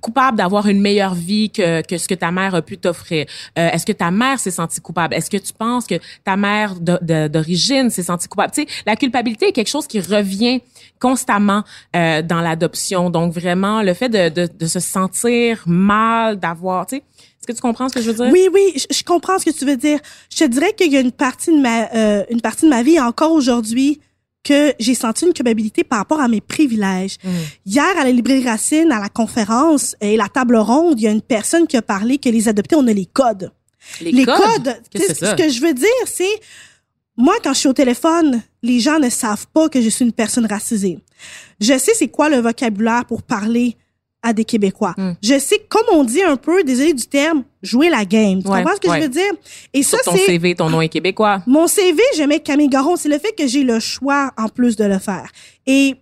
coupable 0.00 0.36
d'avoir 0.36 0.68
une 0.68 0.80
meilleure 0.80 1.14
vie 1.14 1.50
que, 1.50 1.80
que 1.82 1.96
ce 1.96 2.06
que 2.06 2.14
ta 2.14 2.30
mère 2.30 2.54
a 2.54 2.62
pu 2.62 2.76
t'offrir. 2.76 3.24
Euh, 3.58 3.70
est-ce 3.70 3.86
que 3.86 3.92
ta 3.92 4.10
mère 4.10 4.38
s'est 4.38 4.50
sentie 4.50 4.80
coupable? 4.80 5.14
Est-ce 5.14 5.30
que 5.30 5.38
tu 5.38 5.52
penses 5.54 5.86
que 5.86 5.94
ta 6.24 6.36
mère 6.36 6.74
d'origine 6.80 7.88
s'est 7.88 8.02
sentie 8.02 8.28
coupable? 8.28 8.52
Sais, 8.54 8.66
la 8.84 8.96
culpabilité 8.96 9.48
est 9.48 9.52
quelque 9.52 9.70
chose 9.70 9.86
qui 9.86 10.00
revient 10.00 10.60
constamment 10.98 11.62
euh, 11.96 12.20
dans 12.20 12.42
l'adoption. 12.42 13.08
Donc, 13.08 13.32
vraiment, 13.32 13.82
le 13.82 13.94
fait 13.94 14.10
de, 14.10 14.28
de, 14.28 14.48
de 14.52 14.66
se 14.66 14.80
sentir 14.80 15.62
mal, 15.64 16.38
d'avoir, 16.38 16.86
tu 16.86 16.96
sais, 16.96 17.02
que 17.50 17.56
tu 17.56 17.62
comprends 17.62 17.88
ce 17.88 17.94
que 17.94 18.02
je 18.02 18.10
veux 18.10 18.24
dire? 18.24 18.32
Oui, 18.32 18.48
oui, 18.52 18.72
je, 18.76 18.94
je 18.94 19.02
comprends 19.04 19.38
ce 19.38 19.44
que 19.44 19.50
tu 19.50 19.64
veux 19.64 19.76
dire. 19.76 19.98
Je 20.32 20.38
te 20.38 20.44
dirais 20.44 20.72
qu'il 20.72 20.92
y 20.92 20.96
a 20.96 21.00
une 21.00 21.12
partie 21.12 21.50
de 21.50 21.60
ma, 21.60 21.90
euh, 21.94 22.24
une 22.30 22.40
partie 22.40 22.64
de 22.64 22.70
ma 22.70 22.82
vie 22.82 22.98
encore 23.00 23.32
aujourd'hui 23.32 24.00
que 24.42 24.72
j'ai 24.78 24.94
senti 24.94 25.26
une 25.26 25.32
culpabilité 25.32 25.84
par 25.84 25.98
rapport 25.98 26.20
à 26.20 26.28
mes 26.28 26.40
privilèges. 26.40 27.16
Mm. 27.22 27.28
Hier, 27.66 27.98
à 27.98 28.04
la 28.04 28.10
librairie 28.10 28.48
Racine, 28.48 28.90
à 28.90 29.00
la 29.00 29.08
conférence 29.08 29.94
et 30.00 30.16
la 30.16 30.28
table 30.28 30.56
ronde, 30.56 30.98
il 30.98 31.04
y 31.04 31.06
a 31.06 31.10
une 31.10 31.22
personne 31.22 31.66
qui 31.66 31.76
a 31.76 31.82
parlé 31.82 32.18
que 32.18 32.28
les 32.28 32.48
adoptés, 32.48 32.76
on 32.76 32.86
a 32.86 32.92
les 32.92 33.06
codes. 33.06 33.52
Les, 34.00 34.24
codes? 34.24 34.76
Qu'est-ce 34.90 34.90
tu 34.90 34.98
que 34.98 34.98
sais, 34.98 35.14
c'est 35.14 35.26
ça? 35.26 35.30
ce 35.36 35.42
que 35.42 35.48
je 35.48 35.60
veux 35.60 35.74
dire, 35.74 35.88
c'est, 36.06 36.40
moi, 37.16 37.34
quand 37.42 37.52
je 37.52 37.58
suis 37.58 37.68
au 37.68 37.74
téléphone, 37.74 38.42
les 38.62 38.80
gens 38.80 38.98
ne 38.98 39.10
savent 39.10 39.46
pas 39.52 39.68
que 39.68 39.80
je 39.80 39.88
suis 39.88 40.04
une 40.04 40.12
personne 40.12 40.46
racisée. 40.46 40.98
Je 41.60 41.76
sais 41.78 41.92
c'est 41.94 42.08
quoi 42.08 42.30
le 42.30 42.38
vocabulaire 42.38 43.04
pour 43.04 43.22
parler 43.22 43.76
à 44.22 44.32
des 44.32 44.44
Québécois. 44.44 44.94
Mm. 44.98 45.12
Je 45.22 45.38
sais, 45.38 45.58
comme 45.68 45.86
on 45.92 46.04
dit 46.04 46.22
un 46.22 46.36
peu, 46.36 46.62
désolé 46.62 46.92
du 46.92 47.06
terme, 47.06 47.42
jouer 47.62 47.88
la 47.88 48.04
game. 48.04 48.42
Tu 48.42 48.48
Ouais, 48.48 48.58
comprends 48.62 48.74
ce 48.76 48.80
que 48.80 48.88
ouais. 48.88 48.98
je 48.98 49.02
veux 49.04 49.08
dire? 49.08 49.32
Et 49.72 49.82
ça, 49.82 49.96
Sur 50.02 50.12
ton 50.12 50.18
c'est... 50.18 50.26
CV, 50.26 50.54
ton 50.54 50.68
nom 50.70 50.80
est 50.80 50.88
québécois. 50.88 51.42
Mon 51.46 51.66
CV, 51.66 52.00
je 52.16 52.22
mets 52.24 52.40
Camille 52.40 52.68
Garon. 52.68 52.96
C'est 52.96 53.08
le 53.08 53.18
fait 53.18 53.32
que 53.32 53.46
j'ai 53.46 53.62
le 53.62 53.80
choix 53.80 54.30
en 54.36 54.48
plus 54.48 54.76
de 54.76 54.84
le 54.84 54.98
faire. 54.98 55.30
Et 55.66 55.94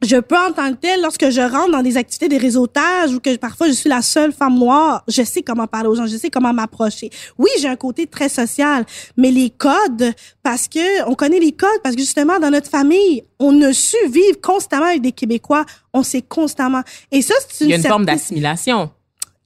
je 0.00 0.16
peux 0.16 0.36
en 0.36 0.52
tant 0.52 0.70
que 0.72 0.76
tel, 0.76 1.02
lorsque 1.02 1.28
je 1.30 1.40
rentre 1.40 1.72
dans 1.72 1.82
des 1.82 1.96
activités 1.96 2.28
des 2.28 2.38
réseautages 2.38 3.12
ou 3.12 3.18
que 3.20 3.34
parfois 3.36 3.66
je 3.66 3.72
suis 3.72 3.88
la 3.88 4.00
seule 4.00 4.32
femme 4.32 4.56
noire, 4.58 5.02
je 5.08 5.22
sais 5.24 5.42
comment 5.42 5.66
parler 5.66 5.88
aux 5.88 5.94
gens, 5.96 6.06
je 6.06 6.16
sais 6.16 6.30
comment 6.30 6.52
m'approcher. 6.52 7.10
Oui, 7.36 7.50
j'ai 7.60 7.66
un 7.68 7.74
côté 7.76 8.06
très 8.06 8.28
social, 8.28 8.84
mais 9.16 9.30
les 9.32 9.50
codes, 9.50 10.12
parce 10.44 10.68
que 10.68 11.08
on 11.08 11.14
connaît 11.14 11.40
les 11.40 11.50
codes, 11.52 11.80
parce 11.82 11.96
que 11.96 12.00
justement 12.00 12.38
dans 12.38 12.50
notre 12.50 12.70
famille, 12.70 13.24
on 13.40 13.60
a 13.62 13.72
su 13.72 13.96
vivre 14.08 14.40
constamment 14.40 14.86
avec 14.86 15.02
des 15.02 15.12
Québécois, 15.12 15.64
on 15.92 16.04
sait 16.04 16.22
constamment. 16.22 16.82
Et 17.10 17.20
ça, 17.22 17.34
c'est 17.48 17.64
Il 17.64 17.66
une 17.66 17.70
y 17.70 17.74
a 17.74 17.76
une 17.78 17.82
forme 17.84 18.04
d'assimilation. 18.06 18.90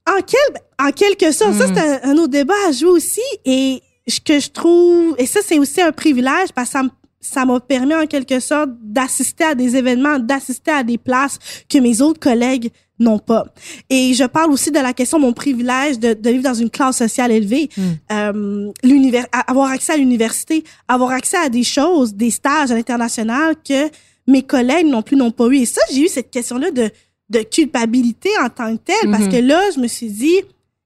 en, 0.07 0.21
quel, 0.27 0.61
en 0.87 0.91
quelque 0.91 1.31
sorte, 1.31 1.53
ça, 1.55 1.65
Mm. 1.67 1.73
c'est 1.75 2.05
un, 2.05 2.11
un 2.11 2.17
autre 2.17 2.27
débat 2.31 2.53
à 2.67 2.71
jouer 2.71 2.89
aussi. 2.91 3.21
Et 3.45 3.81
ce 4.07 4.19
que 4.19 4.39
je 4.39 4.49
trouve, 4.49 5.15
et 5.17 5.25
ça, 5.25 5.39
c'est 5.43 5.57
aussi 5.57 5.81
un 5.81 5.91
privilège 5.93 6.49
parce 6.53 6.67
que 6.67 6.73
ça 6.73 6.83
me 6.83 6.89
ça 7.23 7.45
m'a 7.45 7.59
permis 7.59 7.95
en 7.95 8.05
quelque 8.05 8.39
sorte 8.39 8.69
d'assister 8.81 9.43
à 9.45 9.55
des 9.55 9.75
événements, 9.75 10.19
d'assister 10.19 10.71
à 10.71 10.83
des 10.83 10.97
places 10.97 11.39
que 11.69 11.77
mes 11.79 12.01
autres 12.01 12.19
collègues 12.19 12.69
n'ont 12.99 13.17
pas. 13.19 13.45
Et 13.89 14.13
je 14.13 14.23
parle 14.25 14.51
aussi 14.51 14.69
de 14.71 14.79
la 14.79 14.93
question 14.93 15.17
de 15.17 15.23
mon 15.23 15.33
privilège 15.33 15.97
de, 15.99 16.13
de 16.13 16.29
vivre 16.29 16.43
dans 16.43 16.53
une 16.53 16.69
classe 16.69 16.97
sociale 16.97 17.31
élevée, 17.31 17.69
Mm. 17.75 17.81
euh, 18.11 18.71
l'univers, 18.83 19.25
avoir 19.47 19.71
accès 19.71 19.93
à 19.93 19.97
l'université, 19.97 20.63
avoir 20.87 21.11
accès 21.11 21.37
à 21.37 21.49
des 21.49 21.63
choses, 21.63 22.13
des 22.13 22.29
stages 22.29 22.71
à 22.71 22.75
l'international 22.75 23.55
que 23.67 23.89
mes 24.27 24.43
collègues 24.43 24.85
non 24.87 25.01
plus 25.01 25.17
n'ont 25.17 25.31
pas 25.31 25.47
eu. 25.47 25.57
Et 25.57 25.65
ça, 25.65 25.81
j'ai 25.91 26.01
eu 26.05 26.07
cette 26.07 26.29
question-là 26.29 26.71
de, 26.71 26.89
de 27.29 27.39
culpabilité 27.41 28.29
en 28.41 28.49
tant 28.49 28.75
que 28.77 28.81
telle, 28.83 29.09
parce 29.11 29.23
Mhm. 29.23 29.31
que 29.31 29.37
là, 29.37 29.61
je 29.75 29.79
me 29.79 29.87
suis 29.87 30.09
dit, 30.09 30.35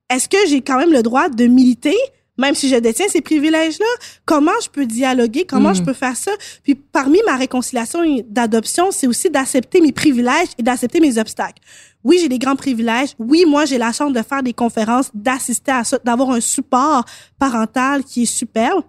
est-ce 0.10 0.30
que 0.30 0.38
j'ai 0.48 0.62
quand 0.62 0.78
même 0.78 0.94
le 0.94 1.04
droit 1.04 1.28
de 1.30 1.46
militer, 1.48 1.98
même 2.38 2.56
si 2.56 2.70
je 2.70 2.76
détiens 2.76 3.08
ces 3.08 3.22
privilèges-là? 3.22 3.86
Comment 4.26 4.52
je 4.64 4.70
peux 4.70 4.86
dialoguer? 4.86 5.46
Comment 5.46 5.74
je 5.74 5.84
peux 5.84 5.94
faire 5.94 6.16
ça? 6.16 6.32
Puis 6.64 6.76
parmi 6.76 7.20
ma 7.26 7.36
réconciliation 7.36 8.00
d'adoption, 8.28 8.92
c'est 8.92 9.08
aussi 9.08 9.30
d'accepter 9.30 9.82
mes 9.82 9.92
privilèges 9.92 10.50
et 10.58 10.64
d'accepter 10.64 11.00
mes 11.00 11.18
obstacles. 11.18 11.62
Oui, 12.04 12.20
j'ai 12.22 12.30
des 12.30 12.40
grands 12.40 12.56
privilèges. 12.56 13.16
Oui, 13.20 13.44
moi, 13.46 13.66
j'ai 13.66 13.78
la 13.78 13.92
chance 13.92 14.14
de 14.14 14.22
faire 14.22 14.44
des 14.44 14.54
conférences, 14.54 15.10
d'assister 15.14 15.72
à 15.72 15.84
ça, 15.84 16.00
d'avoir 16.04 16.32
un 16.32 16.40
support 16.40 17.04
parental 17.38 18.04
qui 18.04 18.24
est 18.24 18.26
superbe. 18.26 18.84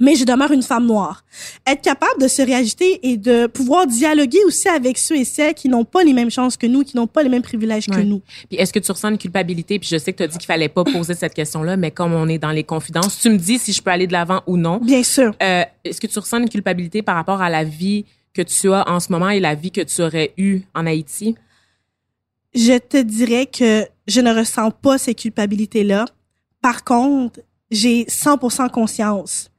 Mais 0.00 0.14
je 0.14 0.24
demeure 0.24 0.52
une 0.52 0.62
femme 0.62 0.86
noire. 0.86 1.24
Être 1.66 1.82
capable 1.82 2.20
de 2.20 2.28
se 2.28 2.42
réagiter 2.42 3.00
et 3.02 3.16
de 3.16 3.46
pouvoir 3.46 3.86
dialoguer 3.86 4.38
aussi 4.46 4.68
avec 4.68 4.98
ceux 4.98 5.16
et 5.16 5.24
celles 5.24 5.54
qui 5.54 5.68
n'ont 5.68 5.84
pas 5.84 6.04
les 6.04 6.12
mêmes 6.12 6.30
chances 6.30 6.56
que 6.56 6.66
nous, 6.66 6.84
qui 6.84 6.96
n'ont 6.96 7.06
pas 7.06 7.22
les 7.22 7.28
mêmes 7.28 7.42
privilèges 7.42 7.86
que 7.86 8.00
nous. 8.00 8.20
Puis 8.48 8.58
est-ce 8.58 8.72
que 8.72 8.78
tu 8.78 8.90
ressens 8.90 9.10
une 9.10 9.18
culpabilité? 9.18 9.78
Puis 9.78 9.88
je 9.90 9.98
sais 9.98 10.12
que 10.12 10.18
tu 10.18 10.22
as 10.22 10.28
dit 10.28 10.38
qu'il 10.38 10.46
fallait 10.46 10.68
pas 10.68 10.84
poser 10.84 11.14
cette 11.14 11.34
question-là, 11.34 11.76
mais 11.76 11.90
comme 11.90 12.12
on 12.12 12.28
est 12.28 12.38
dans 12.38 12.50
les 12.50 12.64
confidences, 12.64 13.18
tu 13.20 13.30
me 13.30 13.36
dis 13.36 13.58
si 13.58 13.72
je 13.72 13.82
peux 13.82 13.90
aller 13.90 14.06
de 14.06 14.12
l'avant 14.12 14.42
ou 14.46 14.56
non. 14.56 14.78
Bien 14.78 15.02
sûr. 15.02 15.34
Euh, 15.42 15.64
est-ce 15.84 16.00
que 16.00 16.06
tu 16.06 16.18
ressens 16.18 16.38
une 16.38 16.48
culpabilité 16.48 17.02
par 17.02 17.16
rapport 17.16 17.42
à 17.42 17.50
la 17.50 17.64
vie 17.64 18.04
que 18.34 18.42
tu 18.42 18.72
as 18.72 18.88
en 18.88 19.00
ce 19.00 19.10
moment 19.10 19.30
et 19.30 19.40
la 19.40 19.54
vie 19.54 19.70
que 19.70 19.80
tu 19.80 20.02
aurais 20.02 20.32
eue 20.36 20.62
en 20.74 20.86
Haïti? 20.86 21.34
Je 22.54 22.78
te 22.78 22.96
dirais 22.96 23.46
que 23.46 23.86
je 24.06 24.20
ne 24.20 24.34
ressens 24.34 24.70
pas 24.70 24.98
ces 24.98 25.14
culpabilités-là. 25.14 26.06
Par 26.62 26.84
contre, 26.84 27.40
j'ai 27.70 28.04
100% 28.04 28.70
conscience 28.70 29.50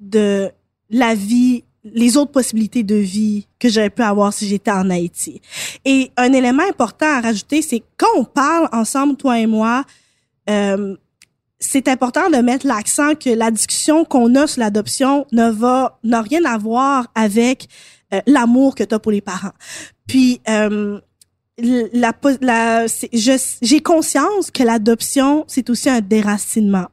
de 0.00 0.50
la 0.90 1.14
vie, 1.14 1.64
les 1.84 2.16
autres 2.16 2.32
possibilités 2.32 2.82
de 2.82 2.96
vie 2.96 3.46
que 3.58 3.68
j'aurais 3.68 3.90
pu 3.90 4.02
avoir 4.02 4.32
si 4.32 4.48
j'étais 4.48 4.70
en 4.70 4.90
Haïti. 4.90 5.40
Et 5.84 6.10
un 6.16 6.32
élément 6.32 6.64
important 6.68 7.06
à 7.06 7.20
rajouter, 7.20 7.62
c'est 7.62 7.82
quand 7.96 8.08
on 8.16 8.24
parle 8.24 8.68
ensemble, 8.72 9.16
toi 9.16 9.38
et 9.38 9.46
moi, 9.46 9.84
euh, 10.48 10.96
c'est 11.60 11.88
important 11.88 12.30
de 12.30 12.38
mettre 12.38 12.66
l'accent 12.66 13.14
que 13.14 13.30
la 13.30 13.50
discussion 13.50 14.04
qu'on 14.04 14.34
a 14.34 14.46
sur 14.46 14.60
l'adoption 14.60 15.26
ne 15.30 15.50
va 15.50 15.98
n'a 16.02 16.22
rien 16.22 16.44
à 16.46 16.56
voir 16.56 17.06
avec 17.14 17.68
euh, 18.14 18.20
l'amour 18.26 18.74
que 18.74 18.82
tu 18.82 18.94
as 18.94 18.98
pour 18.98 19.12
les 19.12 19.20
parents. 19.20 19.52
Puis 20.06 20.40
euh, 20.48 20.98
la, 21.58 22.14
la 22.40 22.86
j'ai 23.12 23.80
conscience 23.80 24.50
que 24.50 24.62
l'adoption 24.62 25.44
c'est 25.46 25.68
aussi 25.68 25.90
un 25.90 26.00
déracinement. 26.00 26.86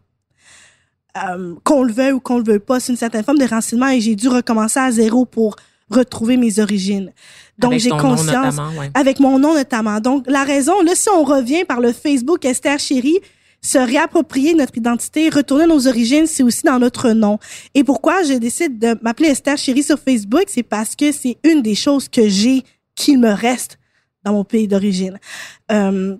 Euh, 1.30 1.56
qu'on 1.63 1.84
le 1.84 1.93
veuille 1.93 2.12
ou 2.12 2.19
qu'on 2.19 2.38
le 2.38 2.43
veuille 2.43 2.60
pas, 2.60 2.80
c'est 2.80 2.91
une 2.91 2.97
certaine 2.97 3.23
forme 3.23 3.38
de 3.38 3.43
déracinement 3.43 3.88
et 3.88 4.01
j'ai 4.01 4.15
dû 4.15 4.27
recommencer 4.27 4.80
à 4.80 4.91
zéro 4.91 5.25
pour 5.25 5.56
retrouver 5.89 6.38
mes 6.38 6.60
origines. 6.60 7.13
Donc 7.58 7.73
j'ai 7.73 7.89
conscience 7.89 8.58
avec 8.93 9.19
mon 9.19 9.39
nom 9.39 9.53
notamment. 9.56 9.99
Donc 9.99 10.25
la 10.27 10.43
raison 10.43 10.82
là 10.82 10.91
si 10.95 11.10
on 11.10 11.23
revient 11.23 11.63
par 11.65 11.80
le 11.80 11.93
Facebook 11.93 12.43
Esther 12.45 12.77
Chérie, 12.80 13.19
se 13.62 13.77
réapproprier 13.77 14.53
notre 14.53 14.77
identité, 14.77 15.30
retourner 15.30 15.65
nos 15.65 15.88
origines, 15.88 16.27
c'est 16.27 16.43
aussi 16.43 16.63
dans 16.63 16.80
notre 16.80 17.12
nom. 17.12 17.39
Et 17.73 17.84
pourquoi 17.84 18.23
je 18.23 18.34
décide 18.34 18.77
de 18.80 18.97
m'appeler 19.01 19.30
Esther 19.30 19.58
Chérie 19.58 19.84
sur 19.84 19.97
Facebook, 19.97 20.45
c'est 20.47 20.63
parce 20.63 20.95
que 20.95 21.12
c'est 21.12 21.38
une 21.43 21.62
des 21.62 21.75
choses 21.75 22.08
que 22.08 22.27
j'ai 22.27 22.63
qu'il 22.95 23.19
me 23.19 23.32
reste 23.32 23.80
dans 24.23 24.34
mon 24.34 24.43
pays 24.43 24.67
d'origine. 24.67 25.19
Euh, 25.71 26.15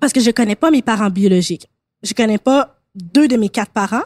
parce 0.00 0.12
que 0.12 0.20
je 0.20 0.30
connais 0.30 0.56
pas 0.56 0.70
mes 0.70 0.82
parents 0.82 1.10
biologiques. 1.10 1.68
Je 2.02 2.14
connais 2.14 2.38
pas 2.38 2.81
deux 2.94 3.28
de 3.28 3.36
mes 3.36 3.48
quatre 3.48 3.72
parents. 3.72 4.04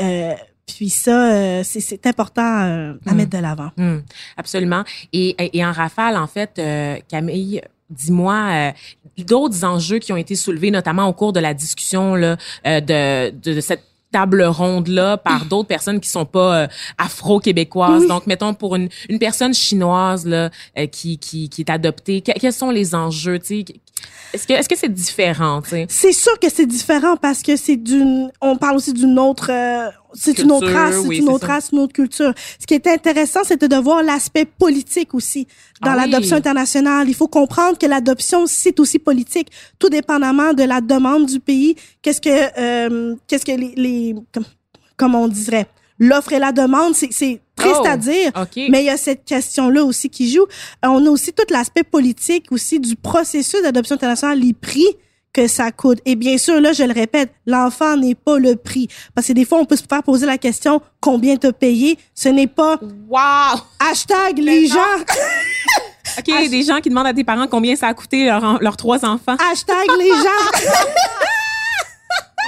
Euh, 0.00 0.34
puis 0.66 0.90
ça, 0.90 1.32
euh, 1.32 1.62
c'est 1.64 2.06
important 2.06 2.62
euh, 2.62 2.94
à 3.06 3.12
hmm. 3.12 3.16
mettre 3.16 3.30
de 3.30 3.38
l'avant. 3.38 3.70
Hmm. 3.76 3.98
Absolument. 4.36 4.84
Et, 5.12 5.36
et, 5.56 5.64
en 5.64 5.72
rafale, 5.72 6.16
en 6.16 6.26
fait, 6.26 6.58
euh, 6.58 6.96
Camille, 7.08 7.62
dis-moi 7.90 8.34
euh, 8.34 8.72
d'autres 9.24 9.64
enjeux 9.64 9.98
qui 9.98 10.12
ont 10.12 10.16
été 10.16 10.34
soulevés, 10.34 10.70
notamment 10.70 11.06
au 11.06 11.12
cours 11.12 11.32
de 11.32 11.40
la 11.40 11.54
discussion 11.54 12.14
là, 12.14 12.36
euh, 12.66 12.80
de, 12.80 13.30
de, 13.30 13.60
cette 13.60 13.84
table 14.16 14.42
ronde 14.44 14.88
là 14.88 15.18
par 15.18 15.44
d'autres 15.44 15.68
personnes 15.68 16.00
qui 16.00 16.08
sont 16.08 16.24
pas 16.24 16.62
euh, 16.62 16.66
afro-québécoises. 16.96 18.06
Donc 18.06 18.26
mettons 18.26 18.54
pour 18.54 18.74
une, 18.76 18.88
une 19.10 19.18
personne 19.18 19.52
chinoise 19.52 20.26
là 20.26 20.50
qui, 20.90 21.18
qui 21.18 21.48
qui 21.50 21.60
est 21.60 21.70
adoptée, 21.70 22.22
quels 22.22 22.52
sont 22.52 22.70
les 22.70 22.94
enjeux, 22.94 23.38
tu 23.38 23.46
sais? 23.46 23.64
Est-ce 24.32 24.46
que 24.46 24.52
est-ce 24.54 24.68
que 24.68 24.76
c'est 24.76 24.92
différent, 24.92 25.60
C'est 25.88 26.12
sûr 26.12 26.38
que 26.38 26.50
c'est 26.50 26.66
différent 26.66 27.16
parce 27.16 27.42
que 27.42 27.56
c'est 27.56 27.76
d'une 27.76 28.30
on 28.40 28.56
parle 28.56 28.76
aussi 28.76 28.92
d'une 28.92 29.18
autre 29.18 29.50
c'est 30.18 30.38
une 30.38 30.52
autre 30.52 30.70
race, 30.70 30.96
c'est 31.02 31.16
une 31.16 31.28
autre 31.28 31.46
race, 31.46 31.70
une 31.72 31.78
autre 31.80 31.92
culture. 31.92 32.32
Ce 32.58 32.66
qui 32.66 32.74
est 32.74 32.86
intéressant, 32.86 33.40
c'était 33.44 33.68
de 33.68 33.76
voir 33.76 34.02
l'aspect 34.02 34.44
politique 34.44 35.14
aussi 35.14 35.46
dans 35.82 35.92
ah 35.92 35.96
l'adoption 35.96 36.36
internationale. 36.36 37.08
Il 37.08 37.14
faut 37.14 37.28
comprendre 37.28 37.78
que 37.78 37.86
l'adoption, 37.86 38.46
c'est 38.46 38.78
aussi 38.80 38.98
politique, 38.98 39.48
tout 39.78 39.88
dépendamment 39.88 40.52
de 40.52 40.62
la 40.62 40.80
demande 40.80 41.26
du 41.26 41.40
pays. 41.40 41.76
Qu'est-ce 42.02 42.20
que, 42.20 42.58
euh, 42.58 43.14
qu'est-ce 43.26 43.44
que 43.44 43.52
les, 43.52 43.72
les 43.76 44.14
comme, 44.96 45.14
on 45.14 45.28
dirait, 45.28 45.66
l'offre 45.98 46.32
et 46.32 46.38
la 46.38 46.52
demande, 46.52 46.94
c'est, 46.94 47.12
c'est 47.12 47.40
triste 47.54 47.86
à 47.86 47.94
oh, 47.94 47.96
dire, 47.96 48.32
mais 48.70 48.82
il 48.82 48.86
y 48.86 48.90
a 48.90 48.96
cette 48.96 49.24
question-là 49.24 49.84
aussi 49.84 50.08
qui 50.10 50.30
joue. 50.30 50.42
Euh, 50.84 50.88
on 50.88 51.04
a 51.06 51.10
aussi 51.10 51.32
tout 51.32 51.44
l'aspect 51.50 51.84
politique 51.84 52.50
aussi 52.50 52.80
du 52.80 52.96
processus 52.96 53.62
d'adoption 53.62 53.94
internationale, 53.94 54.40
les 54.40 54.52
prix 54.52 54.86
que 55.36 55.46
ça 55.48 55.70
coûte. 55.70 55.98
Et 56.06 56.16
bien 56.16 56.38
sûr, 56.38 56.60
là, 56.62 56.72
je 56.72 56.82
le 56.82 56.94
répète, 56.94 57.30
l'enfant 57.44 57.94
n'est 57.96 58.14
pas 58.14 58.38
le 58.38 58.56
prix. 58.56 58.88
Parce 59.14 59.26
que 59.26 59.34
des 59.34 59.44
fois, 59.44 59.58
on 59.58 59.66
peut 59.66 59.76
se 59.76 59.84
faire 59.88 60.02
poser 60.02 60.24
la 60.24 60.38
question, 60.38 60.80
combien 60.98 61.36
t'as 61.36 61.52
payé? 61.52 61.98
Ce 62.14 62.30
n'est 62.30 62.46
pas... 62.46 62.80
Wow! 63.08 63.60
Hashtag 63.78 64.38
les 64.38 64.66
gens... 64.66 64.76
OK, 66.18 66.48
des 66.48 66.62
gens 66.62 66.80
qui 66.80 66.88
demandent 66.88 67.08
à 67.08 67.12
tes 67.12 67.24
parents 67.24 67.46
combien 67.46 67.76
ça 67.76 67.88
a 67.88 67.94
coûté 67.94 68.24
leurs 68.24 68.76
trois 68.78 69.04
enfants. 69.04 69.36
Hashtag 69.52 69.86
les 69.98 70.08
gens... 70.08 70.64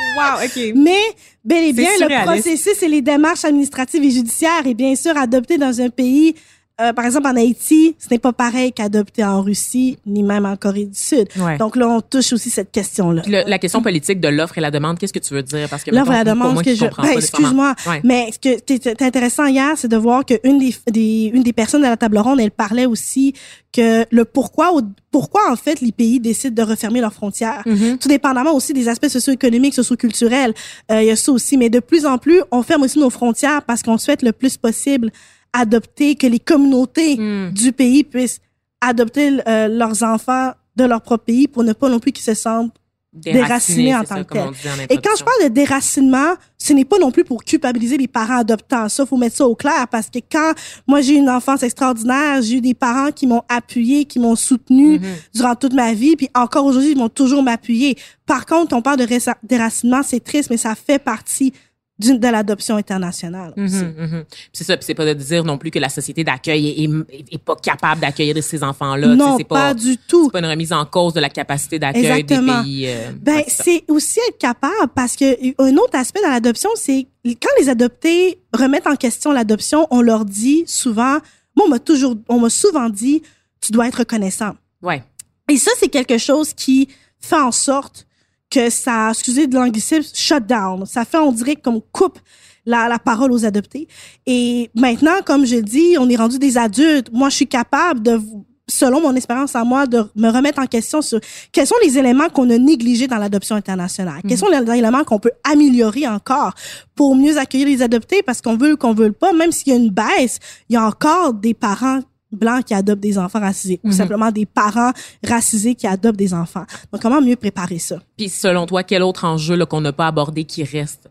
wow, 0.16 0.44
OK. 0.44 0.72
Mais, 0.74 1.03
bel 1.44 1.64
et 1.64 1.72
bien, 1.74 1.90
le 2.01 2.24
processus 2.24 2.83
et 2.83 2.88
les 2.88 3.03
démarches 3.03 3.44
administratives 3.44 4.03
et 4.03 4.11
judiciaires 4.11 4.66
est 4.66 4.74
bien 4.74 4.96
sûr 4.96 5.14
adopté 5.18 5.59
dans 5.59 5.79
un 5.83 5.90
pays 5.90 6.35
euh, 6.81 6.93
par 6.93 7.05
exemple, 7.05 7.27
en 7.27 7.35
Haïti, 7.35 7.97
ce 7.99 8.07
n'est 8.11 8.21
pas 8.21 8.33
pareil 8.33 8.73
qu'adopter 8.73 9.25
en 9.25 9.43
Russie, 9.43 9.99
ni 10.07 10.23
même 10.23 10.47
en 10.47 10.57
Corée 10.57 10.85
du 10.85 10.99
Sud. 10.99 11.27
Donc 11.59 11.75
là, 11.75 11.88
on 11.88 12.01
touche 12.01 12.33
aussi 12.33 12.51
cette 12.51 12.71
question-là. 12.71 13.23
la 13.27 13.59
question 13.59 13.83
politique 13.83 14.21
de 14.21 14.29
l'offre 14.29 14.59
et 14.59 14.61
la 14.61 14.71
demande, 14.71 14.99
qu'est-ce 14.99 15.12
que 15.12 15.19
tu 15.19 15.35
veux 15.35 15.43
dire? 15.43 15.69
Parce 15.69 15.83
que 15.83 15.91
l'offre 15.91 16.12
et 16.12 16.17
la 16.17 16.25
demande, 16.25 16.59
ce 16.59 16.62
que 16.62 16.75
je, 16.75 16.85
ben, 16.85 17.17
excuse-moi, 17.17 17.75
mais 18.05 18.31
ce 18.33 18.38
qui 18.38 18.73
était 18.73 19.03
intéressant 19.03 19.47
hier, 19.47 19.73
c'est 19.77 19.88
de 19.88 19.97
voir 19.97 20.25
qu'une 20.25 20.59
des, 20.59 20.75
des, 20.91 21.31
une 21.35 21.43
des 21.43 21.53
personnes 21.53 21.83
de 21.83 21.87
la 21.87 21.97
table 21.97 22.19
ronde, 22.19 22.41
elle 22.41 22.51
parlait 22.51 22.87
aussi 22.87 23.35
que 23.73 24.07
le 24.11 24.25
pourquoi, 24.25 24.73
pourquoi 25.11 25.53
en 25.53 25.57
fait 25.57 25.81
les 25.81 25.93
pays 25.93 26.21
décident 26.21 26.64
de 26.64 26.69
refermer 26.69 27.01
leurs 27.01 27.12
frontières, 27.12 27.62
mm-hmm. 27.67 27.99
tout 27.99 28.09
dépendamment 28.09 28.55
aussi 28.55 28.73
des 28.73 28.88
aspects 28.88 29.09
socio-économiques, 29.09 29.75
socio-culturels. 29.75 30.55
Euh, 30.91 31.03
il 31.03 31.09
y 31.09 31.11
a 31.11 31.17
ça 31.17 31.33
aussi, 31.33 31.57
mais 31.57 31.69
de 31.69 31.81
plus 31.81 32.07
en 32.07 32.19
plus, 32.19 32.41
on 32.51 32.62
ferme 32.62 32.83
aussi 32.83 32.99
nos 32.99 33.11
frontières 33.11 33.62
parce 33.62 33.83
qu'on 33.83 33.99
souhaite 33.99 34.23
le 34.23 34.33
plus 34.33 34.57
possible 34.57 35.11
adopter, 35.53 36.15
que 36.15 36.27
les 36.27 36.41
communautés 36.41 37.17
hmm. 37.17 37.51
du 37.53 37.73
pays 37.73 38.05
puissent 38.05 38.41
adopter 38.81 39.39
euh, 39.47 39.69
leurs 39.69 40.03
enfants 40.03 40.53
de 40.77 40.85
leur 40.85 41.03
propre 41.03 41.25
pays 41.25 41.49
pour 41.49 41.65
ne 41.65 41.73
pas 41.73 41.89
non 41.89 41.99
plus 41.99 42.13
qu'ils 42.13 42.25
se 42.25 42.35
sentent 42.35 42.75
déracinés, 43.13 43.95
en 43.95 44.05
tant 44.05 44.23
que 44.23 44.35
tels. 44.35 44.87
Et 44.91 44.97
quand 44.99 45.17
je 45.19 45.25
parle 45.25 45.45
de 45.45 45.49
déracinement, 45.49 46.35
ce 46.59 46.73
n'est 46.73 46.85
pas 46.85 46.99
non 46.99 47.11
plus 47.11 47.25
pour 47.25 47.43
culpabiliser 47.43 47.97
les 47.97 48.07
parents 48.07 48.39
adoptants. 48.39 48.89
Ça, 48.89 49.07
faut 49.07 49.17
mettre 49.17 49.37
ça 49.37 49.47
au 49.47 49.55
clair 49.55 49.89
parce 49.91 50.09
que 50.11 50.19
quand 50.31 50.53
moi 50.87 51.01
j'ai 51.01 51.15
eu 51.15 51.17
une 51.17 51.31
enfance 51.31 51.63
extraordinaire, 51.63 52.43
j'ai 52.43 52.57
eu 52.57 52.61
des 52.61 52.75
parents 52.75 53.11
qui 53.11 53.27
m'ont 53.27 53.43
appuyé, 53.49 54.05
qui 54.05 54.19
m'ont 54.19 54.37
soutenu 54.37 54.99
mm-hmm. 54.99 55.35
durant 55.35 55.55
toute 55.55 55.73
ma 55.73 55.95
vie, 55.95 56.17
puis 56.17 56.29
encore 56.35 56.67
aujourd'hui 56.67 56.93
ils 56.93 56.99
vont 56.99 57.09
toujours 57.09 57.43
m'appuyer. 57.43 57.97
Par 58.27 58.47
contre, 58.47 58.77
on 58.77 58.83
parle 58.83 58.99
de 58.99 59.07
déracinement, 59.43 60.03
c'est 60.03 60.23
triste, 60.23 60.51
mais 60.51 60.59
ça 60.59 60.75
fait 60.75 60.99
partie 60.99 61.53
de 61.99 62.29
l'adoption 62.29 62.77
internationale 62.77 63.53
mhm. 63.57 63.95
Mhm. 63.99 64.25
C'est 64.53 64.65
ça, 64.65 64.77
c'est 64.81 64.95
pas 64.95 65.05
de 65.05 65.15
dire 65.15 65.45
non 65.45 65.59
plus 65.59 65.71
que 65.71 65.79
la 65.79 65.89
société 65.89 66.23
d'accueil 66.23 66.85
est, 66.85 67.35
est, 67.35 67.39
pas 67.39 67.57
capable 67.57 68.01
d'accueillir 68.01 68.41
ces 68.43 68.63
enfants-là. 68.63 69.09
Non, 69.17 69.37
pas, 69.39 69.75
du 69.75 69.97
tout. 69.99 70.27
C'est 70.27 70.33
pas 70.33 70.39
une 70.39 70.47
remise 70.47 70.73
en 70.73 70.85
cause 70.85 71.13
de 71.13 71.21
la 71.21 71.29
capacité 71.29 71.79
d'accueil 71.79 72.23
des 72.23 72.39
pays. 72.39 72.87
Euh, 72.87 73.11
ben, 73.21 73.43
c'est 73.49 73.85
aussi 73.89 74.21
être 74.29 74.39
capable 74.39 74.93
parce 74.95 75.17
que 75.17 75.25
un 75.61 75.77
autre 75.77 75.97
aspect 75.97 76.21
dans 76.23 76.31
l'adoption, 76.31 76.71
c'est 76.77 77.09
quand 77.25 77.51
les 77.59 77.69
adoptés 77.69 78.41
remettent 78.55 78.87
en 78.87 78.97
question 78.97 79.33
l'adoption, 79.33 79.87
on 79.91 80.01
leur 80.01 80.25
dit 80.25 80.65
souvent, 80.67 81.19
moi 81.57 81.67
on 81.67 81.69
m'a 81.69 81.79
toujours, 81.81 82.15
on 82.29 82.41
m'a 82.41 82.51
souvent 82.51 82.89
dit, 82.89 83.23
tu 83.61 83.73
dois 83.73 83.89
être 83.89 83.99
reconnaissant. 84.01 84.55
Ouais. 84.83 85.03
Et 85.51 85.57
ça, 85.57 85.71
c'est 85.79 85.89
quelque 85.89 86.19
chose 86.19 86.55
qui 86.55 86.89
fait 87.19 87.37
en 87.37 87.53
sorte 87.53 88.07
que 88.51 88.71
ça, 88.71 89.11
excusez 89.11 89.47
de 89.47 89.55
l'anglicisme, 89.55 90.15
shut 90.15 90.47
down. 90.47 90.87
Ça 90.87 91.05
fait, 91.05 91.19
on 91.19 91.33
dirait 91.33 91.57
qu'on 91.57 91.83
coupe 91.93 92.19
la, 92.65 92.89
la 92.89 92.99
parole 92.99 93.33
aux 93.33 93.45
adoptés. 93.45 93.89
Et 94.27 94.71
maintenant, 94.75 95.21
comme 95.25 95.45
je 95.47 95.57
dis, 95.57 95.97
on 95.99 96.09
est 96.09 96.17
rendu 96.17 96.39
des 96.39 96.59
adultes. 96.59 97.11
Moi, 97.13 97.29
je 97.31 97.37
suis 97.37 97.47
capable 97.47 98.03
de, 98.03 98.21
selon 98.69 99.01
mon 99.01 99.15
expérience 99.15 99.57
à 99.57 99.65
moi, 99.65 99.87
de 99.87 100.05
me 100.15 100.31
remettre 100.31 100.61
en 100.61 100.67
question 100.67 101.03
sur 101.03 101.19
quels 101.53 101.67
sont 101.67 101.75
les 101.83 101.99
éléments 101.99 102.29
qu'on 102.29 102.49
a 102.51 102.59
négligés 102.59 103.07
dans 103.07 103.17
l'adoption 103.17 103.57
internationale. 103.57 104.21
Quels 104.23 104.33
mhm. 104.33 104.37
sont 104.37 104.49
les 104.49 104.79
éléments 104.79 105.05
qu'on 105.05 105.19
peut 105.19 105.33
améliorer 105.51 106.07
encore 106.07 106.55
pour 106.95 107.17
mieux 107.17 107.39
accueillir 107.39 107.67
les 107.67 107.83
adoptés? 107.83 108.23
Parce 108.23 108.41
qu'on 108.41 108.57
veut 108.57 108.77
qu'on 108.77 108.95
veut 108.95 109.13
pas, 109.13 109.33
même 109.33 109.53
s'il 109.53 109.73
y 109.73 109.77
a 109.77 109.79
une 109.79 109.91
baisse, 109.91 110.39
il 110.69 110.75
y 110.75 110.77
a 110.77 110.87
encore 110.87 111.35
des 111.35 111.55
parents 111.55 112.01
blancs 112.33 112.64
qui 112.64 112.75
adoptent 112.75 113.03
des 113.03 113.19
enfants 113.19 113.41
racisés 113.41 113.81
ou 113.85 113.88
mhm. 113.88 113.93
simplement 113.93 114.31
des 114.31 114.47
parents 114.47 114.93
racisés 115.25 115.75
qui 115.75 115.87
adoptent 115.87 116.19
des 116.19 116.35
enfants. 116.35 116.64
Donc, 116.93 117.03
comment 117.03 117.21
mieux 117.21 117.37
préparer 117.37 117.79
ça? 117.79 117.99
Puis, 118.17 118.29
selon 118.29 118.67
toi, 118.67 118.83
quel 118.83 119.03
autre 119.03 119.25
enjeu 119.25 119.64
qu'on 119.67 119.81
n'a 119.81 119.93
pas 119.93 120.07
abordé 120.07 120.45
qui 120.45 120.64
reste? 120.64 121.09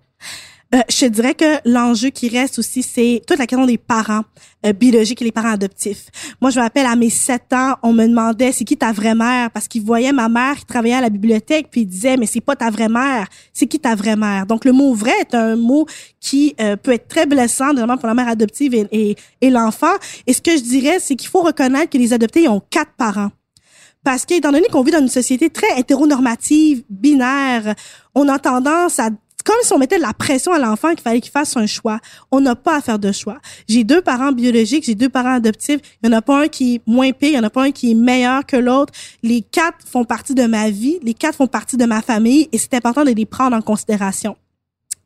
Euh, 0.75 0.81
je 0.89 1.05
dirais 1.05 1.33
que 1.33 1.59
l'enjeu 1.63 2.09
qui 2.09 2.27
reste 2.27 2.59
aussi, 2.59 2.83
c'est 2.83 3.21
toute 3.25 3.37
la 3.37 3.47
question 3.47 3.65
des 3.65 3.77
parents 3.77 4.23
euh, 4.65 4.73
biologiques 4.73 5.21
et 5.21 5.25
les 5.25 5.31
parents 5.31 5.51
adoptifs. 5.51 6.07
Moi, 6.41 6.51
je 6.51 6.59
me 6.59 6.63
rappelle 6.63 6.85
à 6.85 6.95
mes 6.97 7.09
sept 7.09 7.53
ans, 7.53 7.75
on 7.83 7.93
me 7.93 8.05
demandait 8.05 8.51
c'est 8.51 8.65
qui 8.65 8.75
ta 8.75 8.91
vraie 8.91 9.15
mère? 9.15 9.49
Parce 9.51 9.69
qu'ils 9.69 9.83
voyaient 9.83 10.11
ma 10.11 10.27
mère 10.27 10.57
qui 10.57 10.65
travaillait 10.65 10.95
à 10.95 11.01
la 11.01 11.09
bibliothèque 11.09 11.67
puis 11.71 11.81
ils 11.81 11.85
disaient 11.85 12.17
mais 12.17 12.25
c'est 12.25 12.41
pas 12.41 12.57
ta 12.57 12.69
vraie 12.69 12.89
mère, 12.89 13.27
c'est 13.53 13.65
qui 13.65 13.79
ta 13.79 13.95
vraie 13.95 14.17
mère? 14.17 14.45
Donc 14.45 14.65
le 14.65 14.73
mot 14.73 14.93
vrai 14.93 15.13
est 15.21 15.35
un 15.35 15.55
mot 15.55 15.85
qui 16.19 16.53
euh, 16.59 16.75
peut 16.75 16.91
être 16.91 17.07
très 17.07 17.25
blessant 17.25 17.71
notamment 17.71 17.97
pour 17.97 18.07
la 18.07 18.13
mère 18.13 18.27
adoptive 18.27 18.73
et, 18.73 18.87
et, 18.91 19.15
et 19.39 19.49
l'enfant. 19.49 19.93
Et 20.25 20.33
ce 20.33 20.41
que 20.41 20.51
je 20.51 20.63
dirais, 20.63 20.99
c'est 20.99 21.15
qu'il 21.15 21.29
faut 21.29 21.43
reconnaître 21.43 21.91
que 21.91 21.97
les 21.97 22.11
adoptés 22.11 22.49
ont 22.49 22.61
quatre 22.69 22.91
parents. 22.97 23.31
Parce 24.03 24.25
qu'étant 24.25 24.51
donné 24.51 24.67
qu'on 24.67 24.83
vit 24.83 24.91
dans 24.91 24.99
une 24.99 25.07
société 25.07 25.49
très 25.49 25.79
hétéronormative, 25.79 26.83
binaire, 26.89 27.73
on 28.15 28.27
a 28.29 28.39
tendance 28.39 28.99
à 28.99 29.09
comme 29.47 29.55
si 29.63 29.71
on 29.71 29.77
mettait 29.77 29.95
de 29.95 30.01
la 30.01 30.13
pression 30.13 30.51
à 30.51 30.59
l'enfant 30.59 30.89
qu'il 30.89 30.99
fallait 30.99 31.21
qu'il 31.21 31.31
fasse 31.31 31.55
un 31.55 31.67
choix. 31.67 32.01
On 32.31 32.41
n'a 32.41 32.57
pas 32.57 32.75
à 32.75 32.81
faire 32.81 32.99
de 32.99 33.13
choix. 33.13 33.37
J'ai 33.69 33.85
deux 33.85 34.01
parents 34.01 34.33
biologiques, 34.33 34.83
j'ai 34.83 34.93
deux 34.93 35.07
parents 35.07 35.35
adoptifs. 35.35 35.79
Il 36.03 36.09
y 36.09 36.13
en 36.13 36.17
a 36.17 36.21
pas 36.21 36.43
un 36.43 36.47
qui 36.49 36.75
est 36.75 36.81
moins 36.85 37.13
pire, 37.13 37.29
il 37.29 37.35
y 37.35 37.39
en 37.39 37.43
a 37.43 37.49
pas 37.49 37.63
un 37.63 37.71
qui 37.71 37.91
est 37.91 37.95
meilleur 37.95 38.45
que 38.45 38.57
l'autre. 38.57 38.91
Les 39.23 39.41
quatre 39.41 39.87
font 39.87 40.03
partie 40.03 40.35
de 40.35 40.45
ma 40.45 40.69
vie, 40.69 40.99
les 41.01 41.13
quatre 41.13 41.35
font 41.35 41.47
partie 41.47 41.77
de 41.77 41.85
ma 41.85 42.01
famille 42.01 42.49
et 42.51 42.57
c'est 42.57 42.73
important 42.73 43.05
de 43.05 43.11
les 43.11 43.25
prendre 43.25 43.55
en 43.55 43.61
considération. 43.61 44.35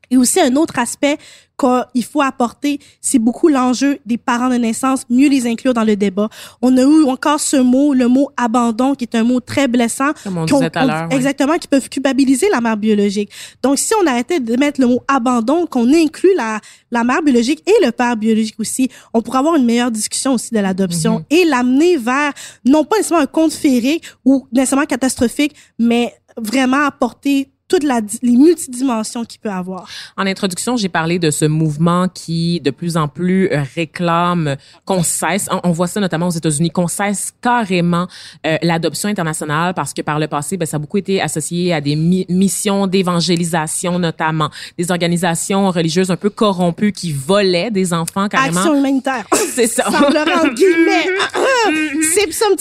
Et 0.10 0.18
aussi 0.18 0.42
un 0.42 0.56
autre 0.56 0.80
aspect 0.80 1.20
qu'il 1.62 2.04
faut 2.04 2.22
apporter, 2.22 2.80
c'est 3.02 3.20
beaucoup 3.20 3.48
l'enjeu 3.48 4.00
des 4.06 4.18
parents 4.18 4.50
de 4.50 4.56
naissance, 4.56 5.06
mieux 5.10 5.30
les 5.30 5.46
inclure 5.48 5.74
dans 5.74 5.84
le 5.84 5.96
débat. 5.96 6.30
On 6.62 6.76
a 6.78 6.82
eu 6.82 7.04
encore 7.10 7.40
ce 7.40 7.58
mot, 7.58 7.94
le 7.94 8.08
mot 8.08 8.30
abandon, 8.38 8.96
qui 8.96 9.04
est 9.06 9.16
un 9.16 9.24
mot 9.24 9.40
très 9.40 9.68
blessant. 9.68 10.12
Comme 10.24 10.38
on 10.40 10.46
disait 10.46 10.70
tout 10.70 10.80
à 10.80 10.86
l'heure. 10.86 11.08
Exactement, 11.12 11.58
qui 11.58 11.68
peuvent 11.68 11.90
culpabiliser 11.90 12.48
la 12.52 12.62
mère 12.62 12.78
biologique. 12.78 13.30
Donc, 13.62 13.78
si 13.78 13.94
on 14.02 14.08
arrêtait 14.08 14.40
de 14.40 14.56
mettre 14.58 14.82
le 14.82 14.88
mot 14.88 15.04
abandon, 15.08 15.66
qu'on 15.68 15.92
inclut 15.94 16.34
la, 16.36 16.60
la 16.92 17.04
mère 17.04 17.22
biologique 17.22 17.64
et 17.68 17.86
le 17.86 17.92
père 17.92 18.16
biologique 18.18 18.60
aussi, 18.60 18.90
on 19.14 19.22
pourrait 19.22 19.40
avoir 19.40 19.56
une 19.56 19.66
meilleure 19.66 19.92
discussion 19.92 20.34
aussi 20.34 20.54
de 20.54 20.60
l'adoption 20.60 21.20
Mhm. 21.20 21.26
et 21.30 21.46
l'amener 21.46 21.98
vers, 21.98 22.34
non 22.66 22.84
pas 22.84 22.98
nécessairement 22.98 23.24
un 23.24 23.28
conte 23.28 23.54
féerique 23.54 24.04
ou 24.26 24.48
nécessairement 24.52 24.86
catastrophique, 24.86 25.56
mais 25.78 26.14
vraiment 26.38 26.86
apporter 26.86 27.50
toutes 27.72 27.84
les 28.22 28.36
multidimensions 28.36 29.24
qu'il 29.24 29.40
peut 29.40 29.50
avoir. 29.50 29.88
En 30.18 30.26
introduction, 30.28 30.76
j'ai 30.76 30.90
parlé 30.90 31.20
de 31.20 31.32
ce 31.32 31.46
mouvement 31.46 32.08
qui, 32.10 32.60
de 32.60 32.70
plus 32.70 32.98
en 32.98 33.08
plus, 33.08 33.48
euh, 33.52 33.64
réclame 33.76 34.58
qu'on 34.86 35.04
cesse, 35.04 35.48
on, 35.52 35.62
on 35.64 35.72
voit 35.72 35.88
ça 35.88 36.00
notamment 36.02 36.28
aux 36.28 36.32
États-Unis, 36.32 36.70
qu'on 36.70 36.88
cesse 36.90 37.32
carrément 37.42 38.08
euh, 38.46 38.58
l'adoption 38.62 39.08
internationale 39.08 39.74
parce 39.74 39.94
que 39.94 40.02
par 40.02 40.20
le 40.20 40.28
passé, 40.28 40.58
ben, 40.58 40.66
ça 40.66 40.76
a 40.76 40.80
beaucoup 40.80 40.98
été 40.98 41.22
associé 41.22 41.74
à 41.74 41.80
des 41.80 41.96
mi- 41.96 42.26
missions 42.28 42.88
d'évangélisation, 42.88 44.00
notamment 44.00 44.50
des 44.78 44.92
organisations 44.92 45.72
religieuses 45.72 46.12
un 46.12 46.18
peu 46.18 46.30
corrompues 46.30 46.92
qui 46.92 47.14
volaient 47.14 47.72
des 47.72 47.94
enfants 47.94 48.28
carrément. 48.28 48.60
Action 48.60 48.76
humanitaire. 48.78 49.26
C'est 49.54 49.68
ça. 49.68 49.86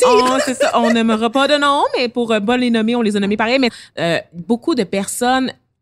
Ah, 0.06 0.38
C'est 0.44 0.54
ça. 0.54 0.78
On 0.78 0.92
n'aimera 0.92 1.30
pas 1.30 1.48
de 1.48 1.56
nom, 1.56 1.82
mais 1.96 2.08
pour 2.08 2.32
euh, 2.32 2.40
pas 2.40 2.56
les 2.56 2.70
nommer, 2.70 2.94
on 2.96 3.02
les 3.02 3.16
a 3.16 3.20
nommés 3.20 3.36
pareil. 3.36 3.58
Mais 3.58 3.70
euh, 3.98 4.18
beaucoup 4.32 4.74
de 4.74 4.84
personnes 4.84 4.99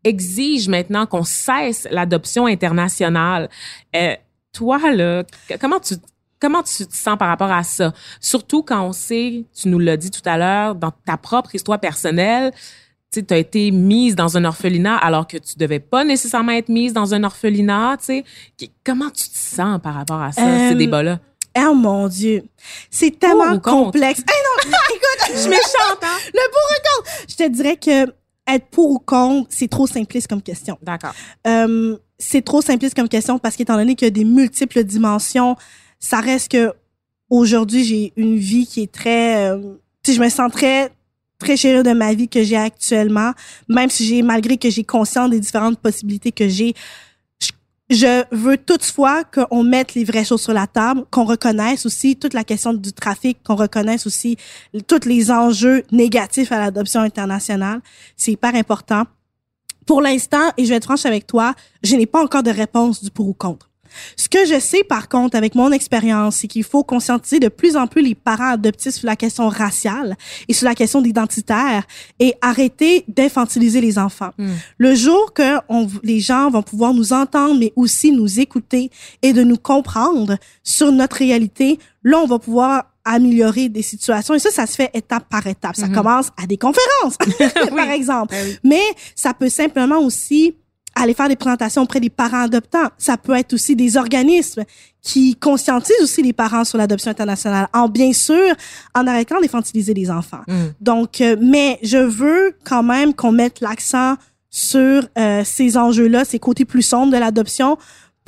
exigent 0.03 0.69
maintenant 0.69 1.05
qu'on 1.05 1.23
cesse 1.23 1.87
l'adoption 1.91 2.45
internationale. 2.45 3.49
Euh, 3.95 4.15
toi, 4.53 4.79
là, 4.91 5.23
comment 5.59 5.79
tu 5.79 5.95
comment 6.39 6.63
tu 6.63 6.87
te 6.87 6.95
sens 6.95 7.17
par 7.17 7.27
rapport 7.27 7.51
à 7.51 7.63
ça? 7.63 7.93
Surtout 8.21 8.63
quand 8.63 8.81
on 8.81 8.93
sait, 8.93 9.43
tu 9.53 9.67
nous 9.67 9.79
l'as 9.79 9.97
dit 9.97 10.09
tout 10.11 10.21
à 10.25 10.37
l'heure, 10.37 10.75
dans 10.75 10.91
ta 11.05 11.17
propre 11.17 11.53
histoire 11.53 11.79
personnelle, 11.79 12.51
tu 13.11 13.25
as 13.29 13.37
été 13.37 13.71
mise 13.71 14.15
dans 14.15 14.37
un 14.37 14.45
orphelinat 14.45 14.95
alors 14.97 15.27
que 15.27 15.37
tu 15.37 15.57
devais 15.57 15.79
pas 15.79 16.03
nécessairement 16.03 16.51
être 16.53 16.69
mise 16.69 16.93
dans 16.93 17.13
un 17.13 17.23
orphelinat, 17.23 17.97
tu 17.99 18.05
sais. 18.05 18.23
Qu- 18.57 18.67
Comment 18.85 19.09
tu 19.09 19.27
te 19.29 19.37
sens 19.37 19.79
par 19.81 19.95
rapport 19.95 20.21
à 20.21 20.31
ça, 20.31 20.45
Euh, 20.45 20.69
ces 20.69 20.75
débats-là? 20.75 21.19
Oh 21.57 21.73
mon 21.73 22.07
Dieu. 22.07 22.43
C'est 22.91 23.19
tellement 23.19 23.59
complexe. 23.59 24.19
Hey 24.19 24.69
non, 24.69 24.77
écoute, 24.95 25.33
Je 25.35 25.39
suis 25.39 25.49
méchante, 25.49 26.03
hein? 26.03 26.17
le 26.33 26.51
pour 26.51 26.61
ou 26.69 27.01
contre. 27.03 27.11
Je 27.27 27.35
te 27.35 27.49
dirais 27.49 27.75
que 27.77 28.13
être 28.55 28.67
pour 28.67 28.91
ou 28.91 28.99
contre, 28.99 29.47
c'est 29.51 29.67
trop 29.67 29.87
simpliste 29.87 30.27
comme 30.27 30.41
question. 30.41 30.77
D'accord. 30.81 31.13
Euh, 31.47 31.97
c'est 32.17 32.43
trop 32.43 32.61
simpliste 32.61 32.95
comme 32.95 33.09
question 33.09 33.39
parce 33.39 33.55
qu'étant 33.55 33.77
donné 33.77 33.95
qu'il 33.95 34.05
y 34.05 34.09
a 34.09 34.11
des 34.11 34.25
multiples 34.25 34.83
dimensions, 34.83 35.55
ça 35.99 36.19
reste 36.19 36.51
que 36.51 36.73
aujourd'hui 37.29 37.83
j'ai 37.83 38.13
une 38.17 38.37
vie 38.37 38.65
qui 38.65 38.81
est 38.83 38.91
très, 38.91 39.49
euh, 39.49 39.75
sais, 40.03 40.13
je 40.13 40.21
me 40.21 40.29
sens 40.29 40.51
très 40.51 40.91
très 41.39 41.55
chérie 41.55 41.83
de 41.83 41.93
ma 41.93 42.13
vie 42.13 42.27
que 42.27 42.43
j'ai 42.43 42.57
actuellement, 42.57 43.31
même 43.69 43.89
si 43.89 44.05
j'ai 44.05 44.21
malgré 44.21 44.57
que 44.57 44.69
j'ai 44.69 44.83
conscience 44.83 45.29
des 45.29 45.39
différentes 45.39 45.79
possibilités 45.79 46.31
que 46.31 46.47
j'ai. 46.49 46.75
Je- 47.89 48.23
veux 48.31 48.57
toutefois 48.57 49.23
qu'on 49.23 49.63
mette 49.63 49.93
les 49.95 50.03
vraies 50.03 50.23
choses 50.25 50.41
sur 50.41 50.53
la 50.53 50.67
table, 50.67 51.05
qu'on 51.11 51.25
reconnaisse 51.25 51.85
aussi 51.85 52.15
toute 52.15 52.33
la 52.33 52.43
question 52.43 52.73
du 52.73 52.93
trafic, 52.93 53.41
qu'on 53.43 53.55
reconnaisse 53.55 54.05
aussi 54.07 54.37
tous 54.87 55.05
les 55.07 55.31
enjeux 55.31 55.83
négatifs 55.91 56.51
à 56.51 56.59
l'adoption 56.59 57.01
internationale. 57.01 57.81
C'est 58.15 58.31
hyper 58.33 58.55
important. 58.55 59.03
Pour 59.85 60.01
l'instant, 60.01 60.51
et 60.57 60.65
je 60.65 60.69
vais 60.69 60.75
être 60.75 60.83
franche 60.83 61.05
avec 61.05 61.25
toi, 61.25 61.55
je 61.83 61.95
n'ai 61.95 62.05
pas 62.05 62.21
encore 62.23 62.43
de 62.43 62.51
réponse 62.51 63.03
du 63.03 63.09
pour 63.09 63.27
ou 63.27 63.33
contre. 63.33 63.68
Ce 64.15 64.29
que 64.29 64.45
je 64.45 64.59
sais, 64.59 64.83
par 64.83 65.09
contre, 65.09 65.35
avec 65.37 65.55
mon 65.55 65.71
expérience, 65.71 66.37
c'est 66.37 66.47
qu'il 66.47 66.63
faut 66.63 66.83
conscientiser 66.83 67.39
de 67.39 67.47
plus 67.49 67.75
en 67.75 67.87
plus 67.87 68.01
les 68.01 68.15
parents 68.15 68.51
adoptifs 68.51 68.95
sur 68.95 69.05
la 69.07 69.15
question 69.15 69.49
raciale 69.49 70.15
et 70.47 70.53
sur 70.53 70.65
la 70.67 70.75
question 70.75 71.03
identitaire 71.03 71.83
et 72.19 72.33
arrêter 72.41 73.05
d'infantiliser 73.07 73.81
les 73.81 73.97
enfants. 73.97 74.31
Hmm. 74.37 74.49
Le 74.77 74.95
jour 74.95 75.33
que 75.33 75.57
on, 75.69 75.87
les 76.03 76.19
gens 76.19 76.49
vont 76.49 76.63
pouvoir 76.63 76.93
nous 76.93 77.13
entendre, 77.13 77.59
mais 77.59 77.73
aussi 77.75 78.11
nous 78.11 78.39
écouter 78.39 78.89
et 79.21 79.33
de 79.33 79.43
nous 79.43 79.57
comprendre 79.57 80.37
sur 80.63 80.91
notre 80.91 81.17
réalité, 81.17 81.79
là, 82.03 82.19
on 82.19 82.27
va 82.27 82.39
pouvoir 82.39 82.85
améliorer 83.05 83.69
des 83.69 83.81
situations. 83.81 84.35
Et 84.35 84.39
ça, 84.39 84.51
ça 84.51 84.67
se 84.67 84.75
fait 84.75 84.91
étape 84.93 85.27
par 85.29 85.45
étape. 85.47 85.75
Ça 85.75 85.87
Mhm. 85.87 85.95
commence 85.95 86.27
à 86.41 86.45
des 86.45 86.57
conférences, 86.57 87.17
par 87.75 87.89
exemple. 87.89 88.35
Ben. 88.35 88.57
Mais 88.63 88.81
ça 89.15 89.33
peut 89.33 89.49
simplement 89.49 89.99
aussi 89.99 90.55
aller 90.95 91.13
faire 91.13 91.29
des 91.29 91.35
présentations 91.35 91.83
auprès 91.83 91.99
des 91.99 92.09
parents 92.09 92.43
adoptants. 92.43 92.89
Ça 92.97 93.17
peut 93.17 93.35
être 93.35 93.53
aussi 93.53 93.75
des 93.75 93.97
organismes 93.97 94.63
qui 95.01 95.35
conscientisent 95.35 96.01
aussi 96.01 96.21
les 96.21 96.33
parents 96.33 96.63
sur 96.63 96.77
l'adoption 96.77 97.11
internationale, 97.11 97.67
en 97.73 97.87
bien 97.87 98.11
sûr, 98.11 98.53
en 98.95 99.07
arrêtant 99.07 99.39
d'infantiliser 99.39 99.93
les 99.93 100.11
enfants. 100.11 100.41
Mm. 100.47 100.53
Donc, 100.81 101.21
euh, 101.21 101.35
mais 101.41 101.79
je 101.83 101.97
veux 101.97 102.55
quand 102.63 102.83
même 102.83 103.13
qu'on 103.13 103.31
mette 103.31 103.61
l'accent 103.61 104.15
sur 104.49 105.07
euh, 105.17 105.43
ces 105.45 105.77
enjeux-là, 105.77 106.25
ces 106.25 106.39
côtés 106.39 106.65
plus 106.65 106.81
sombres 106.81 107.11
de 107.11 107.17
l'adoption, 107.17 107.77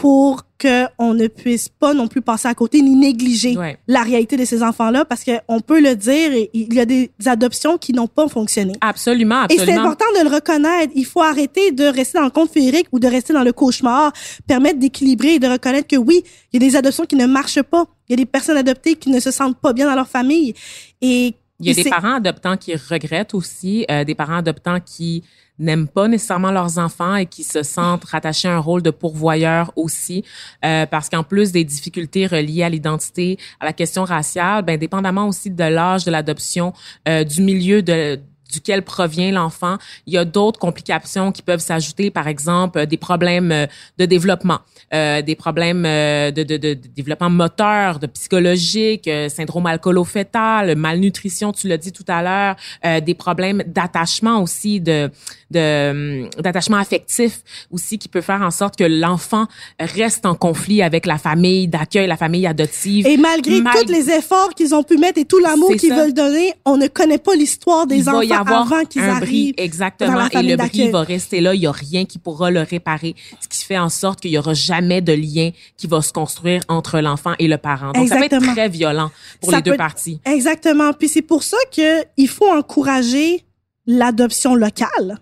pour 0.02 0.42
que 0.58 0.86
on 0.98 1.14
ne 1.14 1.28
puisse 1.28 1.70
pas 1.70 1.94
non 1.94 2.08
plus 2.08 2.22
passer 2.22 2.48
à 2.48 2.56
côté 2.56 2.82
ni 2.82 2.96
négliger 2.96 3.56
Ouais. 3.56 3.78
la 3.88 4.02
réalité 4.02 4.36
de 4.36 4.46
ces 4.46 4.64
enfants-là, 4.64 5.06
parce 5.06 5.24
que 5.24 5.32
on 5.48 5.60
peut 5.60 5.80
le 5.80 5.96
dire, 5.96 6.34
et 6.34 6.50
il 6.56 6.74
y 6.74 6.80
a 6.80 6.86
des 6.86 7.12
adoptions 7.28 7.78
qui 7.78 7.94
n'ont 7.94 8.08
pas 8.08 8.28
fonctionné. 8.28 8.74
Absolument, 8.82 9.44
Et 9.46 9.54
c'est 9.54 9.62
absolument. 9.62 9.84
important 9.84 10.06
de 10.18 10.28
le 10.28 10.34
reconnaître. 10.34 10.92
Il 10.96 11.06
faut 11.06 11.22
arrêter 11.22 11.72
de 11.72 11.84
rester 11.84 12.18
dans 12.18 12.24
le 12.26 12.32
conte 12.32 12.50
féerique 12.52 12.88
ou 12.92 12.98
de 13.00 13.08
rester 13.08 13.32
dans 13.32 13.44
le 13.44 13.54
cauchemar, 13.54 14.12
permettre 14.48 14.80
d'équilibrer 14.80 15.36
et 15.36 15.40
de 15.40 15.48
reconnaître 15.48 15.88
que 15.88 15.98
oui, 15.98 16.24
il 16.52 16.62
y 16.62 16.66
a 16.66 16.68
des 16.68 16.76
adoptions 16.76 17.06
qui 17.06 17.16
ne 17.16 17.28
marchent 17.28 17.62
pas. 17.62 17.86
Il 18.10 18.14
y 18.14 18.16
a 18.16 18.18
des 18.18 18.26
personnes 18.26 18.58
adoptées 18.58 18.96
qui 18.96 19.12
ne 19.12 19.20
se 19.20 19.30
sentent 19.30 19.60
pas 19.60 19.72
bien 19.74 19.86
dans 19.88 19.96
leur 19.96 20.08
famille. 20.10 20.56
Et 21.02 21.36
Il 21.60 21.68
y 21.68 21.80
a 21.80 21.84
des 21.84 21.88
parents 21.90 22.16
adoptants 22.16 22.58
qui 22.58 22.74
regrettent 22.76 23.36
aussi, 23.36 23.86
euh, 23.92 24.04
des 24.04 24.16
parents 24.16 24.38
adoptants 24.38 24.80
qui 24.84 25.24
n'aiment 25.62 25.88
pas 25.88 26.08
nécessairement 26.08 26.52
leurs 26.52 26.78
enfants 26.78 27.16
et 27.16 27.26
qui 27.26 27.44
se 27.44 27.64
sentent 27.64 28.06
rattachés 28.06 28.48
à 28.48 28.56
un 28.56 28.60
rôle 28.60 28.82
de 28.82 28.90
pourvoyeur 28.90 29.72
aussi, 29.76 30.24
euh, 30.66 30.86
parce 30.86 31.10
qu'en 31.10 31.24
plus 31.24 31.52
des 31.52 31.64
difficultés 31.64 32.28
reliées 32.28 32.64
à 32.64 32.70
l'identité, 32.70 33.38
à 33.60 33.66
la 33.66 33.74
question 33.74 34.04
raciale, 34.04 34.64
ben 34.64 34.78
dépendamment 34.78 35.28
aussi 35.28 35.50
de 35.50 35.64
l'âge 35.64 36.04
de 36.04 36.12
l'adoption, 36.12 36.74
euh, 37.08 37.24
du 37.24 37.42
milieu 37.42 37.82
de 37.82 38.20
duquel 38.52 38.84
provient 38.84 39.32
l'enfant, 39.32 39.78
il 40.06 40.14
y 40.14 40.18
a 40.18 40.26
d'autres 40.26 40.60
complications 40.60 41.32
qui 41.32 41.42
peuvent 41.42 41.62
s'ajouter, 41.62 42.12
par 42.12 42.28
exemple 42.28 42.80
euh, 42.80 42.86
des 42.86 42.98
problèmes 42.98 43.52
euh, 43.52 43.66
de 43.98 44.06
développement, 44.06 44.60
euh, 44.94 45.22
des 45.22 45.36
problèmes 45.36 45.86
euh, 45.86 46.32
de, 46.32 46.44
de, 46.44 46.58
de, 46.58 46.74
développement 46.74 47.30
moteur, 47.30 48.00
de 48.00 48.08
psychologique, 48.08 49.08
euh, 49.08 49.30
syndrome 49.30 49.66
alcoolo-fœtal, 49.66 50.76
malnutrition, 50.76 51.52
tu 51.54 51.68
l'as 51.68 51.78
dit 51.78 51.92
tout 51.92 52.06
à 52.08 52.22
l'heure, 52.22 52.56
euh, 52.86 53.00
des 53.00 53.16
problèmes 53.16 53.64
d'attachement 53.66 54.42
aussi, 54.42 54.82
de 54.82 55.10
de, 55.52 56.24
hum, 56.24 56.30
d'attachement 56.40 56.78
affectif 56.78 57.42
aussi 57.72 57.98
qui 57.98 58.08
peut 58.08 58.22
faire 58.22 58.42
en 58.42 58.52
sorte 58.52 58.76
que 58.78 58.84
l'enfant 58.84 59.46
reste 59.80 60.26
en 60.26 60.36
conflit 60.36 60.82
avec 60.82 61.06
la 61.06 61.18
famille 61.18 61.68
d'accueil, 61.68 62.08
la 62.08 62.18
famille 62.18 62.48
adoptive. 62.48 63.06
Et 63.08 63.18
malgré 63.18 63.62
Mal- 63.62 63.74
tous 63.86 63.92
les 63.92 64.10
efforts 64.10 64.50
qu'ils 64.56 64.74
ont 64.74 64.84
pu 64.84 64.98
mettre 64.98 65.20
et 65.20 65.26
tout 65.26 65.40
l'amour 65.40 65.76
qu'ils 65.76 65.90
ça. 65.90 65.96
veulent 65.96 66.14
donner, 66.14 66.54
on 66.66 66.78
ne 66.78 66.88
connaît 66.88 67.18
pas 67.18 67.36
l'histoire 67.36 67.86
des 67.88 67.98
il 67.98 68.04
va 68.04 68.24
y 68.24 68.32
enfants 68.34 68.42
avoir 68.42 68.74
avant 68.74 68.86
qu'ils 68.86 69.02
un 69.02 69.10
arrivent. 69.18 69.22
bris, 69.30 69.54
dans 69.58 69.64
exactement, 69.64 70.28
et 70.30 70.42
le 70.44 70.56
bris 70.56 70.90
va 70.90 71.02
rester 71.02 71.42
là. 71.42 71.54
Il 71.54 71.62
y 71.62 71.68
a 71.68 71.72
rien 71.72 72.06
qui 72.06 72.18
pourra 72.20 72.50
le 72.52 72.62
réparer, 72.62 73.16
ce 73.40 73.48
qui 73.48 73.64
fait 73.66 73.78
en 73.78 73.90
sorte 73.90 74.22
qu'il 74.22 74.32
y 74.32 74.38
aura 74.38 74.54
jamais 74.54 75.02
de 75.02 75.14
lien 75.14 75.52
qui 75.78 75.88
va 75.88 76.02
se 76.02 76.12
construire 76.14 76.62
entre 76.68 77.00
l'enfant 77.00 77.34
et 77.40 77.48
le 77.48 77.58
parent. 77.58 77.92
Donc 77.92 78.08
ça 78.08 78.16
peut 78.18 78.24
Exactement. 78.24 78.52
être 78.52 78.56
très 78.56 78.70
violent 78.70 79.12
pour 79.42 79.52
Ça 79.52 79.58
les 79.58 79.62
deux 79.64 79.76
parties. 79.76 80.20
Exactement. 80.26 80.94
Puis 80.94 81.10
c'est 81.10 81.22
pour 81.22 81.44
ça 81.44 81.58
que 81.76 82.04
il 82.18 82.28
faut 82.28 82.50
encourager 82.50 83.44
l'adoption 83.88 84.56
locale 84.56 85.20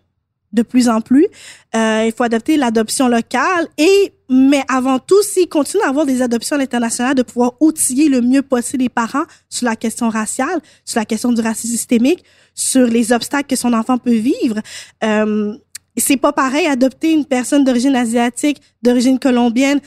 de 0.53 0.61
plus 0.61 0.89
en 0.89 1.01
plus. 1.01 1.27
Euh, 1.75 2.03
il 2.05 2.13
faut 2.15 2.23
adopter 2.23 2.57
l'adoption 2.57 3.07
locale 3.07 3.67
et 3.77 4.13
mais 4.31 4.63
avant 4.67 4.99
tout, 4.99 5.21
s'il 5.23 5.49
continue 5.49 5.81
à 5.83 5.89
avoir 5.89 6.05
des 6.05 6.21
adoptions 6.21 6.55
à 6.55 6.59
l'international, 6.59 7.15
de 7.15 7.23
pouvoir 7.23 7.53
outiller 7.59 8.09
le 8.09 8.21
mieux 8.21 8.43
possible 8.43 8.83
les 8.83 8.89
parents 8.89 9.23
sur 9.49 9.65
la 9.65 9.75
question 9.75 10.09
raciale, 10.09 10.59
sur 10.85 10.99
la 10.99 11.05
question 11.05 11.31
du 11.31 11.41
racisme 11.41 11.73
systémique, 11.73 12.23
sur 12.53 12.85
les 12.85 13.11
obstacles 13.11 13.47
que 13.47 13.55
son 13.55 13.73
enfant 13.73 13.97
peut 13.97 14.13
vivre. 14.13 14.59
Euh, 15.03 15.55
c'est 15.97 16.17
pas 16.17 16.31
pareil 16.31 16.67
adopter 16.67 17.11
une 17.11 17.25
personne 17.25 17.63
d'origine 17.63 17.95
asiatique, 17.95 18.61
d'origine 18.83 19.17
colombienne, 19.17 19.81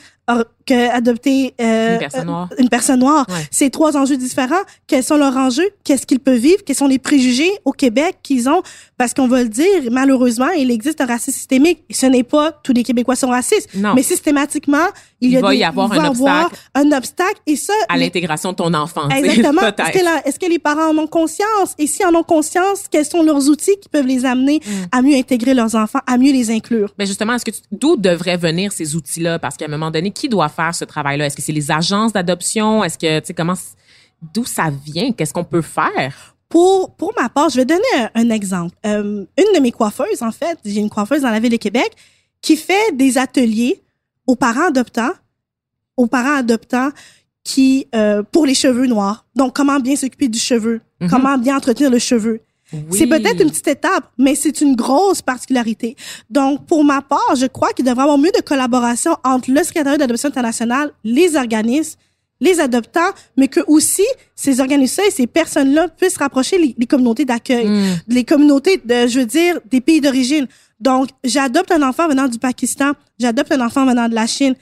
or- 0.71 0.75
que 0.89 0.89
adopter 0.95 1.53
euh, 1.61 1.93
Une 1.93 1.99
personne 1.99 2.25
noire. 2.27 2.49
euh, 2.51 2.55
une 2.61 2.69
personne 2.69 2.99
noire. 2.99 3.25
Ouais. 3.29 3.35
C'est 3.51 3.69
trois 3.69 3.97
enjeux 3.97 4.17
différents. 4.17 4.55
Quels 4.87 5.03
sont 5.03 5.17
leurs 5.17 5.35
enjeux? 5.37 5.69
Qu'est-ce 5.83 6.05
qu'ils 6.05 6.19
peuvent 6.19 6.37
vivre? 6.39 6.63
Quels 6.65 6.75
sont 6.75 6.87
les 6.87 6.99
préjugés 6.99 7.51
au 7.65 7.71
Québec 7.71 8.17
qu'ils 8.23 8.47
ont? 8.49 8.61
Parce 8.97 9.13
qu'on 9.13 9.27
va 9.27 9.43
le 9.43 9.49
dire, 9.49 9.83
malheureusement, 9.91 10.49
il 10.57 10.71
existe 10.71 11.01
un 11.01 11.05
racisme 11.05 11.37
systémique. 11.37 11.83
Ce 11.91 12.05
n'est 12.05 12.23
pas 12.23 12.51
tous 12.63 12.73
les 12.73 12.83
Québécois 12.83 13.15
sont 13.15 13.29
racistes, 13.29 13.69
Non. 13.75 13.93
mais 13.95 14.03
systématiquement, 14.03 14.87
il, 15.21 15.31
y 15.31 15.37
a 15.37 15.41
va 15.41 15.49
des, 15.51 15.57
y 15.57 15.63
avoir 15.63 15.87
il 15.93 15.97
va 15.97 16.01
un 16.03 16.09
avoir 16.11 16.45
obstacle. 16.45 16.61
un 16.75 16.91
obstacle. 16.97 17.41
Et 17.47 17.55
ça, 17.55 17.73
à 17.89 17.97
l'intégration 17.97 18.51
de 18.51 18.55
ton 18.57 18.73
enfant. 18.73 19.09
Exactement. 19.09 19.61
Est-ce 19.61 19.91
que, 19.99 20.03
la- 20.03 20.27
est-ce 20.27 20.39
que 20.39 20.45
les 20.49 20.59
parents 20.59 20.89
en 20.91 20.97
ont 20.97 21.07
conscience? 21.07 21.73
Et 21.77 21.87
s'ils 21.87 22.05
en 22.05 22.13
ont 22.15 22.23
conscience, 22.23 22.83
quels 22.89 23.05
sont 23.05 23.23
leurs 23.23 23.47
outils 23.49 23.75
qui 23.81 23.89
peuvent 23.89 24.07
les 24.07 24.25
amener 24.25 24.61
Mm. 24.63 24.71
à 24.91 25.01
mieux 25.01 25.15
intégrer 25.17 25.53
leurs 25.53 25.75
enfants, 25.75 25.99
à 26.07 26.17
mieux 26.17 26.31
les 26.31 26.51
inclure? 26.51 26.93
Mais 26.97 27.05
justement, 27.05 27.33
est-ce 27.33 27.45
que 27.45 27.51
tu- 27.51 27.61
d'où 27.71 27.95
devraient 27.97 28.37
venir 28.37 28.71
ces 28.71 28.95
outils-là? 28.95 29.39
Parce 29.39 29.57
qu'à 29.57 29.65
un 29.65 29.69
moment 29.69 29.91
donné, 29.91 30.11
qui 30.11 30.29
doit 30.29 30.49
faire 30.53 30.73
ce 30.73 30.85
travail-là? 30.85 31.25
Est-ce 31.25 31.35
que 31.35 31.41
c'est 31.41 31.51
les 31.51 31.71
agences 31.71 32.13
d'adoption? 32.13 32.83
Est-ce 32.83 32.97
que 32.97 33.19
tu 33.19 33.27
sais 33.27 33.33
comment 33.33 33.55
d'où 34.33 34.45
ça 34.45 34.69
vient? 34.85 35.11
Qu'est-ce 35.11 35.33
qu'on 35.33 35.43
peut 35.43 35.61
faire? 35.61 36.35
Pour, 36.49 36.95
pour 36.95 37.13
ma 37.19 37.29
part, 37.29 37.49
je 37.49 37.57
vais 37.57 37.65
donner 37.65 37.81
un, 37.97 38.09
un 38.15 38.29
exemple. 38.29 38.75
Euh, 38.85 39.25
une 39.37 39.55
de 39.55 39.59
mes 39.59 39.71
coiffeuses, 39.71 40.21
en 40.21 40.31
fait, 40.31 40.57
j'ai 40.63 40.79
une 40.79 40.89
coiffeuse 40.89 41.21
dans 41.21 41.31
la 41.31 41.39
ville 41.39 41.51
de 41.51 41.57
Québec 41.57 41.91
qui 42.41 42.55
fait 42.57 42.95
des 42.95 43.17
ateliers 43.17 43.81
aux 44.27 44.35
parents 44.35 44.67
adoptants, 44.67 45.13
aux 45.97 46.07
parents 46.07 46.35
adoptants 46.37 46.89
qui 47.43 47.87
euh, 47.95 48.23
pour 48.23 48.45
les 48.45 48.53
cheveux 48.55 48.85
noirs. 48.87 49.25
Donc, 49.35 49.55
comment 49.55 49.79
bien 49.79 49.95
s'occuper 49.95 50.27
du 50.29 50.39
cheveu, 50.39 50.79
Mhm. 51.01 51.09
comment 51.09 51.37
bien 51.37 51.57
entretenir 51.57 51.89
le 51.89 51.99
cheveu? 51.99 52.39
Oui. 52.73 52.97
C'est 52.97 53.07
peut-être 53.07 53.41
une 53.41 53.49
petite 53.49 53.67
étape, 53.67 54.09
mais 54.17 54.35
c'est 54.35 54.61
une 54.61 54.75
grosse 54.75 55.21
particularité. 55.21 55.95
Donc, 56.29 56.65
pour 56.65 56.83
ma 56.83 57.01
part, 57.01 57.35
je 57.35 57.45
crois 57.45 57.71
qu'il 57.73 57.85
devrait 57.85 58.01
y 58.01 58.03
avoir 58.03 58.17
mieux 58.17 58.31
de 58.35 58.41
collaboration 58.41 59.15
entre 59.23 59.51
le 59.51 59.63
secrétariat 59.63 59.97
d'adoption 59.97 60.29
internationale, 60.29 60.91
les 61.03 61.35
organismes, 61.35 61.97
les 62.41 62.59
adoptants, 62.59 63.11
mais 63.37 63.47
que 63.47 63.61
aussi 63.67 64.03
ces 64.35 64.59
organismes 64.59 65.01
et 65.07 65.11
ces 65.11 65.27
personnes-là 65.27 65.87
puissent 65.87 66.17
rapprocher 66.17 66.57
les, 66.57 66.75
les 66.77 66.85
communautés 66.87 67.25
d'accueil, 67.25 67.67
Mm. 67.67 67.83
les 68.07 68.23
communautés 68.25 68.81
de, 68.83 69.07
je 69.07 69.19
veux 69.19 69.25
dire, 69.25 69.59
des 69.69 69.79
pays 69.81 70.01
d'origine. 70.01 70.47
Donc, 70.79 71.09
j'adopte 71.23 71.71
un 71.71 71.81
enfant 71.87 72.07
venant 72.09 72.27
du 72.27 72.39
Pakistan, 72.39 72.91
j'adopte 73.17 73.51
un 73.53 73.61
enfant 73.65 73.85
venant 73.85 74.09
de 74.09 74.15
la 74.15 74.27
Chine. 74.27 74.55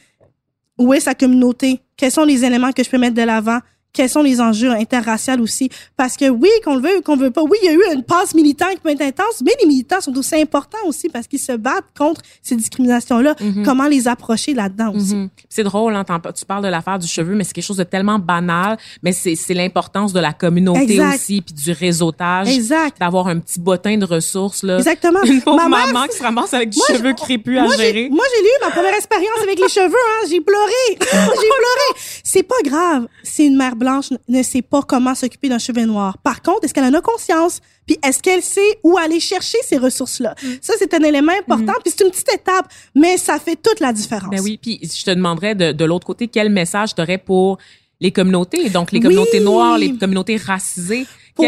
Où 0.78 0.94
est 0.94 1.00
sa 1.00 1.14
communauté? 1.16 1.80
Quels 1.98 2.12
sont 2.12 2.24
les 2.24 2.44
éléments 2.44 2.72
que 2.72 2.84
je 2.84 2.90
peux 2.90 2.98
mettre 2.98 3.16
de 3.16 3.22
l'avant? 3.22 3.60
Quels 3.94 4.10
sont 4.10 4.24
les 4.24 4.40
enjeux 4.40 4.72
interraciaux 4.72 5.40
aussi? 5.42 5.70
Parce 5.98 6.16
que 6.16 6.30
oui, 6.30 6.50
qu'on 6.64 6.76
le 6.76 6.82
veut 6.82 6.98
ou 6.98 7.02
qu'on 7.02 7.16
le 7.16 7.24
veut 7.24 7.32
pas, 7.32 7.42
oui, 7.44 7.58
il 7.62 7.66
y 7.66 7.70
a 7.70 7.74
eu 7.74 7.96
une 7.96 8.04
passe 8.04 8.34
militante 8.34 8.72
qui 8.76 8.80
peut 8.80 8.90
être 8.90 9.02
intense, 9.02 9.42
mais 9.44 9.52
les 9.62 9.68
militants 9.68 10.00
sont 10.02 10.16
aussi 10.18 10.36
importants 10.36 10.78
aussi 10.86 11.10
parce 11.10 11.28
qu'ils 11.28 11.40
se 11.40 11.52
battent 11.54 11.86
contre 11.98 12.22
ces 12.42 12.56
discriminations-là. 12.56 13.36
Mhm. 13.40 13.64
Comment 13.66 13.88
les 13.88 14.08
approcher 14.08 14.54
là-dedans 14.54 14.94
aussi? 14.96 15.16
Mhm. 15.16 15.30
C'est 15.50 15.64
drôle, 15.64 15.96
hein, 15.96 16.06
tu 16.36 16.46
parles 16.46 16.64
de 16.64 16.70
l'affaire 16.70 17.00
du 17.00 17.08
cheveu, 17.08 17.36
mais 17.36 17.44
c'est 17.44 17.54
quelque 17.54 17.66
chose 17.66 17.78
de 17.78 17.84
tellement 17.84 18.20
banal, 18.20 18.78
mais 19.04 19.12
c'est 19.12 19.36
c'est 19.36 19.54
l'importance 19.54 20.14
de 20.14 20.20
la 20.20 20.34
communauté 20.34 20.84
Exact. 20.94 21.16
aussi, 21.16 21.42
puis 21.42 21.54
du 21.54 21.72
réseautage, 21.72 22.48
Exact. 22.50 23.00
d'avoir 23.00 23.28
un 23.28 23.40
petit 23.40 23.60
bottin 23.60 23.98
de 23.98 24.06
ressources 24.06 24.64
là. 24.64 24.78
Exactement. 24.78 25.22
Une 25.26 25.42
pauvre 25.42 25.58
Ma 25.58 25.70
mère, 25.70 25.94
maman 25.94 26.08
qui 26.08 26.18
se 26.18 26.24
ramasse 26.24 26.54
avec 26.54 26.70
du 26.70 26.78
Moi, 26.78 26.88
cheveu 26.98 27.14
crépus 27.14 27.58
à 27.58 27.64
moi, 27.64 27.76
gérer. 27.76 28.10
Moi, 28.10 28.26
j'ai 28.36 28.46
eu 28.46 28.50
ma 28.62 28.72
première 28.72 28.94
expérience 28.96 29.40
avec 29.44 29.60
les 29.60 29.70
cheveux. 29.70 29.88
Hein. 29.88 30.28
J'ai 30.30 30.42
pleuré. 30.42 30.72
j'ai 31.00 31.00
pleuré. 31.00 32.02
C'est 32.24 32.44
pas 32.44 32.62
grave 32.64 33.08
si 33.24 33.46
une 33.46 33.58
mère 33.58 33.76
blanche 33.82 34.10
ne 34.30 34.42
sait 34.44 34.62
pas 34.62 34.82
comment 34.82 35.14
s'occuper 35.16 35.50
d'un 35.50 35.58
cheveu 35.60 35.84
noir. 35.86 36.18
Par 36.20 36.42
contre, 36.42 36.64
est-ce 36.64 36.74
qu'elle 36.74 36.86
en 36.86 36.94
a 36.94 37.02
conscience? 37.02 37.60
Puis 37.86 37.98
est-ce 38.08 38.22
qu'elle 38.24 38.42
sait 38.42 38.80
où 38.84 38.98
aller 38.98 39.20
chercher 39.20 39.58
ces 39.68 39.78
ressources-là? 39.78 40.36
Mm. 40.42 40.48
Ça, 40.62 40.74
c'est 40.80 40.94
un 40.94 41.04
élément 41.04 41.34
important. 41.38 41.74
Puis 41.84 41.94
c'est 41.96 42.04
une 42.06 42.12
petite 42.12 42.34
étape, 42.34 42.68
mais 42.96 43.18
ça 43.18 43.38
fait 43.40 43.58
toute 43.62 43.80
la 43.82 43.92
différence. 43.92 44.30
Ben 44.32 44.40
oui, 44.42 44.58
puis 44.62 44.80
je 44.82 45.04
te 45.04 45.12
demanderais 45.12 45.56
de, 45.56 45.72
de 45.74 45.86
l'autre 45.86 46.08
côté 46.08 46.28
quel 46.30 46.50
message 46.50 46.96
tu 46.96 47.02
aurais 47.02 47.18
pour 47.18 47.58
les 48.00 48.12
communautés, 48.12 48.70
donc 48.70 48.92
les 48.92 49.00
Oui. 49.00 49.04
communautés 49.04 49.40
noires, 49.42 49.78
les 49.78 49.94
communautés 49.98 50.38
racisées. 50.38 51.06
Pour- 51.36 51.46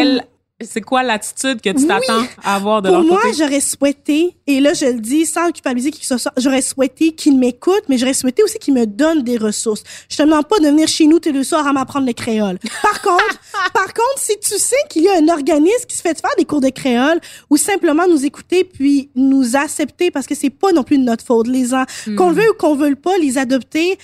c'est 0.69 0.81
quoi 0.81 1.03
l'attitude 1.03 1.61
que 1.61 1.69
tu 1.69 1.77
Oui. 1.83 1.87
t'attends 1.87 2.23
à 2.43 2.55
avoir 2.55 2.81
de 2.81 2.89
Pour 2.89 2.97
leur 2.99 3.05
moi, 3.07 3.21
côté? 3.21 3.33
j'aurais 3.37 3.59
souhaité, 3.61 4.35
et 4.47 4.59
là 4.59 4.73
je 4.73 4.85
le 4.85 4.99
dis 4.99 5.25
sans 5.25 5.51
culpabiliser 5.51 5.91
qui 5.91 5.99
que 6.01 6.05
ce 6.05 6.17
soit, 6.17 6.31
j'aurais 6.37 6.61
souhaité 6.61 7.11
qu'ils 7.13 7.37
m'écoutent, 7.37 7.83
mais 7.89 7.97
j'aurais 7.97 8.13
souhaité 8.13 8.43
aussi 8.43 8.57
qu'ils 8.59 8.73
me 8.73 8.85
donnent 8.85 9.23
des 9.23 9.37
ressources. 9.37 9.83
Je 10.09 10.17
te 10.17 10.23
demande 10.23 10.47
pas 10.47 10.59
de 10.59 10.67
venir 10.67 10.87
chez 10.87 11.05
nous 11.07 11.19
tous 11.19 11.31
les 11.31 11.43
soirs 11.43 11.65
à 11.67 11.73
m'apprendre 11.73 12.05
le 12.07 12.13
créole. 12.13 12.57
Par 12.81 13.01
contre, 13.03 13.39
par 13.73 13.87
contre, 13.93 14.17
si 14.17 14.33
tu 14.39 14.57
sais 14.57 14.75
qu'il 14.89 15.03
y 15.03 15.09
a 15.09 15.17
un 15.17 15.27
organisme 15.29 15.85
qui 15.87 15.95
se 15.95 16.01
fait 16.01 16.19
faire 16.19 16.31
des 16.37 16.45
cours 16.45 16.61
de 16.61 16.69
créole 16.69 17.19
ou 17.49 17.57
simplement 17.57 18.07
nous 18.07 18.25
écouter 18.25 18.63
puis 18.63 19.09
nous 19.15 19.55
accepter 19.55 20.11
parce 20.11 20.25
que 20.27 20.35
c'est 20.35 20.49
pas 20.49 20.71
non 20.71 20.83
plus 20.83 20.97
de 20.97 21.03
notre 21.03 21.23
faute. 21.25 21.47
Les 21.47 21.73
en- 21.73 21.85
Hmm. 22.07 22.15
qu'on 22.15 22.29
le 22.29 22.35
veut 22.35 22.49
ou 22.49 22.53
qu'on 22.53 22.75
veut 22.75 22.95
pas, 22.95 23.17
les 23.17 23.37
adopter, 23.37 23.97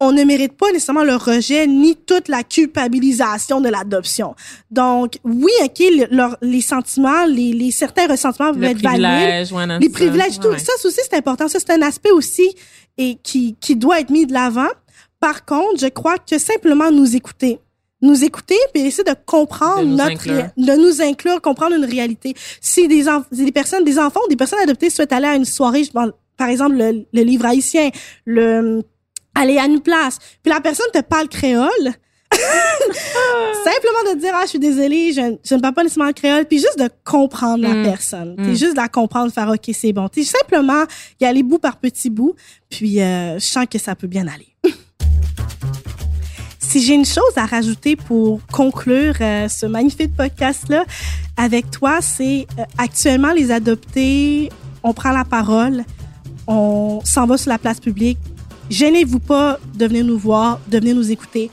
on 0.00 0.12
ne 0.12 0.24
mérite 0.24 0.54
pas 0.54 0.70
nécessairement 0.72 1.04
le 1.04 1.14
rejet 1.16 1.66
ni 1.66 1.94
toute 1.96 2.28
la 2.28 2.42
culpabilisation 2.42 3.60
de 3.60 3.68
l'adoption. 3.68 4.34
Donc, 4.70 5.18
oui, 5.24 5.52
OK, 5.62 5.78
le- 5.78 6.14
leur- 6.14 6.36
les 6.42 6.60
sentiments, 6.60 7.24
les, 7.26 7.52
les 7.52 7.70
certains 7.70 8.06
ressentiments 8.06 8.52
peuvent 8.52 8.64
être 8.64 8.82
valides. 8.82 9.52
ouais, 9.52 9.78
Les 9.78 9.88
privilèges, 9.88 10.38
tout. 10.40 10.48
Ouais. 10.48 10.58
Ça 10.58 10.72
aussi, 10.84 11.00
c'est 11.08 11.16
important. 11.16 11.48
Ça, 11.48 11.58
c'est 11.60 11.70
un 11.72 11.82
aspect 11.82 12.10
aussi 12.10 12.54
et 12.98 13.16
qui, 13.22 13.56
qui 13.60 13.76
doit 13.76 14.00
être 14.00 14.10
mis 14.10 14.26
de 14.26 14.32
l'avant. 14.32 14.68
Par 15.20 15.44
contre, 15.44 15.78
je 15.80 15.86
crois 15.86 16.16
que 16.18 16.38
simplement 16.38 16.90
nous 16.90 17.16
écouter, 17.16 17.58
nous 18.02 18.24
écouter 18.24 18.56
puis 18.74 18.82
essayer 18.82 19.04
de 19.04 19.14
comprendre 19.24 19.82
De 19.82 19.86
notre 19.96 20.10
inclure. 20.10 20.46
de 20.56 20.72
nous 20.74 21.00
inclure 21.00 21.40
comprendre 21.40 21.74
une 21.76 21.84
réalité 21.86 22.34
si 22.60 22.86
des 22.88 23.04
si 23.32 23.44
des 23.46 23.52
personnes 23.52 23.84
des 23.84 23.98
enfants 23.98 24.20
des 24.28 24.36
personnes 24.36 24.58
adoptées 24.58 24.90
souhaitent 24.90 25.12
aller 25.14 25.28
à 25.28 25.34
une 25.36 25.46
soirée 25.46 25.84
je 25.84 25.90
pense, 25.90 26.10
par 26.36 26.48
exemple 26.50 26.76
le, 26.76 27.06
le 27.14 27.22
livre 27.22 27.46
haïtien 27.46 27.88
le 28.26 28.82
aller 29.34 29.58
à 29.58 29.66
une 29.66 29.80
place 29.80 30.18
puis 30.42 30.52
la 30.52 30.60
personne 30.60 30.86
te 30.92 31.00
parle 31.00 31.28
créole 31.28 31.92
simplement 33.64 34.12
de 34.14 34.18
dire 34.18 34.32
ah 34.34 34.42
je 34.44 34.48
suis 34.50 34.58
désolée 34.58 35.12
je, 35.12 35.36
je 35.44 35.54
ne 35.54 35.60
parle 35.60 35.74
pas 35.74 35.82
nécessairement 35.82 36.08
le 36.08 36.14
créole 36.14 36.44
puis 36.46 36.58
juste 36.58 36.78
de 36.78 36.88
comprendre 37.04 37.62
la 37.62 37.74
Mm. 37.74 37.82
personne 37.84 38.34
Mm. 38.38 38.44
c'est 38.44 38.56
juste 38.56 38.72
de 38.76 38.80
la 38.80 38.88
comprendre 38.88 39.32
faire 39.32 39.48
ok 39.48 39.70
c'est 39.72 39.92
bon 39.92 40.08
T'sais, 40.08 40.24
simplement 40.24 40.84
y 41.20 41.24
aller 41.24 41.42
bout 41.42 41.58
par 41.58 41.76
petit 41.76 42.10
bout 42.10 42.34
puis 42.70 43.00
euh, 43.00 43.34
je 43.38 43.44
sens 43.44 43.66
que 43.70 43.78
ça 43.78 43.94
peut 43.94 44.06
bien 44.08 44.26
aller 44.26 44.48
si 46.58 46.80
j'ai 46.82 46.94
une 46.94 47.04
chose 47.04 47.22
à 47.36 47.46
rajouter 47.46 47.94
pour 47.96 48.40
conclure 48.52 49.14
euh, 49.20 49.48
ce 49.48 49.66
magnifique 49.66 50.16
podcast-là 50.16 50.84
avec 51.36 51.70
toi, 51.70 52.00
c'est 52.00 52.46
euh, 52.58 52.62
actuellement 52.78 53.32
les 53.32 53.50
adoptés, 53.52 54.50
on 54.82 54.92
prend 54.92 55.10
la 55.12 55.24
parole, 55.24 55.84
on 56.46 57.00
s'en 57.04 57.26
va 57.26 57.36
sur 57.36 57.50
la 57.50 57.58
place 57.58 57.80
publique. 57.80 58.18
Gênez-vous 58.74 59.20
pas 59.20 59.60
de 59.76 59.86
venir 59.86 60.04
nous 60.04 60.18
voir, 60.18 60.58
de 60.66 60.78
venir 60.80 60.96
nous 60.96 61.12
écouter. 61.12 61.48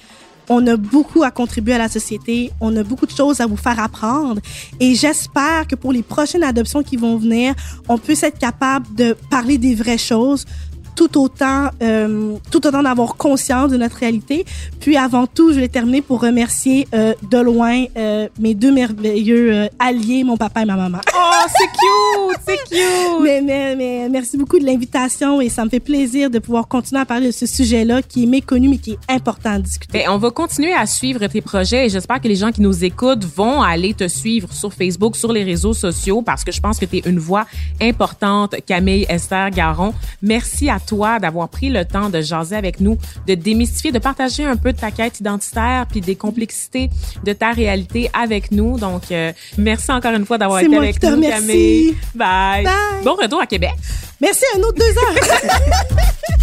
On 0.49 0.65
a 0.65 0.75
beaucoup 0.75 1.21
à 1.21 1.29
contribuer 1.29 1.75
à 1.75 1.77
la 1.77 1.87
société, 1.87 2.51
on 2.59 2.75
a 2.75 2.81
beaucoup 2.81 3.05
de 3.05 3.11
choses 3.11 3.41
à 3.41 3.45
vous 3.45 3.57
faire 3.57 3.79
apprendre 3.79 4.41
et 4.79 4.95
j'espère 4.95 5.67
que 5.67 5.75
pour 5.75 5.93
les 5.93 6.01
prochaines 6.01 6.43
adoptions 6.43 6.81
qui 6.81 6.97
vont 6.97 7.17
venir, 7.17 7.53
on 7.87 7.99
puisse 7.99 8.23
être 8.23 8.39
capable 8.39 8.87
de 8.95 9.15
parler 9.29 9.59
des 9.59 9.75
vraies 9.75 9.99
choses 9.99 10.47
tout 10.95 11.17
autant, 11.17 11.69
euh, 11.81 12.35
tout 12.51 12.65
autant 12.65 12.83
d'avoir 12.83 13.15
conscience 13.15 13.71
de 13.71 13.77
notre 13.77 13.97
réalité. 13.97 14.45
Puis 14.79 14.97
avant 14.97 15.27
tout, 15.27 15.53
je 15.53 15.59
vais 15.59 15.67
terminer 15.67 16.01
pour 16.01 16.21
remercier 16.21 16.87
euh, 16.93 17.13
de 17.29 17.37
loin 17.37 17.85
euh, 17.97 18.27
mes 18.39 18.53
deux 18.53 18.71
merveilleux 18.71 19.53
euh, 19.53 19.67
alliés, 19.79 20.23
mon 20.23 20.37
papa 20.37 20.61
et 20.61 20.65
ma 20.65 20.75
maman. 20.75 20.99
Oh, 21.15 21.47
c'est 21.57 21.67
cute, 21.67 22.41
c'est 22.45 22.57
cute. 22.75 23.21
Mais, 23.21 23.41
mais, 23.41 23.75
mais 23.75 24.09
merci 24.09 24.37
beaucoup 24.37 24.59
de 24.59 24.65
l'invitation 24.65 25.41
et 25.41 25.49
ça 25.49 25.65
me 25.65 25.69
fait 25.69 25.79
plaisir 25.79 26.29
de 26.29 26.39
pouvoir 26.39 26.67
continuer 26.67 27.01
à 27.01 27.05
parler 27.05 27.27
de 27.27 27.31
ce 27.31 27.45
sujet-là 27.45 28.01
qui 28.01 28.23
est 28.23 28.27
méconnu 28.27 28.69
mais 28.69 28.77
qui 28.77 28.91
est 28.91 29.13
important 29.13 29.51
à 29.51 29.59
discuter. 29.59 29.99
Ben, 29.99 30.09
on 30.09 30.17
va 30.17 30.31
continuer 30.31 30.73
à 30.73 30.85
suivre 30.85 31.25
tes 31.27 31.41
projets 31.41 31.85
et 31.85 31.89
j'espère 31.89 32.19
que 32.21 32.27
les 32.27 32.35
gens 32.35 32.51
qui 32.51 32.61
nous 32.61 32.83
écoutent 32.83 33.25
vont 33.25 33.61
aller 33.61 33.93
te 33.93 34.07
suivre 34.07 34.51
sur 34.53 34.73
Facebook, 34.73 35.15
sur 35.15 35.31
les 35.31 35.43
réseaux 35.43 35.73
sociaux 35.73 36.21
parce 36.21 36.43
que 36.43 36.51
je 36.51 36.59
pense 36.59 36.79
que 36.79 36.85
tu 36.85 36.97
es 36.97 37.01
une 37.05 37.19
voix 37.19 37.45
importante, 37.81 38.55
Camille 38.65 39.05
Esther 39.09 39.49
Garon. 39.51 39.93
Merci 40.21 40.69
à 40.69 40.79
toi 40.85 41.19
d'avoir 41.19 41.49
pris 41.49 41.69
le 41.69 41.85
temps 41.85 42.09
de 42.09 42.21
jaser 42.21 42.55
avec 42.55 42.79
nous, 42.79 42.97
de 43.27 43.35
démystifier, 43.35 43.91
de 43.91 43.99
partager 43.99 44.45
un 44.45 44.55
peu 44.55 44.73
de 44.73 44.77
ta 44.77 44.91
quête 44.91 45.19
identitaire 45.19 45.85
puis 45.89 46.01
des 46.01 46.15
complexités 46.15 46.89
de 47.23 47.33
ta 47.33 47.51
réalité 47.51 48.09
avec 48.13 48.51
nous. 48.51 48.77
Donc, 48.77 49.11
euh, 49.11 49.31
merci 49.57 49.91
encore 49.91 50.13
une 50.13 50.25
fois 50.25 50.37
d'avoir 50.37 50.59
été 50.59 50.69
moi 50.69 50.83
avec 50.83 50.99
qui 50.99 51.07
nous, 51.07 51.15
remercie. 51.15 51.47
Camille. 51.47 51.95
Bye. 52.15 52.63
Bye. 52.65 53.03
Bon 53.03 53.15
retour 53.15 53.41
à 53.41 53.45
Québec. 53.45 53.73
Merci, 54.19 54.43
un 54.55 54.61
autre 54.61 54.77
deux 54.77 54.97
heures. 54.97 55.15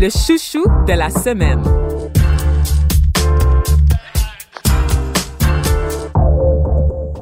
Le 0.00 0.10
chouchou 0.10 0.64
de 0.86 0.92
la 0.92 1.10
semaine. 1.10 1.87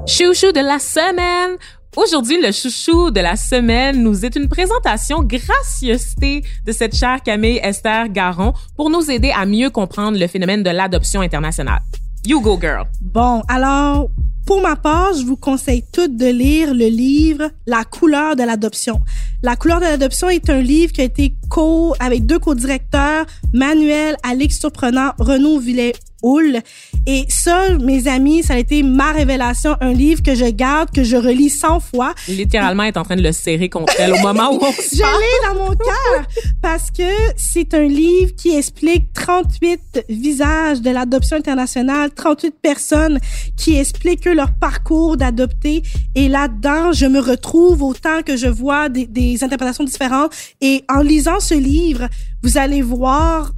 Chouchou 0.07 0.53
de 0.53 0.61
la 0.61 0.79
semaine. 0.79 1.57
Aujourd'hui, 1.97 2.41
le 2.41 2.53
chouchou 2.53 3.11
de 3.11 3.19
la 3.19 3.35
semaine 3.35 4.05
nous 4.05 4.25
est 4.25 4.37
une 4.37 4.49
présentation 4.49 5.25
gracieuseté 5.25 6.45
de 6.65 6.71
cette 6.71 6.95
chère 6.95 7.21
Camille 7.25 7.59
Esther 7.61 8.09
Garon 8.11 8.53
pour 8.77 8.89
nous 8.89 9.11
aider 9.11 9.33
à 9.37 9.45
mieux 9.47 9.69
comprendre 9.69 10.17
le 10.17 10.29
phénomène 10.29 10.63
de 10.63 10.71
l'adoption 10.71 11.23
internationale. 11.23 11.81
You 12.25 12.41
go, 12.41 12.57
girl. 12.61 12.87
Bon, 13.01 13.43
alors, 13.49 14.09
Pour 14.47 14.61
ma 14.63 14.77
part, 14.77 15.13
je 15.19 15.25
vous 15.25 15.37
conseille 15.37 15.83
toutes 15.93 16.17
de 16.17 16.27
lire 16.27 16.73
le 16.73 16.87
livre 16.87 17.51
La 17.67 17.83
couleur 17.83 18.37
de 18.37 18.45
l'adoption. 18.45 19.01
La 19.43 19.57
couleur 19.57 19.81
de 19.81 19.87
l'adoption 19.87 20.29
est 20.29 20.49
un 20.49 20.61
livre 20.61 20.93
qui 20.93 21.01
a 21.01 21.05
été 21.05 21.35
co 21.49 21.95
avec 22.01 22.27
deux 22.27 22.39
co-directeurs, 22.39 23.27
Manuel 23.53 24.17
Alix 24.23 24.59
Surprenant, 24.59 25.13
Renaud 25.19 25.59
Villet 25.59 25.93
Houle. 26.23 26.59
Et 27.07 27.25
ça, 27.29 27.77
mes 27.79 28.09
amis, 28.09 28.43
ça 28.43 28.55
a 28.55 28.57
été 28.57 28.83
ma 28.83 29.13
révélation, 29.13 29.77
un 29.81 29.93
livre 29.93 30.23
que 30.23 30.35
je 30.35 30.47
garde, 30.47 30.91
que 30.91 31.05
je 31.05 31.17
relis 31.17 31.51
100 31.51 31.81
fois. 31.81 32.15
Littéralement, 32.27 32.83
est 32.83 32.97
en 32.97 33.05
train 33.05 33.17
de 33.17 33.23
le 33.23 33.33
serrer 33.33 33.69
contre 33.69 33.93
elle 33.99 34.13
au 34.13 34.19
moment 34.19 34.53
où 34.53 34.59
on 34.61 34.73
se 34.73 34.97
Je 34.97 35.03
l'ai 35.03 35.49
dans 35.49 35.65
mon 35.65 35.71
cœur 35.71 36.27
parce 36.63 36.91
que 36.91 37.09
c'est 37.37 37.75
un 37.75 37.85
livre 37.85 38.33
qui 38.37 38.57
explique 38.57 39.13
38 39.13 40.05
visages 40.09 40.81
de 40.81 40.91
l'adoption 40.91 41.37
internationale, 41.37 42.11
38 42.11 42.55
personnes 42.61 43.19
qui 43.57 43.77
expliquent 43.77 44.25
leur 44.25 44.53
parcours 44.53 45.17
d'adopter. 45.17 45.83
Et 46.15 46.29
là-dedans, 46.29 46.93
je 46.93 47.07
me 47.07 47.21
retrouve 47.21 47.83
autant 47.83 48.23
que 48.25 48.37
je 48.37 48.49
vois 48.49 48.89
des, 48.89 49.07
des 49.07 49.45
interprétations 49.45 49.85
différentes. 49.85 50.33
Et 50.61 50.83
en 50.89 51.03
lisant 51.03 51.36
ce 51.41 51.55
livre, 51.55 52.09
vous 52.43 52.59
allez 52.59 52.83
voir 52.83 53.53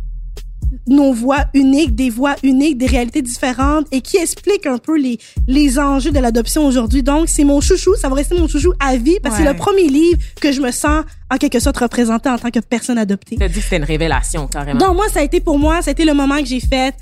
nos 0.86 1.12
voix 1.12 1.46
uniques, 1.54 1.94
des 1.94 2.10
voix 2.10 2.34
uniques, 2.42 2.78
des 2.78 2.86
réalités 2.86 3.22
différentes 3.22 3.86
et 3.92 4.00
qui 4.00 4.16
expliquent 4.16 4.66
un 4.66 4.78
peu 4.78 4.98
les, 4.98 5.18
les 5.46 5.78
enjeux 5.78 6.10
de 6.10 6.18
l'adoption 6.18 6.66
aujourd'hui. 6.66 7.02
Donc, 7.02 7.28
c'est 7.28 7.44
mon 7.44 7.60
chouchou, 7.60 7.94
ça 7.96 8.08
va 8.08 8.16
rester 8.16 8.38
mon 8.38 8.48
chouchou 8.48 8.72
à 8.80 8.96
vie 8.96 9.18
parce 9.22 9.36
que 9.36 9.42
c'est 9.42 9.48
le 9.48 9.56
premier 9.56 9.88
livre 9.88 10.18
que 10.40 10.52
je 10.52 10.60
me 10.60 10.70
sens 10.70 11.04
en 11.30 11.36
quelque 11.36 11.60
sorte 11.60 11.78
représentée 11.78 12.28
en 12.28 12.38
tant 12.38 12.50
que 12.50 12.60
personne 12.60 12.98
adoptée. 12.98 13.36
Tu 13.36 13.42
as 13.42 13.48
dit 13.48 13.54
que 13.54 13.62
c'était 13.62 13.76
une 13.76 13.84
révélation, 13.84 14.46
carrément. 14.46 14.78
Donc, 14.78 14.96
moi, 14.96 15.08
ça 15.08 15.20
a 15.20 15.22
été 15.22 15.40
pour 15.40 15.58
moi, 15.58 15.82
ça 15.82 15.90
a 15.90 15.92
été 15.92 16.04
le 16.04 16.14
moment 16.14 16.38
que 16.38 16.46
j'ai 16.46 16.60
fait 16.60 16.94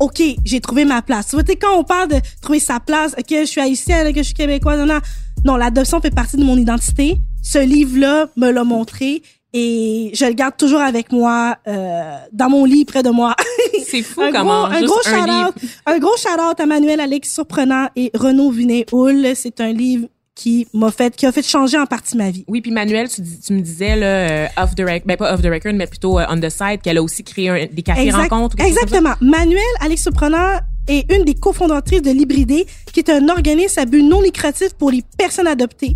OK, 0.00 0.22
j'ai 0.44 0.60
trouvé 0.60 0.84
ma 0.84 1.02
place. 1.02 1.28
Tu 1.28 1.36
vois, 1.36 1.44
quand 1.60 1.76
on 1.76 1.82
parle 1.82 2.08
de 2.08 2.20
trouver 2.40 2.60
sa 2.60 2.78
place, 2.78 3.16
que 3.28 3.40
je 3.40 3.46
suis 3.46 3.60
haïtienne, 3.60 4.12
que 4.12 4.18
je 4.18 4.26
suis 4.26 4.34
québécoise, 4.34 4.78
non, 4.78 4.86
non, 4.86 5.00
non 5.44 5.56
l'adoption 5.56 6.00
fait 6.00 6.14
partie 6.14 6.36
de 6.36 6.44
mon 6.44 6.56
identité. 6.56 7.18
Ce 7.42 7.58
livre-là 7.58 8.28
me 8.36 8.50
l'a 8.50 8.62
montré 8.62 9.22
et 9.54 10.10
je 10.14 10.24
le 10.26 10.32
garde 10.32 10.56
toujours 10.56 10.80
avec 10.80 11.10
moi 11.10 11.56
euh, 11.66 12.16
dans 12.32 12.50
mon 12.50 12.64
lit 12.64 12.84
près 12.84 13.02
de 13.02 13.10
moi. 13.10 13.34
C'est 13.86 14.02
fou 14.02 14.20
un 14.20 14.32
comment 14.32 14.68
gros, 14.68 14.76
un 14.76 14.82
gros 14.82 15.02
shout 15.02 15.30
out, 15.30 15.54
un 15.86 15.98
gros 15.98 16.16
shout 16.16 16.40
out 16.40 16.60
à 16.60 16.66
Manuel 16.66 17.00
Alex 17.00 17.32
Surprenant 17.32 17.88
et 17.96 18.10
Renaud 18.14 18.50
Vinet 18.50 18.86
Houle. 18.92 19.34
C'est 19.34 19.60
un 19.60 19.72
livre 19.72 20.08
qui 20.34 20.68
m'a 20.72 20.92
fait 20.92 21.16
qui 21.16 21.26
a 21.26 21.32
fait 21.32 21.42
changer 21.42 21.78
en 21.78 21.86
partie 21.86 22.16
ma 22.16 22.30
vie. 22.30 22.44
Oui, 22.46 22.60
puis 22.60 22.70
Manuel, 22.70 23.08
tu, 23.08 23.22
tu 23.22 23.52
me 23.52 23.60
disais 23.60 23.96
là 23.96 24.06
euh, 24.06 24.46
off 24.56 24.74
the 24.76 24.80
record, 24.80 25.06
ben 25.06 25.16
pas 25.16 25.34
off 25.34 25.42
the 25.42 25.46
record, 25.46 25.72
mais 25.74 25.86
plutôt 25.86 26.18
euh, 26.18 26.26
on 26.28 26.38
the 26.38 26.48
side 26.48 26.80
qu'elle 26.82 26.98
a 26.98 27.02
aussi 27.02 27.24
créé 27.24 27.48
un, 27.48 27.66
des 27.66 27.82
cafés 27.82 28.10
rencontres. 28.10 28.56
Exactement. 28.60 29.14
Manuel 29.20 29.62
Alex 29.80 30.02
Surprenant 30.02 30.60
est 30.88 31.12
une 31.12 31.24
des 31.24 31.34
cofondatrices 31.34 32.02
de 32.02 32.10
Libridé, 32.10 32.66
qui 32.92 33.00
est 33.00 33.10
un 33.10 33.28
organisme 33.28 33.80
à 33.80 33.84
but 33.84 34.02
non 34.02 34.20
lucratif 34.20 34.74
pour 34.74 34.90
les 34.90 35.02
personnes 35.16 35.46
adoptées. 35.46 35.94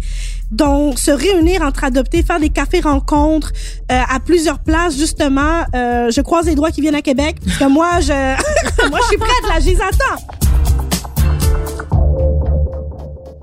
Donc, 0.51 0.99
se 0.99 1.11
réunir 1.11 1.63
entre 1.63 1.85
adoptés, 1.85 2.23
faire 2.23 2.39
des 2.39 2.51
cafés 2.51 2.81
rencontres 2.81 3.53
euh, 3.91 4.01
à 4.09 4.21
plusieurs 4.21 4.59
places, 4.59 4.97
justement. 4.97 5.63
Euh, 5.75 6.11
je 6.11 6.21
croise 6.21 6.47
les 6.47 6.55
doigts 6.55 6.71
qui 6.71 6.81
viennent 6.81 6.95
à 6.95 7.03
Québec, 7.03 7.37
parce 7.45 7.59
que 7.59 7.65
moi, 7.65 8.01
je, 8.01 8.13
moi, 8.91 8.99
je 9.03 9.07
suis 9.09 9.17
prête, 9.17 9.49
là, 9.49 9.61
je 9.61 9.71
les 9.71 9.81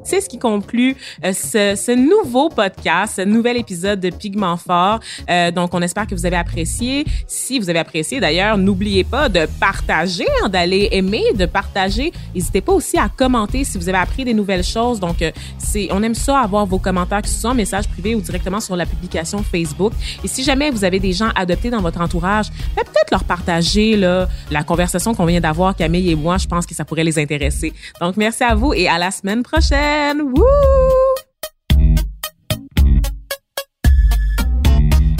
C'est 0.09 0.21
ce 0.21 0.27
qui 0.27 0.39
conclut 0.39 0.95
euh, 1.23 1.33
ce, 1.33 1.75
ce, 1.75 1.91
nouveau 1.91 2.49
podcast, 2.49 3.17
ce 3.17 3.21
nouvel 3.21 3.57
épisode 3.57 3.99
de 3.99 4.09
Pigment 4.09 4.57
Fort. 4.57 5.01
Euh, 5.29 5.51
donc, 5.51 5.71
on 5.75 5.83
espère 5.83 6.07
que 6.07 6.15
vous 6.15 6.25
avez 6.25 6.35
apprécié. 6.35 7.05
Si 7.27 7.59
vous 7.59 7.69
avez 7.69 7.77
apprécié, 7.77 8.19
d'ailleurs, 8.19 8.57
n'oubliez 8.57 9.03
pas 9.03 9.29
de 9.29 9.47
partager, 9.59 10.25
hein, 10.41 10.49
d'aller 10.49 10.89
aimer, 10.93 11.25
de 11.35 11.45
partager. 11.45 12.11
N'hésitez 12.33 12.61
pas 12.61 12.71
aussi 12.71 12.97
à 12.97 13.07
commenter 13.07 13.63
si 13.63 13.77
vous 13.77 13.87
avez 13.87 13.99
appris 13.99 14.25
des 14.25 14.33
nouvelles 14.33 14.63
choses. 14.63 14.99
Donc, 14.99 15.21
euh, 15.21 15.29
c'est, 15.59 15.89
on 15.91 16.01
aime 16.01 16.15
ça 16.15 16.39
avoir 16.39 16.65
vos 16.65 16.79
commentaires, 16.79 17.21
que 17.21 17.29
ce 17.29 17.39
soit 17.39 17.51
en 17.51 17.55
message 17.55 17.87
privé 17.87 18.15
ou 18.15 18.21
directement 18.21 18.59
sur 18.59 18.75
la 18.75 18.87
publication 18.87 19.43
Facebook. 19.43 19.93
Et 20.23 20.27
si 20.27 20.43
jamais 20.43 20.71
vous 20.71 20.83
avez 20.83 20.99
des 20.99 21.13
gens 21.13 21.29
adoptés 21.35 21.69
dans 21.69 21.83
votre 21.83 22.01
entourage, 22.01 22.47
ben, 22.75 22.81
peut-être 22.83 23.11
leur 23.11 23.25
partager 23.25 23.95
là, 23.95 24.27
la 24.49 24.63
conversation 24.63 25.13
qu'on 25.13 25.25
vient 25.25 25.39
d'avoir, 25.39 25.75
Camille 25.75 26.09
et 26.09 26.15
moi. 26.15 26.39
Je 26.39 26.47
pense 26.47 26.65
que 26.65 26.73
ça 26.73 26.83
pourrait 26.83 27.03
les 27.03 27.19
intéresser. 27.19 27.73
Donc, 28.01 28.17
merci 28.17 28.43
à 28.43 28.55
vous 28.55 28.73
et 28.73 28.87
à 28.87 28.97
la 28.97 29.11
semaine 29.11 29.43
prochaine. 29.43 29.98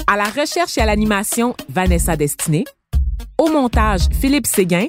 À 0.07 0.17
la 0.17 0.23
recherche 0.23 0.77
et 0.77 0.81
à 0.81 0.85
l'animation, 0.85 1.55
Vanessa 1.69 2.15
Destinée. 2.15 2.65
Au 3.37 3.49
montage, 3.49 4.01
Philippe 4.11 4.47
Séguin. 4.47 4.87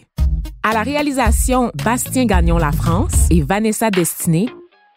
À 0.63 0.73
la 0.73 0.83
réalisation, 0.83 1.71
Bastien 1.85 2.25
Gagnon 2.25 2.59
La 2.59 2.73
France 2.73 3.27
et 3.31 3.43
Vanessa 3.43 3.91
Destinée. 3.91 4.49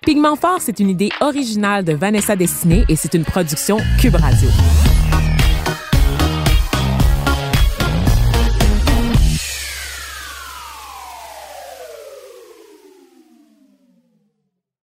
Pigment 0.04 0.36
Fort, 0.36 0.60
c'est 0.60 0.80
une 0.80 0.90
idée 0.90 1.10
originale 1.22 1.84
de 1.84 1.94
Vanessa 1.94 2.36
Destinée 2.36 2.86
et 2.90 2.96
c'est 2.96 3.14
une 3.14 3.24
production 3.24 3.78
Cube 4.00 4.16
Radio. 4.16 4.50